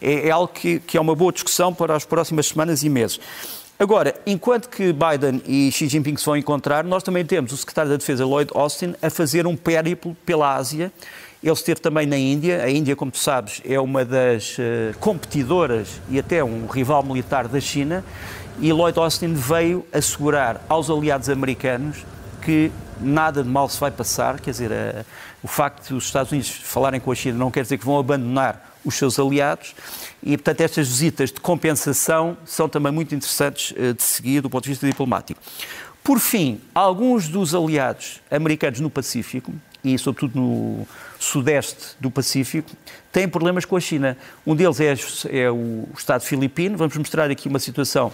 é, 0.00 0.28
é 0.28 0.30
algo 0.30 0.48
que, 0.48 0.80
que 0.80 0.96
é 0.96 1.00
uma 1.00 1.14
boa 1.14 1.32
discussão 1.32 1.72
para 1.74 1.94
as 1.94 2.04
próximas 2.04 2.46
semanas 2.46 2.82
e 2.82 2.88
meses. 2.88 3.20
Agora, 3.80 4.12
enquanto 4.26 4.68
que 4.68 4.92
Biden 4.92 5.40
e 5.46 5.70
Xi 5.70 5.88
Jinping 5.88 6.16
se 6.16 6.26
vão 6.26 6.36
encontrar, 6.36 6.82
nós 6.82 7.04
também 7.04 7.24
temos 7.24 7.52
o 7.52 7.56
secretário 7.56 7.88
da 7.88 7.96
Defesa, 7.96 8.26
Lloyd 8.26 8.50
Austin, 8.52 8.96
a 9.00 9.08
fazer 9.08 9.46
um 9.46 9.56
périplo 9.56 10.16
pela 10.26 10.56
Ásia. 10.56 10.90
Ele 11.40 11.52
esteve 11.52 11.80
também 11.80 12.04
na 12.04 12.18
Índia. 12.18 12.60
A 12.64 12.68
Índia, 12.68 12.96
como 12.96 13.12
tu 13.12 13.18
sabes, 13.18 13.62
é 13.64 13.78
uma 13.78 14.04
das 14.04 14.58
uh, 14.58 14.98
competidoras 14.98 16.00
e 16.10 16.18
até 16.18 16.42
um 16.42 16.66
rival 16.66 17.04
militar 17.04 17.46
da 17.46 17.60
China. 17.60 18.04
E 18.58 18.72
Lloyd 18.72 18.98
Austin 18.98 19.34
veio 19.34 19.86
assegurar 19.92 20.60
aos 20.68 20.90
aliados 20.90 21.28
americanos 21.28 22.04
que 22.42 22.72
nada 23.00 23.44
de 23.44 23.48
mal 23.48 23.68
se 23.68 23.78
vai 23.78 23.92
passar. 23.92 24.40
Quer 24.40 24.50
dizer, 24.50 24.72
uh, 24.72 25.04
o 25.40 25.46
facto 25.46 25.86
de 25.86 25.94
os 25.94 26.06
Estados 26.06 26.32
Unidos 26.32 26.50
falarem 26.50 26.98
com 26.98 27.12
a 27.12 27.14
China 27.14 27.38
não 27.38 27.50
quer 27.52 27.62
dizer 27.62 27.78
que 27.78 27.84
vão 27.84 27.96
abandonar 27.96 28.67
os 28.88 28.96
seus 28.96 29.18
aliados. 29.18 29.74
E, 30.22 30.36
portanto, 30.36 30.60
estas 30.62 30.88
visitas 30.88 31.30
de 31.30 31.40
compensação 31.40 32.36
são 32.44 32.68
também 32.68 32.92
muito 32.92 33.14
interessantes 33.14 33.72
eh, 33.76 33.92
de 33.92 34.02
seguir 34.02 34.40
do 34.40 34.50
ponto 34.50 34.64
de 34.64 34.70
vista 34.70 34.86
diplomático. 34.86 35.40
Por 36.02 36.18
fim, 36.18 36.60
alguns 36.74 37.28
dos 37.28 37.54
aliados 37.54 38.20
americanos 38.30 38.80
no 38.80 38.90
Pacífico, 38.90 39.52
e 39.84 39.96
sobretudo 39.98 40.40
no 40.40 40.86
sudeste 41.18 41.96
do 42.00 42.10
Pacífico, 42.10 42.70
têm 43.12 43.28
problemas 43.28 43.64
com 43.64 43.76
a 43.76 43.80
China. 43.80 44.16
Um 44.46 44.56
deles 44.56 44.80
é, 44.80 44.94
é 45.30 45.50
o 45.50 45.86
Estado 45.96 46.22
filipino. 46.22 46.76
Vamos 46.76 46.96
mostrar 46.96 47.30
aqui 47.30 47.48
uma 47.48 47.58
situação 47.58 48.12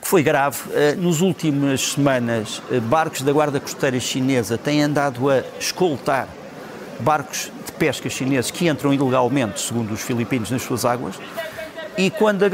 que 0.00 0.08
foi 0.08 0.22
grave. 0.22 0.58
Eh, 0.72 0.94
nos 0.94 1.20
últimas 1.20 1.80
semanas, 1.92 2.62
eh, 2.70 2.80
barcos 2.80 3.22
da 3.22 3.32
Guarda 3.32 3.60
Costeira 3.60 3.98
Chinesa 3.98 4.56
têm 4.56 4.82
andado 4.82 5.28
a 5.28 5.42
escoltar 5.58 6.28
barcos 7.00 7.50
de 7.82 7.86
pesca 7.86 8.08
chineses 8.08 8.52
que 8.52 8.68
entram 8.68 8.94
ilegalmente, 8.94 9.60
segundo 9.60 9.92
os 9.92 10.00
filipinos, 10.00 10.52
nas 10.52 10.62
suas 10.62 10.84
águas. 10.84 11.16
E 11.98 12.10
quando 12.10 12.44
a, 12.44 12.46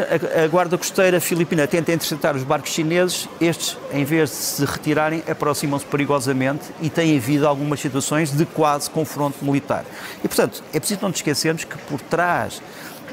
a, 0.44 0.48
Guarda 0.48 0.78
Costeira 0.78 1.20
Filipina 1.20 1.66
tenta 1.66 1.92
interceptar 1.92 2.34
os 2.34 2.42
barcos 2.42 2.72
chineses, 2.72 3.28
estes, 3.38 3.76
em 3.92 4.04
vez 4.04 4.30
de 4.30 4.36
se 4.36 4.64
retirarem, 4.64 5.22
aproximam-se 5.28 5.84
perigosamente 5.84 6.64
e 6.80 6.88
têm 6.88 7.16
havido 7.16 7.46
algumas 7.46 7.78
situações 7.78 8.32
de 8.32 8.46
quase 8.46 8.88
confronto 8.88 9.44
militar. 9.44 9.84
E, 10.24 10.28
portanto, 10.28 10.64
é 10.72 10.78
preciso 10.80 11.00
não 11.02 11.10
nos 11.10 11.18
esquecermos 11.18 11.62
que 11.62 11.76
por 11.76 12.00
trás 12.00 12.62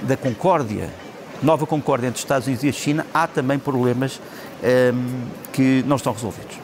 da 0.04 0.16
concórdia, 0.16 0.90
nova 1.44 1.68
concórdia 1.68 2.08
entre 2.08 2.18
os 2.18 2.24
Estados 2.24 2.48
Unidos 2.48 2.64
e 2.64 2.70
a 2.70 2.74
China, 2.74 3.06
há 3.14 3.28
também 3.28 3.60
problemas 3.60 4.22
que 5.52 5.84
não 5.86 5.96
estão 5.96 6.14
resolvidos. 6.14 6.58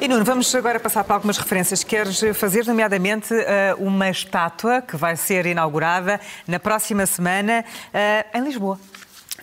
E 0.00 0.06
Nuno, 0.06 0.24
vamos 0.24 0.54
agora 0.54 0.78
passar 0.78 1.02
para 1.02 1.16
algumas 1.16 1.38
referências. 1.38 1.82
Queres 1.82 2.20
fazer, 2.34 2.64
nomeadamente, 2.64 3.34
eh, 3.34 3.74
uma 3.78 4.08
estátua 4.08 4.80
que 4.80 4.96
vai 4.96 5.16
ser 5.16 5.44
inaugurada 5.44 6.20
na 6.46 6.60
próxima 6.60 7.04
semana 7.04 7.64
eh, 7.92 8.24
em 8.32 8.44
Lisboa 8.44 8.78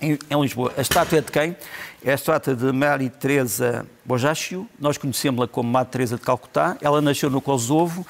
em, 0.01 0.17
em, 0.29 0.41
Lisboa. 0.41 0.73
A 0.77 0.81
estátua 0.81 1.17
é 1.17 1.21
de 1.21 1.31
quem? 1.31 1.55
É 2.03 2.11
a 2.11 2.15
estátua 2.15 2.55
de 2.55 2.71
Maria 2.71 3.09
Teresa 3.09 3.85
Bojácio. 4.03 4.67
Nós 4.79 4.97
conhecemos-la 4.97 5.47
como 5.47 5.69
Madre 5.69 5.91
Teresa 5.91 6.15
de 6.17 6.21
Calcutá. 6.21 6.77
Ela 6.81 7.01
nasceu 7.01 7.29
no 7.29 7.41
Kosovo. 7.41 8.05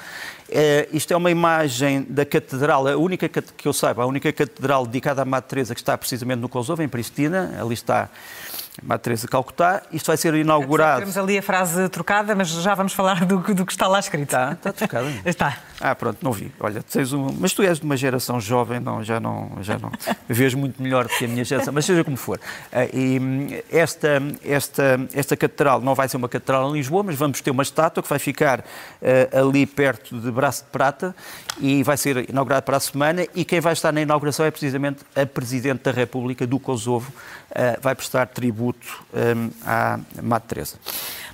É, 0.48 0.88
isto 0.92 1.12
é 1.12 1.16
uma 1.16 1.30
imagem 1.30 2.06
da 2.08 2.24
catedral, 2.24 2.86
a 2.86 2.96
única 2.96 3.28
que 3.28 3.66
eu 3.66 3.72
saiba, 3.72 4.04
a 4.04 4.06
única 4.06 4.32
catedral 4.32 4.86
dedicada 4.86 5.22
à 5.22 5.24
Madre 5.24 5.48
Teresa 5.48 5.74
que 5.74 5.80
está 5.80 5.96
precisamente 5.98 6.38
no 6.38 6.48
Kosovo, 6.48 6.82
em 6.82 6.88
Pristina. 6.88 7.56
Ali 7.60 7.74
está 7.74 8.08
Teresa 8.98 9.22
de 9.22 9.28
Calcutá. 9.28 9.82
Isto 9.92 10.08
vai 10.08 10.16
ser 10.16 10.34
inaugurado. 10.34 11.00
Temos 11.00 11.16
ali 11.16 11.38
a 11.38 11.42
frase 11.42 11.88
trocada, 11.88 12.34
mas 12.34 12.48
já 12.48 12.74
vamos 12.74 12.92
falar 12.92 13.24
do, 13.24 13.38
do 13.38 13.64
que 13.64 13.72
está 13.72 13.86
lá 13.86 13.98
escrito. 13.98 14.24
Está, 14.24 14.52
está 14.52 14.72
trocada. 14.72 15.12
está. 15.24 15.58
Ah, 15.80 15.94
pronto, 15.94 16.18
não 16.22 16.32
vi. 16.32 16.52
Olha, 16.60 16.82
tens 16.82 17.12
um... 17.12 17.34
mas 17.38 17.52
tu 17.52 17.62
és 17.62 17.78
de 17.78 17.84
uma 17.84 17.96
geração 17.96 18.40
jovem, 18.40 18.80
não, 18.80 19.02
já 19.02 19.18
não, 19.18 19.52
já 19.60 19.78
não. 19.78 19.90
Vês 20.28 20.54
muito 20.54 20.82
melhor 20.82 21.04
do 21.04 21.10
que 21.10 21.24
a 21.24 21.28
minha 21.28 21.44
geração, 21.44 21.72
mas 21.72 21.84
seja 21.84 22.04
como 22.04 22.16
for. 22.16 22.38
Ah, 22.72 22.84
e 22.92 23.18
hum, 23.18 23.46
esta, 23.70 24.22
esta, 24.44 25.00
esta 25.14 25.36
catedral 25.36 25.80
não 25.80 25.94
vai 25.94 26.08
ser 26.08 26.16
uma 26.16 26.28
catedral 26.28 26.70
em 26.70 26.74
Lisboa, 26.74 27.02
mas 27.02 27.16
vamos 27.16 27.40
ter 27.40 27.50
uma 27.50 27.62
estátua 27.62 28.02
que 28.02 28.08
vai 28.08 28.18
ficar 28.18 28.60
uh, 28.60 29.46
ali 29.46 29.66
perto 29.66 30.18
de 30.18 30.30
Braço 30.30 30.64
de 30.64 30.70
Prata 30.70 31.14
e 31.58 31.82
vai 31.82 31.96
ser 31.96 32.28
inaugurada 32.28 32.62
para 32.62 32.76
a 32.76 32.80
semana. 32.80 33.26
E 33.34 33.44
quem 33.44 33.60
vai 33.60 33.72
estar 33.72 33.92
na 33.92 34.00
inauguração 34.00 34.44
é 34.44 34.50
precisamente 34.50 35.00
a 35.14 35.24
Presidente 35.24 35.82
da 35.84 35.90
República 35.90 36.46
do 36.46 36.58
Kosovo, 36.58 37.10
uh, 37.50 37.80
vai 37.80 37.94
prestar 37.94 38.26
tributo 38.26 38.65
um, 38.74 39.50
à 39.64 39.98
Madre 40.22 40.48
Teresa. 40.48 40.76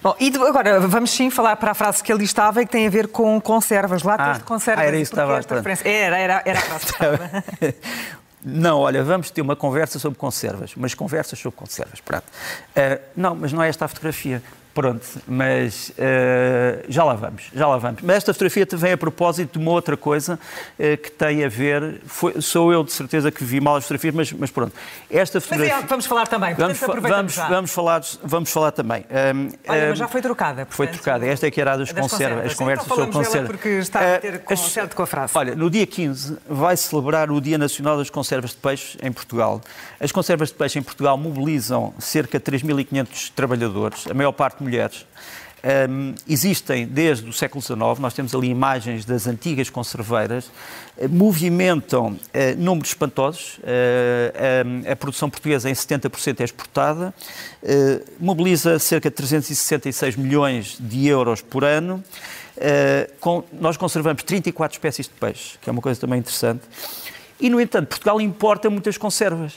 Bom, 0.03 0.17
e 0.19 0.33
agora 0.37 0.81
vamos 0.81 1.13
sim 1.13 1.31
falar 1.31 1.57
para 1.57 1.71
a 1.71 1.75
frase 1.75 2.03
que 2.03 2.13
ali 2.13 2.25
estava 2.25 2.61
e 2.61 2.67
que 2.67 2.73
tem 2.73 2.87
a 2.87 2.91
ver 2.91 3.09
com 3.09 3.41
conservas. 3.41 4.03
Lá 4.03 4.17
ah, 4.19 4.33
de 4.33 4.41
conservas. 4.45 4.85
Ah, 4.85 4.89
era 4.89 4.97
isso 4.97 5.13
estava. 5.13 5.39
Esta 5.39 5.55
referência. 5.55 5.89
Era, 5.89 6.19
era, 6.19 6.43
era 6.45 6.59
a 6.59 6.63
frase 6.63 6.87
que 6.87 6.93
estava. 6.93 7.45
Não, 8.45 8.81
olha, 8.81 9.05
vamos 9.05 9.31
ter 9.31 9.41
uma 9.41 9.55
conversa 9.55 10.01
sobre 10.01 10.19
conservas, 10.19 10.73
mas 10.77 10.95
conversas 10.95 11.39
sobre 11.39 11.57
conservas, 11.57 12.01
pronto. 12.01 12.25
Uh, 12.25 13.01
não, 13.15 13.37
mas 13.37 13.53
não 13.53 13.63
é 13.63 13.69
esta 13.69 13.85
a 13.85 13.89
fotografia. 13.89 14.43
Pronto, 14.75 15.07
mas 15.29 15.91
uh, 15.91 16.85
já 16.89 17.05
lá 17.05 17.13
vamos, 17.15 17.45
já 17.55 17.69
lá 17.69 17.77
vamos. 17.77 18.01
Mas 18.03 18.17
esta 18.17 18.33
fotografia 18.33 18.67
vem 18.73 18.93
a 18.93 18.97
propósito 18.97 19.59
de 19.59 19.65
uma 19.65 19.71
outra 19.71 19.99
coisa 19.99 20.39
uh, 20.79 20.97
que 20.97 21.11
tem 21.11 21.45
a 21.45 21.49
ver. 21.49 22.01
Foi, 22.07 22.41
sou 22.41 22.73
eu 22.73 22.83
de 22.83 22.91
certeza 22.91 23.31
que 23.31 23.45
vi 23.45 23.61
mal 23.61 23.77
as 23.77 23.85
fotografias, 23.85 24.15
mas, 24.15 24.33
mas 24.33 24.51
pronto. 24.51 24.73
Esta 25.11 25.43
fotografia. 25.43 25.67
Mas 25.67 25.73
é 25.73 25.75
algo 25.75 25.85
que 25.85 25.91
vamos 25.91 26.07
falar 26.07 26.27
também. 26.27 26.55
Vamos, 26.55 26.79
vamos, 26.81 27.37
vamos, 27.37 27.71
falar, 27.71 28.03
vamos 28.25 28.51
falar 28.51 28.73
também. 28.73 29.05
Um, 29.11 29.51
Olha, 29.69 29.85
um, 29.85 29.89
mas 29.91 29.99
já 29.99 30.09
foi 30.09 30.23
trocada. 30.23 30.65
Portanto, 30.65 30.75
foi 30.75 30.87
trocada. 30.87 31.27
Esta 31.27 31.47
é 31.47 31.51
que 31.51 31.61
era 31.61 31.75
a 31.75 31.77
das, 31.77 31.93
das 31.93 32.01
conservas, 32.01 32.47
as 32.47 32.55
conversas 32.55 32.87
então, 32.87 32.97
sobre 32.97 33.13
conservas. 33.13 33.51
porque 33.51 33.69
está 33.69 34.15
a 34.15 34.19
ter 34.21 34.37
uh, 34.37 34.41
concerto 34.41 34.97
com 34.97 35.03
a 35.03 35.07
frase. 35.07 35.33
Olha, 35.37 35.55
no 35.55 35.69
dia 35.69 35.87
15 35.87 36.39
vai 36.49 36.77
celebrar 36.79 37.31
o 37.31 37.43
Dia 37.43 37.59
Nacional 37.59 37.99
das 37.99 38.09
Conservas 38.09 38.51
de 38.51 38.57
Peixe 38.57 38.97
em 39.03 39.13
Portugal. 39.13 39.61
As 40.01 40.11
conservas 40.11 40.49
de 40.49 40.55
peixe 40.55 40.79
em 40.79 40.83
Portugal 40.83 41.19
mobilizam 41.19 41.93
cerca 41.99 42.39
de 42.39 42.45
3.500 42.45 43.33
trabalhadores, 43.35 44.07
a 44.11 44.15
maior 44.15 44.33
parte 44.33 44.62
mulheres. 44.63 45.05
Um, 45.65 46.17
existem 46.29 46.85
desde 46.85 47.29
o 47.31 47.33
século 47.33 47.63
XIX, 47.63 47.79
nós 48.01 48.13
temos 48.13 48.35
ali 48.35 48.49
imagens 48.49 49.05
das 49.05 49.29
antigas 49.29 49.71
conserveiras, 49.71 50.47
uh, 50.97 51.09
movimentam 51.09 52.15
uh, 52.15 52.19
números 52.59 52.91
espantosos, 52.91 53.59
uh, 53.59 54.91
a 54.91 54.97
produção 54.97 55.31
portuguesa 55.31 55.71
em 55.71 55.73
70% 55.73 56.41
é 56.41 56.45
exportada, 56.45 57.15
mobiliza 58.19 58.77
cerca 58.81 59.09
de 59.09 59.15
366 59.15 60.17
milhões 60.17 60.77
de 60.81 61.07
euros 61.07 61.41
por 61.41 61.63
ano, 61.63 62.03
com, 63.21 63.45
nós 63.53 63.77
conservamos 63.77 64.23
34 64.25 64.77
espécies 64.77 65.07
de 65.07 65.13
peixe, 65.13 65.59
que 65.61 65.71
é 65.71 65.73
uma 65.73 65.83
coisa 65.83 66.01
também 66.01 66.19
interessante, 66.19 66.63
e 67.41 67.49
no 67.49 67.61
entanto 67.61 67.89
Portugal 67.89 68.21
importa 68.21 68.69
muitas 68.69 68.99
conservas. 68.99 69.55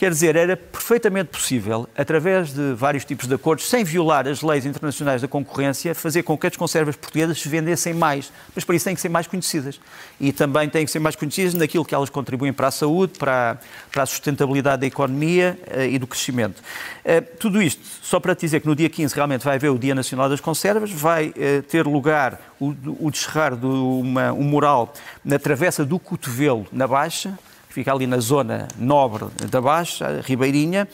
Quer 0.00 0.12
dizer, 0.12 0.34
era 0.34 0.56
perfeitamente 0.56 1.28
possível, 1.28 1.86
através 1.94 2.54
de 2.54 2.72
vários 2.72 3.04
tipos 3.04 3.28
de 3.28 3.34
acordos, 3.34 3.68
sem 3.68 3.84
violar 3.84 4.26
as 4.26 4.40
leis 4.40 4.64
internacionais 4.64 5.20
da 5.20 5.28
concorrência, 5.28 5.94
fazer 5.94 6.22
com 6.22 6.38
que 6.38 6.46
as 6.46 6.56
conservas 6.56 6.96
portuguesas 6.96 7.38
se 7.38 7.46
vendessem 7.50 7.92
mais. 7.92 8.32
Mas 8.54 8.64
para 8.64 8.74
isso 8.74 8.86
têm 8.86 8.94
que 8.94 9.00
ser 9.02 9.10
mais 9.10 9.26
conhecidas. 9.26 9.78
E 10.18 10.32
também 10.32 10.70
têm 10.70 10.86
que 10.86 10.90
ser 10.90 11.00
mais 11.00 11.16
conhecidas 11.16 11.52
naquilo 11.52 11.84
que 11.84 11.94
elas 11.94 12.08
contribuem 12.08 12.50
para 12.50 12.68
a 12.68 12.70
saúde, 12.70 13.18
para, 13.18 13.58
para 13.92 14.04
a 14.04 14.06
sustentabilidade 14.06 14.80
da 14.80 14.86
economia 14.86 15.58
uh, 15.66 15.82
e 15.82 15.98
do 15.98 16.06
crescimento. 16.06 16.62
Uh, 17.04 17.36
tudo 17.38 17.60
isto, 17.60 17.82
só 18.00 18.18
para 18.18 18.34
te 18.34 18.40
dizer 18.40 18.60
que 18.60 18.66
no 18.66 18.74
dia 18.74 18.88
15 18.88 19.14
realmente 19.14 19.44
vai 19.44 19.56
haver 19.56 19.68
o 19.68 19.78
Dia 19.78 19.94
Nacional 19.94 20.30
das 20.30 20.40
Conservas, 20.40 20.90
vai 20.90 21.28
uh, 21.28 21.62
ter 21.64 21.86
lugar 21.86 22.40
o, 22.58 22.74
o 22.98 23.10
descerrar 23.10 23.54
de 23.54 23.66
uma, 23.66 24.32
um 24.32 24.44
mural 24.44 24.94
na 25.22 25.38
Travessa 25.38 25.84
do 25.84 25.98
Cotovelo, 25.98 26.66
na 26.72 26.88
Baixa, 26.88 27.38
que 27.70 27.74
fica 27.74 27.92
ali 27.92 28.04
na 28.04 28.18
zona 28.18 28.66
nobre 28.76 29.26
da 29.48 29.60
Baixa, 29.60 30.20
Ribeirinha. 30.24 30.88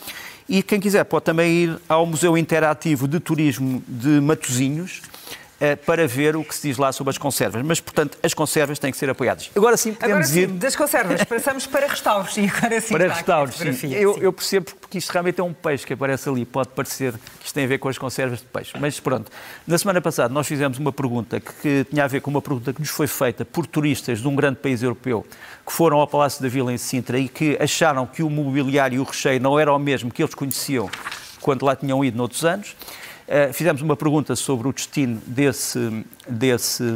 E 0.46 0.62
quem 0.62 0.78
quiser 0.78 1.02
pode 1.04 1.24
também 1.24 1.50
ir 1.50 1.80
ao 1.88 2.04
Museu 2.06 2.36
Interativo 2.36 3.08
de 3.08 3.18
Turismo 3.18 3.82
de 3.88 4.20
Matosinhos, 4.20 5.00
para 5.84 6.06
ver 6.06 6.36
o 6.36 6.44
que 6.44 6.54
se 6.54 6.68
diz 6.68 6.76
lá 6.76 6.92
sobre 6.92 7.10
as 7.10 7.18
conservas. 7.18 7.62
Mas, 7.62 7.80
portanto, 7.80 8.18
as 8.22 8.34
conservas 8.34 8.78
têm 8.78 8.90
que 8.90 8.98
ser 8.98 9.08
apoiadas. 9.08 9.50
Agora 9.56 9.76
sim, 9.76 9.94
podemos 9.94 10.28
agora, 10.30 10.46
sim, 10.46 10.54
ir... 10.54 10.58
das 10.58 10.76
conservas, 10.76 11.24
passamos 11.24 11.66
para 11.66 11.86
restauros. 11.86 12.36
E 12.36 12.46
agora 12.46 12.80
sim, 12.80 12.92
para 12.92 13.08
restauros, 13.12 13.56
sim. 13.56 13.92
Eu, 13.92 14.18
eu, 14.18 14.32
percebo 14.32 14.72
que 14.90 14.98
isto 14.98 15.10
realmente 15.10 15.40
é 15.40 15.44
um 15.44 15.52
peixe 15.52 15.86
que 15.86 15.92
aparece 15.92 16.28
ali. 16.28 16.44
Pode 16.44 16.68
parecer 16.70 17.12
que 17.12 17.46
isto 17.46 17.54
tem 17.54 17.64
a 17.64 17.68
ver 17.68 17.78
com 17.78 17.88
as 17.88 17.96
conservas 17.96 18.40
de 18.40 18.46
peixe. 18.46 18.72
Mas, 18.78 19.00
pronto, 19.00 19.30
na 19.66 19.78
semana 19.78 20.00
passada 20.00 20.32
nós 20.32 20.46
fizemos 20.46 20.78
uma 20.78 20.92
pergunta 20.92 21.40
que, 21.40 21.52
que 21.52 21.86
tinha 21.90 22.04
a 22.04 22.08
ver 22.08 22.20
com 22.20 22.30
uma 22.30 22.42
pergunta 22.42 22.72
que 22.72 22.80
nos 22.80 22.90
foi 22.90 23.06
feita 23.06 23.44
por 23.44 23.66
turistas 23.66 24.20
de 24.20 24.28
um 24.28 24.36
grande 24.36 24.56
país 24.56 24.82
europeu 24.82 25.26
que 25.66 25.72
foram 25.72 25.98
ao 25.98 26.06
Palácio 26.06 26.40
da 26.40 26.48
Vila 26.48 26.72
em 26.72 26.78
Sintra 26.78 27.18
e 27.18 27.28
que 27.28 27.58
acharam 27.60 28.06
que 28.06 28.22
o 28.22 28.30
mobiliário 28.30 28.96
e 28.96 29.00
o 29.00 29.04
recheio 29.04 29.40
não 29.40 29.58
era 29.58 29.72
o 29.72 29.78
mesmo 29.78 30.12
que 30.12 30.22
eles 30.22 30.34
conheciam 30.34 30.88
quando 31.40 31.64
lá 31.64 31.74
tinham 31.74 32.04
ido 32.04 32.16
noutros 32.16 32.44
anos. 32.44 32.76
Uh, 33.26 33.52
fizemos 33.52 33.82
uma 33.82 33.96
pergunta 33.96 34.36
sobre 34.36 34.68
o 34.68 34.72
destino 34.72 35.20
desse, 35.26 36.04
desse, 36.28 36.94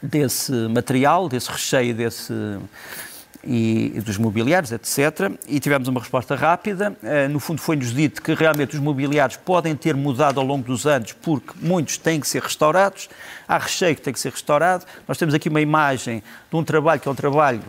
desse 0.00 0.52
material, 0.68 1.28
desse 1.28 1.50
recheio, 1.50 1.92
desse, 1.92 2.32
e, 3.42 4.00
dos 4.04 4.16
mobiliários, 4.18 4.70
etc. 4.70 5.32
E 5.48 5.58
tivemos 5.58 5.88
uma 5.88 5.98
resposta 5.98 6.36
rápida. 6.36 6.96
Uh, 7.02 7.28
no 7.28 7.40
fundo, 7.40 7.60
foi-nos 7.60 7.92
dito 7.92 8.22
que 8.22 8.34
realmente 8.34 8.76
os 8.76 8.80
mobiliários 8.80 9.36
podem 9.36 9.74
ter 9.74 9.96
mudado 9.96 10.38
ao 10.38 10.46
longo 10.46 10.64
dos 10.64 10.86
anos, 10.86 11.12
porque 11.12 11.54
muitos 11.60 11.98
têm 11.98 12.20
que 12.20 12.28
ser 12.28 12.42
restaurados. 12.42 13.08
Há 13.48 13.58
recheio 13.58 13.96
que 13.96 14.02
tem 14.02 14.12
que 14.12 14.20
ser 14.20 14.30
restaurado. 14.30 14.84
Nós 15.08 15.18
temos 15.18 15.34
aqui 15.34 15.48
uma 15.48 15.60
imagem 15.60 16.22
de 16.48 16.56
um 16.56 16.62
trabalho 16.62 17.00
que 17.00 17.08
é 17.08 17.10
um 17.10 17.16
trabalho 17.16 17.62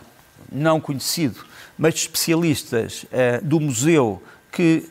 não 0.50 0.80
conhecido, 0.80 1.44
mas 1.76 1.94
de 1.94 2.00
especialistas 2.00 3.04
uh, 3.04 3.44
do 3.44 3.58
museu 3.58 4.22
que 4.52 4.86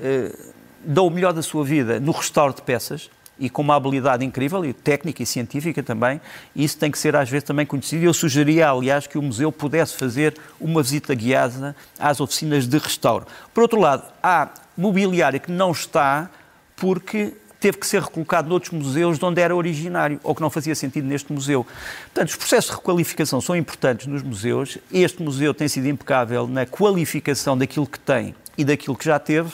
dão 0.84 1.08
o 1.08 1.10
melhor 1.10 1.34
da 1.34 1.42
sua 1.42 1.64
vida 1.64 2.00
no 2.00 2.12
restauro 2.12 2.54
de 2.54 2.62
peças 2.62 3.10
e 3.42 3.50
com 3.50 3.64
uma 3.64 3.76
habilidade 3.76 4.24
incrível, 4.24 4.64
e 4.64 4.72
técnica 4.72 5.24
e 5.24 5.26
científica 5.26 5.82
também, 5.82 6.22
isso 6.56 6.78
tem 6.78 6.92
que 6.92 7.00
ser 7.00 7.16
às 7.16 7.28
vezes 7.28 7.44
também 7.44 7.66
conhecido. 7.66 8.06
Eu 8.06 8.14
sugeria, 8.14 8.70
aliás, 8.70 9.08
que 9.08 9.18
o 9.18 9.22
museu 9.22 9.52
pudesse 9.52 9.98
fazer 9.98 10.38
uma 10.60 10.84
visita 10.84 11.16
guiada 11.16 11.76
às 11.98 12.22
oficinas 12.22 12.68
de 12.68 12.78
restauro. 12.78 13.26
Por 13.52 13.64
outro 13.64 13.80
lado, 13.80 14.04
há 14.22 14.50
mobiliário 14.78 15.40
que 15.40 15.52
não 15.52 15.72
está 15.72 16.30
porque 16.76 17.34
teve 17.60 17.78
que 17.78 17.88
ser 17.88 18.02
recolocado 18.02 18.50
noutros 18.50 18.72
museus 18.72 19.18
de 19.18 19.26
onde 19.26 19.42
era 19.42 19.56
originário, 19.56 20.20
ou 20.24 20.36
que 20.36 20.42
não 20.42 20.50
fazia 20.50 20.76
sentido 20.76 21.08
neste 21.08 21.32
museu. 21.34 21.66
Portanto, 22.06 22.30
os 22.30 22.36
processos 22.36 22.72
de 22.72 22.78
requalificação 22.78 23.42
são 23.42 23.56
importantes 23.56 24.08
nos 24.08 24.22
museus. 24.22 24.78
Este 24.92 25.22
museu 25.22 25.54
tem 25.54 25.68
sido 25.68 25.88
impecável 25.88 26.48
na 26.48 26.66
qualificação 26.66 27.58
daquilo 27.58 27.88
que 27.88 28.00
tem 28.00 28.36
e 28.58 28.64
daquilo 28.64 28.96
que 28.96 29.06
já 29.06 29.18
teve. 29.20 29.52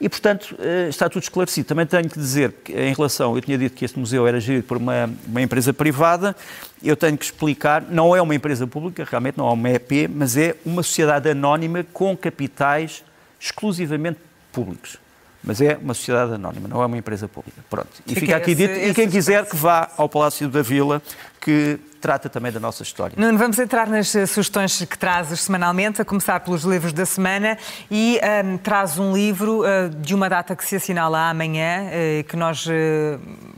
E, 0.00 0.08
portanto, 0.08 0.56
eh, 0.58 0.88
está 0.88 1.10
tudo 1.10 1.22
esclarecido. 1.22 1.68
Também 1.68 1.84
tenho 1.84 2.08
que 2.08 2.18
dizer 2.18 2.52
que, 2.64 2.72
em 2.72 2.94
relação, 2.94 3.36
eu 3.36 3.42
tinha 3.42 3.58
dito 3.58 3.76
que 3.76 3.84
este 3.84 3.98
museu 3.98 4.26
era 4.26 4.40
gerido 4.40 4.66
por 4.66 4.78
uma, 4.78 5.10
uma 5.26 5.42
empresa 5.42 5.74
privada, 5.74 6.34
eu 6.82 6.96
tenho 6.96 7.18
que 7.18 7.24
explicar, 7.26 7.82
não 7.82 8.16
é 8.16 8.22
uma 8.22 8.34
empresa 8.34 8.66
pública, 8.66 9.06
realmente 9.08 9.36
não 9.36 9.46
é 9.46 9.52
uma 9.52 9.70
EP, 9.70 10.08
mas 10.08 10.38
é 10.38 10.56
uma 10.64 10.82
sociedade 10.82 11.28
anónima 11.28 11.84
com 11.92 12.16
capitais 12.16 13.04
exclusivamente 13.38 14.18
públicos. 14.50 14.96
Mas 15.44 15.60
é 15.60 15.76
uma 15.76 15.92
sociedade 15.92 16.32
anónima, 16.32 16.66
não 16.66 16.82
é 16.82 16.86
uma 16.86 16.96
empresa 16.96 17.28
pública. 17.28 17.62
Pronto. 17.68 17.90
E 18.06 18.14
fica, 18.14 18.20
fica 18.20 18.36
aqui 18.36 18.52
esse, 18.52 18.60
dito. 18.62 18.72
Esse 18.72 18.90
e 18.90 18.94
quem 18.94 19.08
quiser 19.08 19.46
que 19.46 19.56
vá 19.56 19.90
ao 19.98 20.08
Palácio 20.08 20.48
da 20.48 20.62
Vila, 20.62 21.02
que 21.40 21.78
trata 22.00 22.28
também 22.28 22.50
da 22.50 22.58
nossa 22.58 22.82
história. 22.82 23.14
Nuno, 23.16 23.38
vamos 23.38 23.58
entrar 23.58 23.86
nas 23.86 24.14
eh, 24.14 24.26
sugestões 24.26 24.84
que 24.84 24.98
trazes 24.98 25.42
semanalmente, 25.42 26.00
a 26.00 26.04
começar 26.04 26.40
pelos 26.40 26.64
livros 26.64 26.92
da 26.92 27.04
semana, 27.04 27.58
e 27.90 28.18
um, 28.22 28.26
ehm, 28.26 28.56
traz 28.56 28.98
um 28.98 29.12
livro 29.12 29.60
uh, 29.60 29.90
de 29.90 30.14
uma 30.14 30.28
data 30.28 30.56
que 30.56 30.64
se 30.64 30.76
assinala 30.76 31.28
amanhã, 31.28 31.84
uh, 31.84 32.24
que 32.24 32.36
nós 32.36 32.66
uh, 32.66 32.70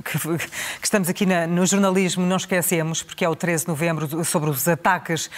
que, 0.05 0.19
que, 0.81 0.85
estamos 0.85 1.09
aqui 1.09 1.25
na, 1.25 1.47
no 1.47 1.65
jornalismo 1.65 2.27
não 2.27 2.37
esquecemos, 2.37 3.03
porque 3.03 3.25
é 3.25 3.29
o 3.29 3.37
13 3.37 3.65
de 3.65 3.69
novembro, 3.69 4.25
sobre 4.25 4.51
os 4.51 4.67
ataques 4.67 5.31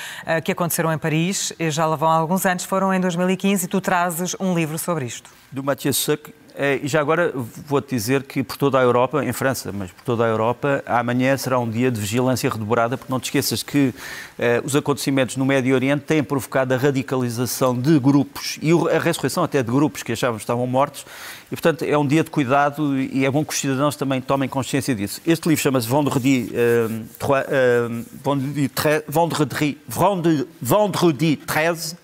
que 0.44 0.52
aconteceram 0.52 0.92
em 0.92 0.98
Paris, 0.98 1.52
já 1.70 1.86
lá 1.86 1.96
vão 1.96 2.08
há 2.08 2.14
alguns 2.14 2.46
anos, 2.46 2.64
foram 2.64 2.92
em 2.92 3.00
2015, 3.00 3.66
e 3.66 3.68
tu 3.68 3.80
trazes 3.80 4.34
um 4.40 4.54
livro 4.54 4.78
sobre 4.78 5.04
isto. 5.04 5.30
Do 5.52 5.62
Mathieu 5.62 5.92
Suc, 5.92 6.28
é, 6.28 6.43
e 6.82 6.88
já 6.88 7.00
agora 7.00 7.32
vou-te 7.34 7.94
dizer 7.94 8.22
que 8.22 8.42
por 8.42 8.56
toda 8.56 8.78
a 8.78 8.82
Europa, 8.82 9.24
em 9.24 9.32
França, 9.32 9.72
mas 9.72 9.90
por 9.90 10.02
toda 10.04 10.24
a 10.24 10.28
Europa, 10.28 10.82
amanhã 10.86 11.36
será 11.36 11.58
um 11.58 11.68
dia 11.68 11.90
de 11.90 12.00
vigilância 12.00 12.48
redobrada, 12.48 12.96
porque 12.96 13.12
não 13.12 13.18
te 13.18 13.24
esqueças 13.24 13.62
que 13.62 13.92
eh, 14.38 14.62
os 14.64 14.76
acontecimentos 14.76 15.36
no 15.36 15.44
Médio 15.44 15.74
Oriente 15.74 16.02
têm 16.02 16.22
provocado 16.22 16.72
a 16.72 16.76
radicalização 16.76 17.76
de 17.76 17.98
grupos 17.98 18.58
e 18.62 18.70
a 18.70 18.98
ressurreição 19.00 19.42
até 19.42 19.62
de 19.62 19.70
grupos 19.70 20.04
que 20.04 20.12
achavam 20.12 20.36
que 20.36 20.44
estavam 20.44 20.66
mortos. 20.66 21.04
E, 21.46 21.56
portanto, 21.56 21.82
é 21.82 21.98
um 21.98 22.06
dia 22.06 22.22
de 22.22 22.30
cuidado 22.30 22.98
e 22.98 23.24
é 23.24 23.30
bom 23.30 23.44
que 23.44 23.52
os 23.52 23.58
cidadãos 23.58 23.96
também 23.96 24.20
tomem 24.20 24.48
consciência 24.48 24.94
disso. 24.94 25.20
Este 25.26 25.48
livro 25.48 25.62
chama-se 25.62 25.88
Vendredi, 25.88 26.52
uh, 26.52 28.04
Vendredi, 28.22 28.70
Vendredi, 29.08 30.48
Vendredi 30.60 31.36
13 31.36 32.03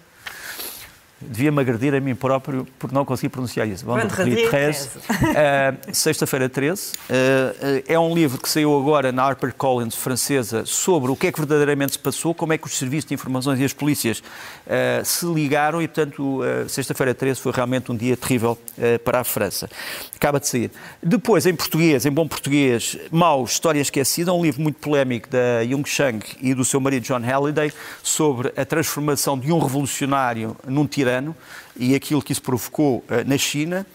devia-me 1.20 1.60
agredir 1.60 1.94
a 1.94 2.00
mim 2.00 2.14
próprio 2.14 2.66
por 2.78 2.90
não 2.90 3.04
conseguir 3.04 3.28
pronunciar 3.28 3.68
isso. 3.68 3.84
Vendredi 3.84 4.48
13, 4.48 4.88
uh, 4.88 5.00
sexta-feira 5.92 6.48
13. 6.48 6.92
Uh, 6.92 7.84
é 7.86 7.98
um 7.98 8.14
livro 8.14 8.40
que 8.40 8.48
saiu 8.48 8.76
agora 8.78 9.12
na 9.12 9.22
HarperCollins 9.24 9.94
francesa 9.94 10.64
sobre 10.64 11.10
o 11.10 11.16
que 11.16 11.26
é 11.26 11.32
que 11.32 11.38
verdadeiramente 11.38 11.92
se 11.92 11.98
passou, 11.98 12.34
como 12.34 12.52
é 12.52 12.58
que 12.58 12.66
os 12.66 12.78
serviços 12.78 13.08
de 13.08 13.14
informações 13.14 13.60
e 13.60 13.64
as 13.64 13.72
polícias 13.72 14.20
uh, 14.20 15.04
se 15.04 15.26
ligaram 15.26 15.82
e, 15.82 15.88
portanto, 15.88 16.40
sexta-feira 16.68 17.14
13 17.14 17.40
foi 17.40 17.52
realmente 17.52 17.92
um 17.92 17.96
dia 17.96 18.16
terrível 18.16 18.56
para 19.04 19.20
a 19.20 19.24
França. 19.24 19.68
Acaba 20.14 20.40
de 20.40 20.48
sair. 20.48 20.70
Depois, 21.02 21.46
em 21.46 21.54
português, 21.54 22.06
em 22.06 22.10
bom 22.10 22.26
português, 22.26 22.96
Mau, 23.10 23.44
História 23.44 23.80
Esquecida, 23.80 24.32
um 24.32 24.42
livro 24.42 24.62
muito 24.62 24.78
polémico 24.78 25.28
da 25.28 25.64
Jung 25.68 25.88
Chang 25.88 26.24
e 26.40 26.54
do 26.54 26.64
seu 26.64 26.80
marido 26.80 27.02
John 27.02 27.20
Halliday 27.20 27.72
sobre 28.02 28.52
a 28.56 28.64
transformação 28.64 29.38
de 29.38 29.52
um 29.52 29.58
revolucionário 29.58 30.56
num 30.66 30.86
tirano 30.86 31.09
e 31.76 31.94
aquilo 31.94 32.22
que 32.22 32.32
isso 32.32 32.42
provocou 32.42 33.04
eh, 33.08 33.24
na 33.24 33.36
China. 33.36 33.86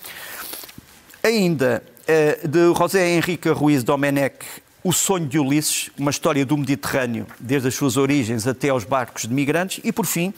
Ainda 1.24 1.84
eh, 2.08 2.40
de 2.48 2.74
José 2.76 3.16
Henrique 3.16 3.50
Ruiz 3.50 3.84
Domenech, 3.84 4.38
O 4.84 4.94
Sonho 4.94 5.28
de 5.28 5.40
Ulisses, 5.40 5.90
uma 5.98 6.12
história 6.12 6.46
do 6.46 6.56
Mediterrâneo, 6.58 7.26
desde 7.40 7.68
as 7.68 7.76
suas 7.76 7.98
origens 7.98 8.46
até 8.46 8.70
aos 8.70 8.84
barcos 8.84 9.24
de 9.24 9.34
migrantes. 9.34 9.80
E, 9.84 9.92
por 9.92 10.06
fim, 10.06 10.34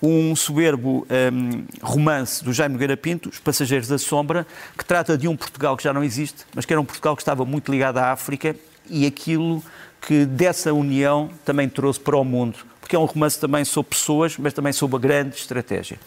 um 0.00 0.36
soberbo 0.36 1.00
um, 1.00 1.06
ehm, 1.10 1.64
romance 1.82 2.44
do 2.44 2.52
Jaime 2.52 2.74
Nogueira 2.74 2.96
Pinto, 2.96 3.28
Os 3.28 3.40
Passageiros 3.40 3.88
da 3.88 3.98
Sombra, 3.98 4.46
que 4.76 4.84
trata 4.84 5.18
de 5.18 5.26
um 5.26 5.36
Portugal 5.36 5.76
que 5.76 5.82
já 5.82 5.92
não 5.92 6.04
existe, 6.04 6.44
mas 6.54 6.64
que 6.64 6.72
era 6.72 6.80
um 6.80 6.84
Portugal 6.84 7.16
que 7.16 7.22
estava 7.22 7.44
muito 7.44 7.72
ligado 7.72 7.98
à 7.98 8.12
África 8.12 8.54
e 8.88 9.06
aquilo 9.06 9.62
que 10.00 10.24
dessa 10.24 10.72
união 10.72 11.30
também 11.44 11.68
trouxe 11.68 11.98
para 11.98 12.16
o 12.16 12.24
mundo 12.24 12.67
porque 12.88 12.96
é 12.96 12.98
um 12.98 13.04
romance 13.04 13.38
também 13.38 13.66
sobre 13.66 13.90
pessoas, 13.90 14.38
mas 14.38 14.54
também 14.54 14.72
sobre 14.72 14.96
a 14.96 14.98
grande 14.98 15.36
estratégia. 15.36 16.00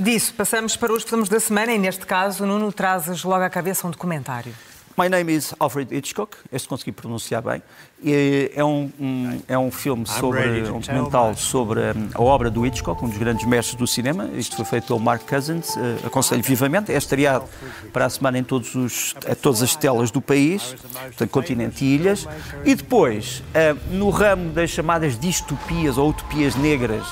Disso, 0.00 0.32
passamos 0.32 0.74
para 0.74 0.90
os 0.90 1.02
filmes 1.02 1.28
da 1.28 1.38
semana 1.38 1.70
e, 1.70 1.78
neste 1.78 2.06
caso, 2.06 2.46
Nuno, 2.46 2.72
trazes 2.72 3.22
logo 3.22 3.44
à 3.44 3.50
cabeça 3.50 3.86
um 3.86 3.90
documentário. 3.90 4.54
My 4.98 5.10
Name 5.10 5.34
is 5.34 5.54
Alfred 5.60 5.94
Hitchcock, 5.94 6.38
este 6.50 6.66
consegui 6.66 6.92
pronunciar 6.92 7.42
bem. 7.42 7.62
É 8.04 8.64
um, 8.64 8.90
um, 8.98 9.40
é 9.46 9.56
um 9.56 9.70
filme 9.70 10.06
sobre, 10.06 10.62
um 10.62 10.80
documental 10.80 11.36
sobre 11.36 11.80
hum, 11.80 12.08
a 12.14 12.22
obra 12.22 12.50
do 12.50 12.66
Hitchcock, 12.66 13.04
um 13.04 13.08
dos 13.08 13.18
grandes 13.18 13.46
mestres 13.46 13.76
do 13.76 13.86
cinema. 13.86 14.28
Isto 14.34 14.56
foi 14.56 14.64
feito 14.64 14.88
pelo 14.88 14.98
Mark 14.98 15.22
Cousins, 15.28 15.76
uh, 15.76 16.06
aconselho 16.06 16.42
vivamente. 16.42 16.92
É 16.92 16.96
estreado 16.96 17.44
para 17.92 18.06
a 18.06 18.10
semana 18.10 18.38
em 18.38 18.44
todos 18.44 18.74
os, 18.74 19.14
a 19.30 19.34
todas 19.34 19.62
as 19.62 19.76
telas 19.76 20.10
do 20.10 20.20
país, 20.20 20.74
portanto, 20.92 21.30
continente 21.30 21.84
e 21.84 21.94
ilhas. 21.94 22.26
E 22.64 22.74
depois, 22.74 23.42
uh, 23.50 23.78
no 23.94 24.10
ramo 24.10 24.50
das 24.50 24.70
chamadas 24.70 25.18
distopias 25.18 25.96
ou 25.96 26.10
utopias 26.10 26.56
negras, 26.56 27.06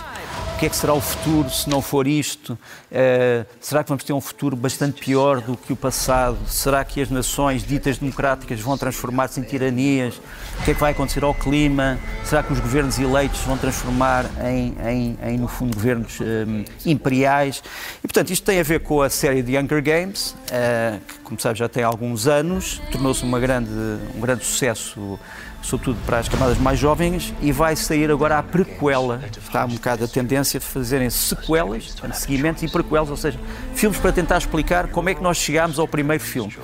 que 0.61 0.67
é 0.67 0.69
que 0.69 0.77
será 0.77 0.93
o 0.93 1.01
futuro 1.01 1.49
se 1.49 1.71
não 1.71 1.81
for 1.81 2.07
isto? 2.07 2.53
Uh, 2.53 3.47
será 3.59 3.83
que 3.83 3.89
vamos 3.89 4.05
ter 4.05 4.13
um 4.13 4.21
futuro 4.21 4.55
bastante 4.55 5.01
pior 5.01 5.41
do 5.41 5.57
que 5.57 5.73
o 5.73 5.77
passado? 5.77 6.37
Será 6.47 6.85
que 6.85 7.01
as 7.01 7.09
nações 7.09 7.65
ditas 7.67 7.97
democráticas 7.97 8.61
vão 8.61 8.77
transformar-se 8.77 9.41
em 9.41 9.43
tiranias? 9.43 10.21
O 10.61 10.65
que 10.65 10.73
é 10.73 10.75
que 10.75 10.80
vai 10.81 10.93
acontecer 10.93 11.23
ao 11.23 11.35
clima? 11.35 11.99
Será 12.25 12.43
que 12.43 12.53
os 12.53 12.59
governos 12.59 12.99
eleitos 12.99 13.41
vão 13.43 13.59
transformar 13.59 14.25
em, 14.43 14.75
em, 14.89 15.19
em 15.23 15.39
no 15.39 15.47
fundo, 15.47 15.75
governos 15.75 16.19
um, 16.21 16.65
imperiais? 16.87 17.63
E, 17.99 18.09
portanto, 18.09 18.31
isto 18.31 18.45
tem 18.45 18.59
a 18.59 18.63
ver 18.63 18.81
com 18.81 19.03
a 19.03 19.11
série 19.11 19.43
de 19.43 19.59
Hunger 19.59 19.83
Games, 19.83 20.31
uh, 20.31 20.99
que, 21.07 21.19
como 21.19 21.39
sabe, 21.39 21.59
já 21.59 21.69
tem 21.69 21.85
alguns 21.85 22.27
anos, 22.27 22.81
tornou-se 22.91 23.25
um 23.25 23.31
grande 23.31 24.45
sucesso 24.45 25.19
sobretudo 25.63 25.99
para 26.07 26.19
as 26.19 26.29
camadas 26.29 26.59
mais 26.59 26.79
jovens, 26.79 27.35
e 27.41 27.53
vai 27.53 27.77
sair 27.77 28.11
agora 28.11 28.39
a 28.39 28.43
prequela. 28.43 29.21
Está 29.37 29.65
um 29.65 29.75
bocado 29.75 30.05
a 30.05 30.09
tendência 30.09 30.59
de 30.59 30.67
fazerem 30.67 31.11
sequelas, 31.11 31.95
seguimentos 32.15 32.63
e 32.63 32.69
prequelas, 32.69 33.11
ou 33.11 33.17
seja, 33.17 33.39
filmes 33.75 33.99
para 33.99 34.13
tentar 34.13 34.39
explicar 34.39 34.89
como 34.89 35.09
é 35.09 35.15
que 35.15 35.23
nós 35.23 35.37
chegámos 35.37 35.79
ao 35.79 35.87
primeiro 35.87 36.23
filme. 36.23 36.57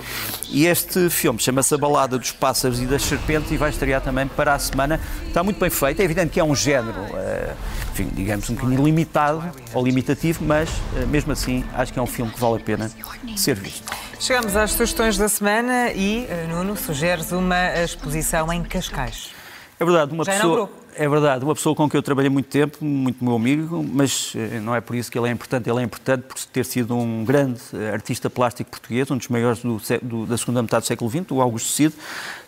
E 0.49 0.67
este 0.67 1.11
filme 1.11 1.39
chama-se 1.39 1.75
A 1.75 1.79
Balada 1.79 2.19
dos 2.19 2.33
Pássaros 2.33 2.81
e 2.81 2.87
das 2.87 3.03
Serpentes 3.03 3.51
e 3.51 3.57
vai 3.57 3.71
estrear 3.71 4.01
também 4.01 4.27
para 4.27 4.55
a 4.55 4.59
semana. 4.59 5.01
Está 5.27 5.43
muito 5.43 5.59
bem 5.59 5.71
feito, 5.71 6.01
é 6.01 6.05
evidente 6.05 6.31
que 6.31 6.41
é 6.41 6.45
um 6.45 6.55
género, 6.55 7.01
eh, 7.15 7.53
enfim, 7.93 8.11
digamos 8.15 8.49
um 8.51 8.55
bocadinho 8.55 8.85
limitado 8.85 9.43
ou 9.75 9.85
limitativo, 9.85 10.45
mas 10.45 10.69
eh, 10.97 11.07
mesmo 11.07 11.33
assim 11.33 11.65
acho 11.75 11.93
que 11.93 11.99
é 11.99 12.03
um 12.03 12.07
filme 12.07 12.31
que 12.33 12.41
vale 12.41 12.57
a 12.57 12.61
pena 12.61 12.91
ser 13.37 13.57
visto. 13.57 13.85
Chegamos 14.19 14.57
às 14.57 14.73
sugestões 14.73 15.19
da 15.19 15.29
semana 15.29 15.93
e, 15.93 16.27
eh, 16.29 16.47
Nuno, 16.49 16.75
sugeres 16.75 17.33
uma 17.33 17.79
exposição 17.83 18.51
em 18.51 18.63
Cascais. 18.63 19.31
É 19.79 19.85
verdade, 19.85 20.13
uma 20.13 20.25
Já 20.25 20.33
pessoa. 20.33 20.71
É 20.99 21.07
verdade, 21.07 21.45
uma 21.45 21.55
pessoa 21.55 21.77
com 21.77 21.87
quem 21.91 21.99
eu 21.99 22.03
trabalhei 22.03 22.31
muito 22.31 22.49
tempo, 22.49 22.83
muito 22.83 23.23
meu 23.23 23.37
amigo, 23.37 23.85
mas 23.87 24.33
eh, 24.35 24.59
não 24.59 24.75
é 24.75 24.81
por 24.81 24.97
isso 24.97 25.13
que 25.13 25.19
ele 25.19 25.29
é 25.29 25.31
importante. 25.31 25.69
Ele 25.69 25.81
é 25.81 25.83
importante 25.83 26.23
por 26.23 26.39
ter 26.47 26.65
sido 26.65 26.97
um 26.97 27.25
grande 27.27 27.61
eh, 27.75 27.91
artista 27.93 28.31
plástico 28.31 28.71
português, 28.71 29.11
um 29.11 29.19
dos 29.19 29.29
maiores 29.29 29.61
do, 29.61 29.79
do, 30.03 30.25
da 30.25 30.39
segunda 30.39 30.63
metade 30.63 30.85
do 30.85 30.87
século 30.87 31.11
XX, 31.11 31.31
o 31.33 31.43
Augusto 31.43 31.69
Cid. 31.69 31.95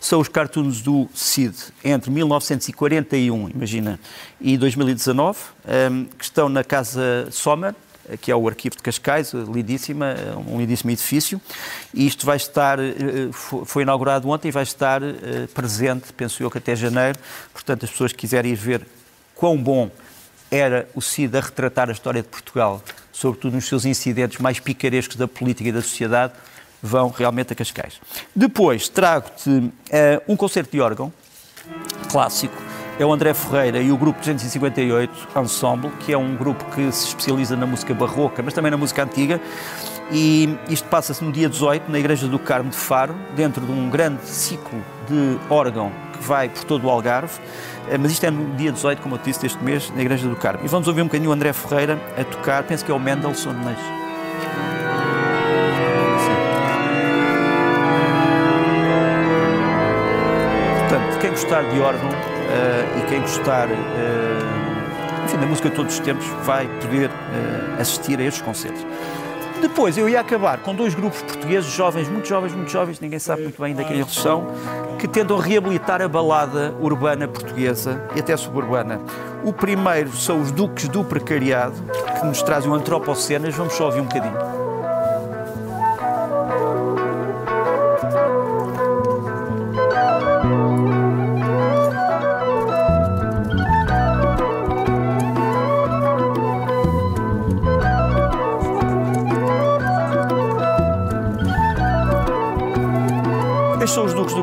São 0.01 0.19
os 0.19 0.27
cartoons 0.27 0.81
do 0.81 1.07
Cid 1.13 1.55
entre 1.83 2.09
1941, 2.09 3.49
imagina, 3.49 3.99
e 4.41 4.57
2019, 4.57 5.37
que 6.17 6.23
estão 6.23 6.49
na 6.49 6.63
Casa 6.63 7.27
Sommer, 7.29 7.75
que 8.17 8.31
é 8.31 8.35
o 8.35 8.47
Arquivo 8.47 8.75
de 8.75 8.83
Cascais, 8.83 9.33
lindíssima, 9.33 10.15
um 10.47 10.59
lindíssimo 10.59 10.91
edifício. 10.91 11.39
E 11.93 12.05
isto 12.05 12.25
vai 12.25 12.37
estar, 12.37 12.79
eh, 12.79 12.93
foi 13.65 13.83
inaugurado 13.83 14.29
ontem 14.29 14.49
e 14.49 14.51
vai 14.51 14.63
estar 14.63 15.01
eh, 15.03 15.47
presente, 15.53 16.11
penso 16.13 16.41
eu, 16.41 16.49
que 16.49 16.57
até 16.57 16.75
janeiro. 16.75 17.19
Portanto, 17.53 17.85
as 17.85 17.91
pessoas 17.91 18.11
que 18.11 18.17
quiserem 18.19 18.51
ir 18.51 18.55
ver 18.55 18.85
quão 19.35 19.57
bom 19.57 19.89
era 20.51 20.89
o 20.95 21.01
CID 21.01 21.37
a 21.37 21.41
retratar 21.41 21.89
a 21.89 21.91
história 21.91 22.21
de 22.21 22.27
Portugal, 22.27 22.81
sobretudo 23.11 23.53
nos 23.53 23.65
seus 23.65 23.85
incidentes 23.85 24.39
mais 24.39 24.59
picarescos 24.59 25.15
da 25.15 25.27
política 25.27 25.69
e 25.69 25.71
da 25.71 25.81
sociedade, 25.81 26.33
vão 26.81 27.09
realmente 27.09 27.53
a 27.53 27.55
Cascais. 27.55 27.99
Depois 28.35 28.87
trago-te 28.87 29.49
uh, 29.49 29.71
um 30.27 30.35
concerto 30.35 30.71
de 30.71 30.81
órgão 30.81 31.13
clássico 32.09 32.68
é 32.99 33.05
o 33.05 33.13
André 33.13 33.33
Ferreira 33.33 33.79
e 33.79 33.91
o 33.93 33.97
grupo 33.97 34.19
258 34.19 35.29
Ensemble, 35.37 35.89
que 36.01 36.11
é 36.11 36.17
um 36.17 36.35
grupo 36.35 36.65
que 36.65 36.91
se 36.91 37.07
especializa 37.07 37.55
na 37.55 37.65
música 37.65 37.93
barroca, 37.93 38.43
mas 38.43 38.53
também 38.53 38.69
na 38.69 38.77
música 38.77 39.03
antiga. 39.03 39.39
E 40.11 40.57
isto 40.67 40.87
passa-se 40.89 41.23
no 41.23 41.31
dia 41.31 41.47
18, 41.47 41.89
na 41.89 41.97
Igreja 41.97 42.27
do 42.27 42.37
Carmo 42.37 42.69
de 42.69 42.75
Faro, 42.75 43.15
dentro 43.37 43.65
de 43.65 43.71
um 43.71 43.89
grande 43.89 44.25
ciclo 44.25 44.83
de 45.07 45.39
órgão 45.49 45.91
que 46.11 46.23
vai 46.23 46.49
por 46.49 46.65
todo 46.65 46.87
o 46.87 46.89
Algarve. 46.89 47.39
Eh, 47.89 47.97
mas 47.97 48.11
isto 48.11 48.25
é 48.25 48.31
no 48.31 48.53
dia 48.55 48.71
18, 48.71 49.01
como 49.01 49.15
eu 49.15 49.19
disse, 49.23 49.41
deste 49.41 49.63
mês, 49.63 49.89
na 49.95 50.01
Igreja 50.01 50.27
do 50.27 50.35
Carmo. 50.35 50.65
E 50.65 50.67
vamos 50.67 50.87
ouvir 50.87 51.01
um 51.01 51.05
bocadinho 51.05 51.29
o 51.29 51.33
André 51.33 51.53
Ferreira 51.53 51.97
a 52.17 52.23
tocar, 52.25 52.63
penso 52.63 52.83
que 52.83 52.91
é 52.91 52.93
o 52.93 52.99
Mendelssohn, 52.99 53.53
mas 53.63 53.77
Portanto, 60.89 61.19
quem 61.21 61.29
gostar 61.29 61.61
de 61.69 61.79
órgão 61.79 62.38
e 62.97 63.09
quem 63.09 63.21
gostar 63.21 63.67
uh, 63.67 65.25
enfim, 65.25 65.37
da 65.37 65.45
música 65.45 65.69
de 65.69 65.75
todos 65.75 65.93
os 65.93 65.99
tempos 65.99 66.25
vai 66.43 66.67
poder 66.79 67.09
uh, 67.09 67.81
assistir 67.81 68.19
a 68.19 68.23
estes 68.23 68.41
concertos. 68.41 68.85
Depois 69.61 69.97
eu 69.97 70.07
ia 70.07 70.21
acabar 70.21 70.59
com 70.59 70.73
dois 70.73 70.95
grupos 70.95 71.21
portugueses, 71.21 71.69
jovens, 71.69 72.07
muito 72.07 72.27
jovens, 72.27 72.53
muito 72.55 72.71
jovens, 72.71 72.99
ninguém 72.99 73.19
sabe 73.19 73.43
muito 73.43 73.61
bem 73.61 73.71
ainda 73.71 73.83
quem 73.83 73.97
eles 73.97 74.13
são, 74.13 74.47
que 74.97 75.07
tentam 75.07 75.37
reabilitar 75.37 76.01
a 76.01 76.07
balada 76.07 76.73
urbana 76.79 77.27
portuguesa 77.27 78.01
e 78.15 78.21
até 78.21 78.35
suburbana. 78.37 79.01
O 79.43 79.51
primeiro 79.51 80.11
são 80.13 80.41
os 80.41 80.49
Duques 80.49 80.87
do 80.87 81.03
Precariado, 81.03 81.75
que 82.19 82.25
nos 82.25 82.41
trazem 82.41 82.71
um 82.71 82.73
antropocenas, 82.73 83.53
vamos 83.53 83.73
só 83.73 83.85
ouvir 83.85 83.99
um 83.99 84.05
bocadinho. 84.05 84.58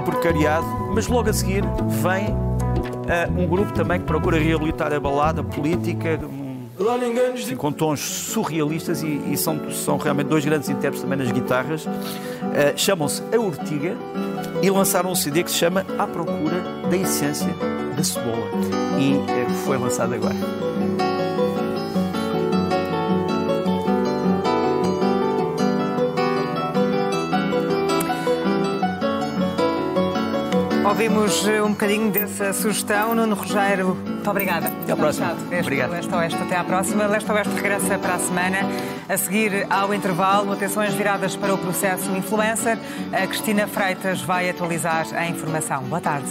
Precariado, 0.00 0.66
mas 0.94 1.06
logo 1.06 1.28
a 1.28 1.32
seguir 1.32 1.62
vem 2.02 2.28
uh, 2.28 3.40
um 3.40 3.46
grupo 3.46 3.72
também 3.72 4.00
que 4.00 4.06
procura 4.06 4.38
reabilitar 4.38 4.92
a 4.92 5.00
balada 5.00 5.42
política, 5.42 6.20
um, 6.22 7.56
com 7.56 7.72
tons 7.72 8.00
surrealistas 8.00 9.02
e, 9.02 9.20
e, 9.32 9.36
são, 9.36 9.70
são 9.70 9.96
realmente 9.96 10.28
dois 10.28 10.44
grandes 10.44 10.68
intérpretes 10.68 11.02
também 11.02 11.18
nas 11.18 11.30
guitarras. 11.30 11.86
Uh, 11.86 12.76
Chamam-se 12.76 13.22
A 13.34 13.40
Ortiga 13.40 13.96
e 14.62 14.70
lançaram 14.70 15.10
um 15.10 15.14
CD 15.14 15.42
que 15.42 15.50
se 15.50 15.56
chama 15.56 15.84
À 15.98 16.06
Procura 16.06 16.60
da 16.90 16.96
Essência 16.96 17.54
da 17.96 18.04
Cebola 18.04 18.46
e 18.98 19.14
uh, 19.14 19.54
foi 19.64 19.78
lançado 19.78 20.14
agora. 20.14 20.55
Ouvimos 30.96 31.46
eh, 31.46 31.62
um 31.62 31.72
bocadinho 31.72 32.10
dessa 32.10 32.54
sugestão. 32.54 33.14
Nuno 33.14 33.34
Rogério, 33.34 33.94
muito 33.94 34.30
obrigada. 34.30 34.68
Até 34.68 34.92
à 34.92 34.96
próxima. 34.96 35.36
Obrigado. 35.60 35.90
Leste 35.90 36.14
Oeste, 36.14 36.42
até 36.42 36.56
à 36.56 36.64
próxima. 36.64 37.06
Leste 37.06 37.30
Oeste 37.30 37.54
regressa 37.54 37.98
para 37.98 38.14
a 38.14 38.18
semana. 38.18 38.60
A 39.06 39.18
seguir 39.18 39.66
ao 39.68 39.92
intervalo, 39.92 40.54
atenções 40.54 40.94
viradas 40.94 41.36
para 41.36 41.52
o 41.52 41.58
processo 41.58 42.10
influencer. 42.16 42.78
A 43.12 43.26
Cristina 43.26 43.66
Freitas 43.66 44.22
vai 44.22 44.48
atualizar 44.48 45.06
a 45.14 45.26
informação. 45.26 45.82
Boa 45.82 46.00
tarde. 46.00 46.30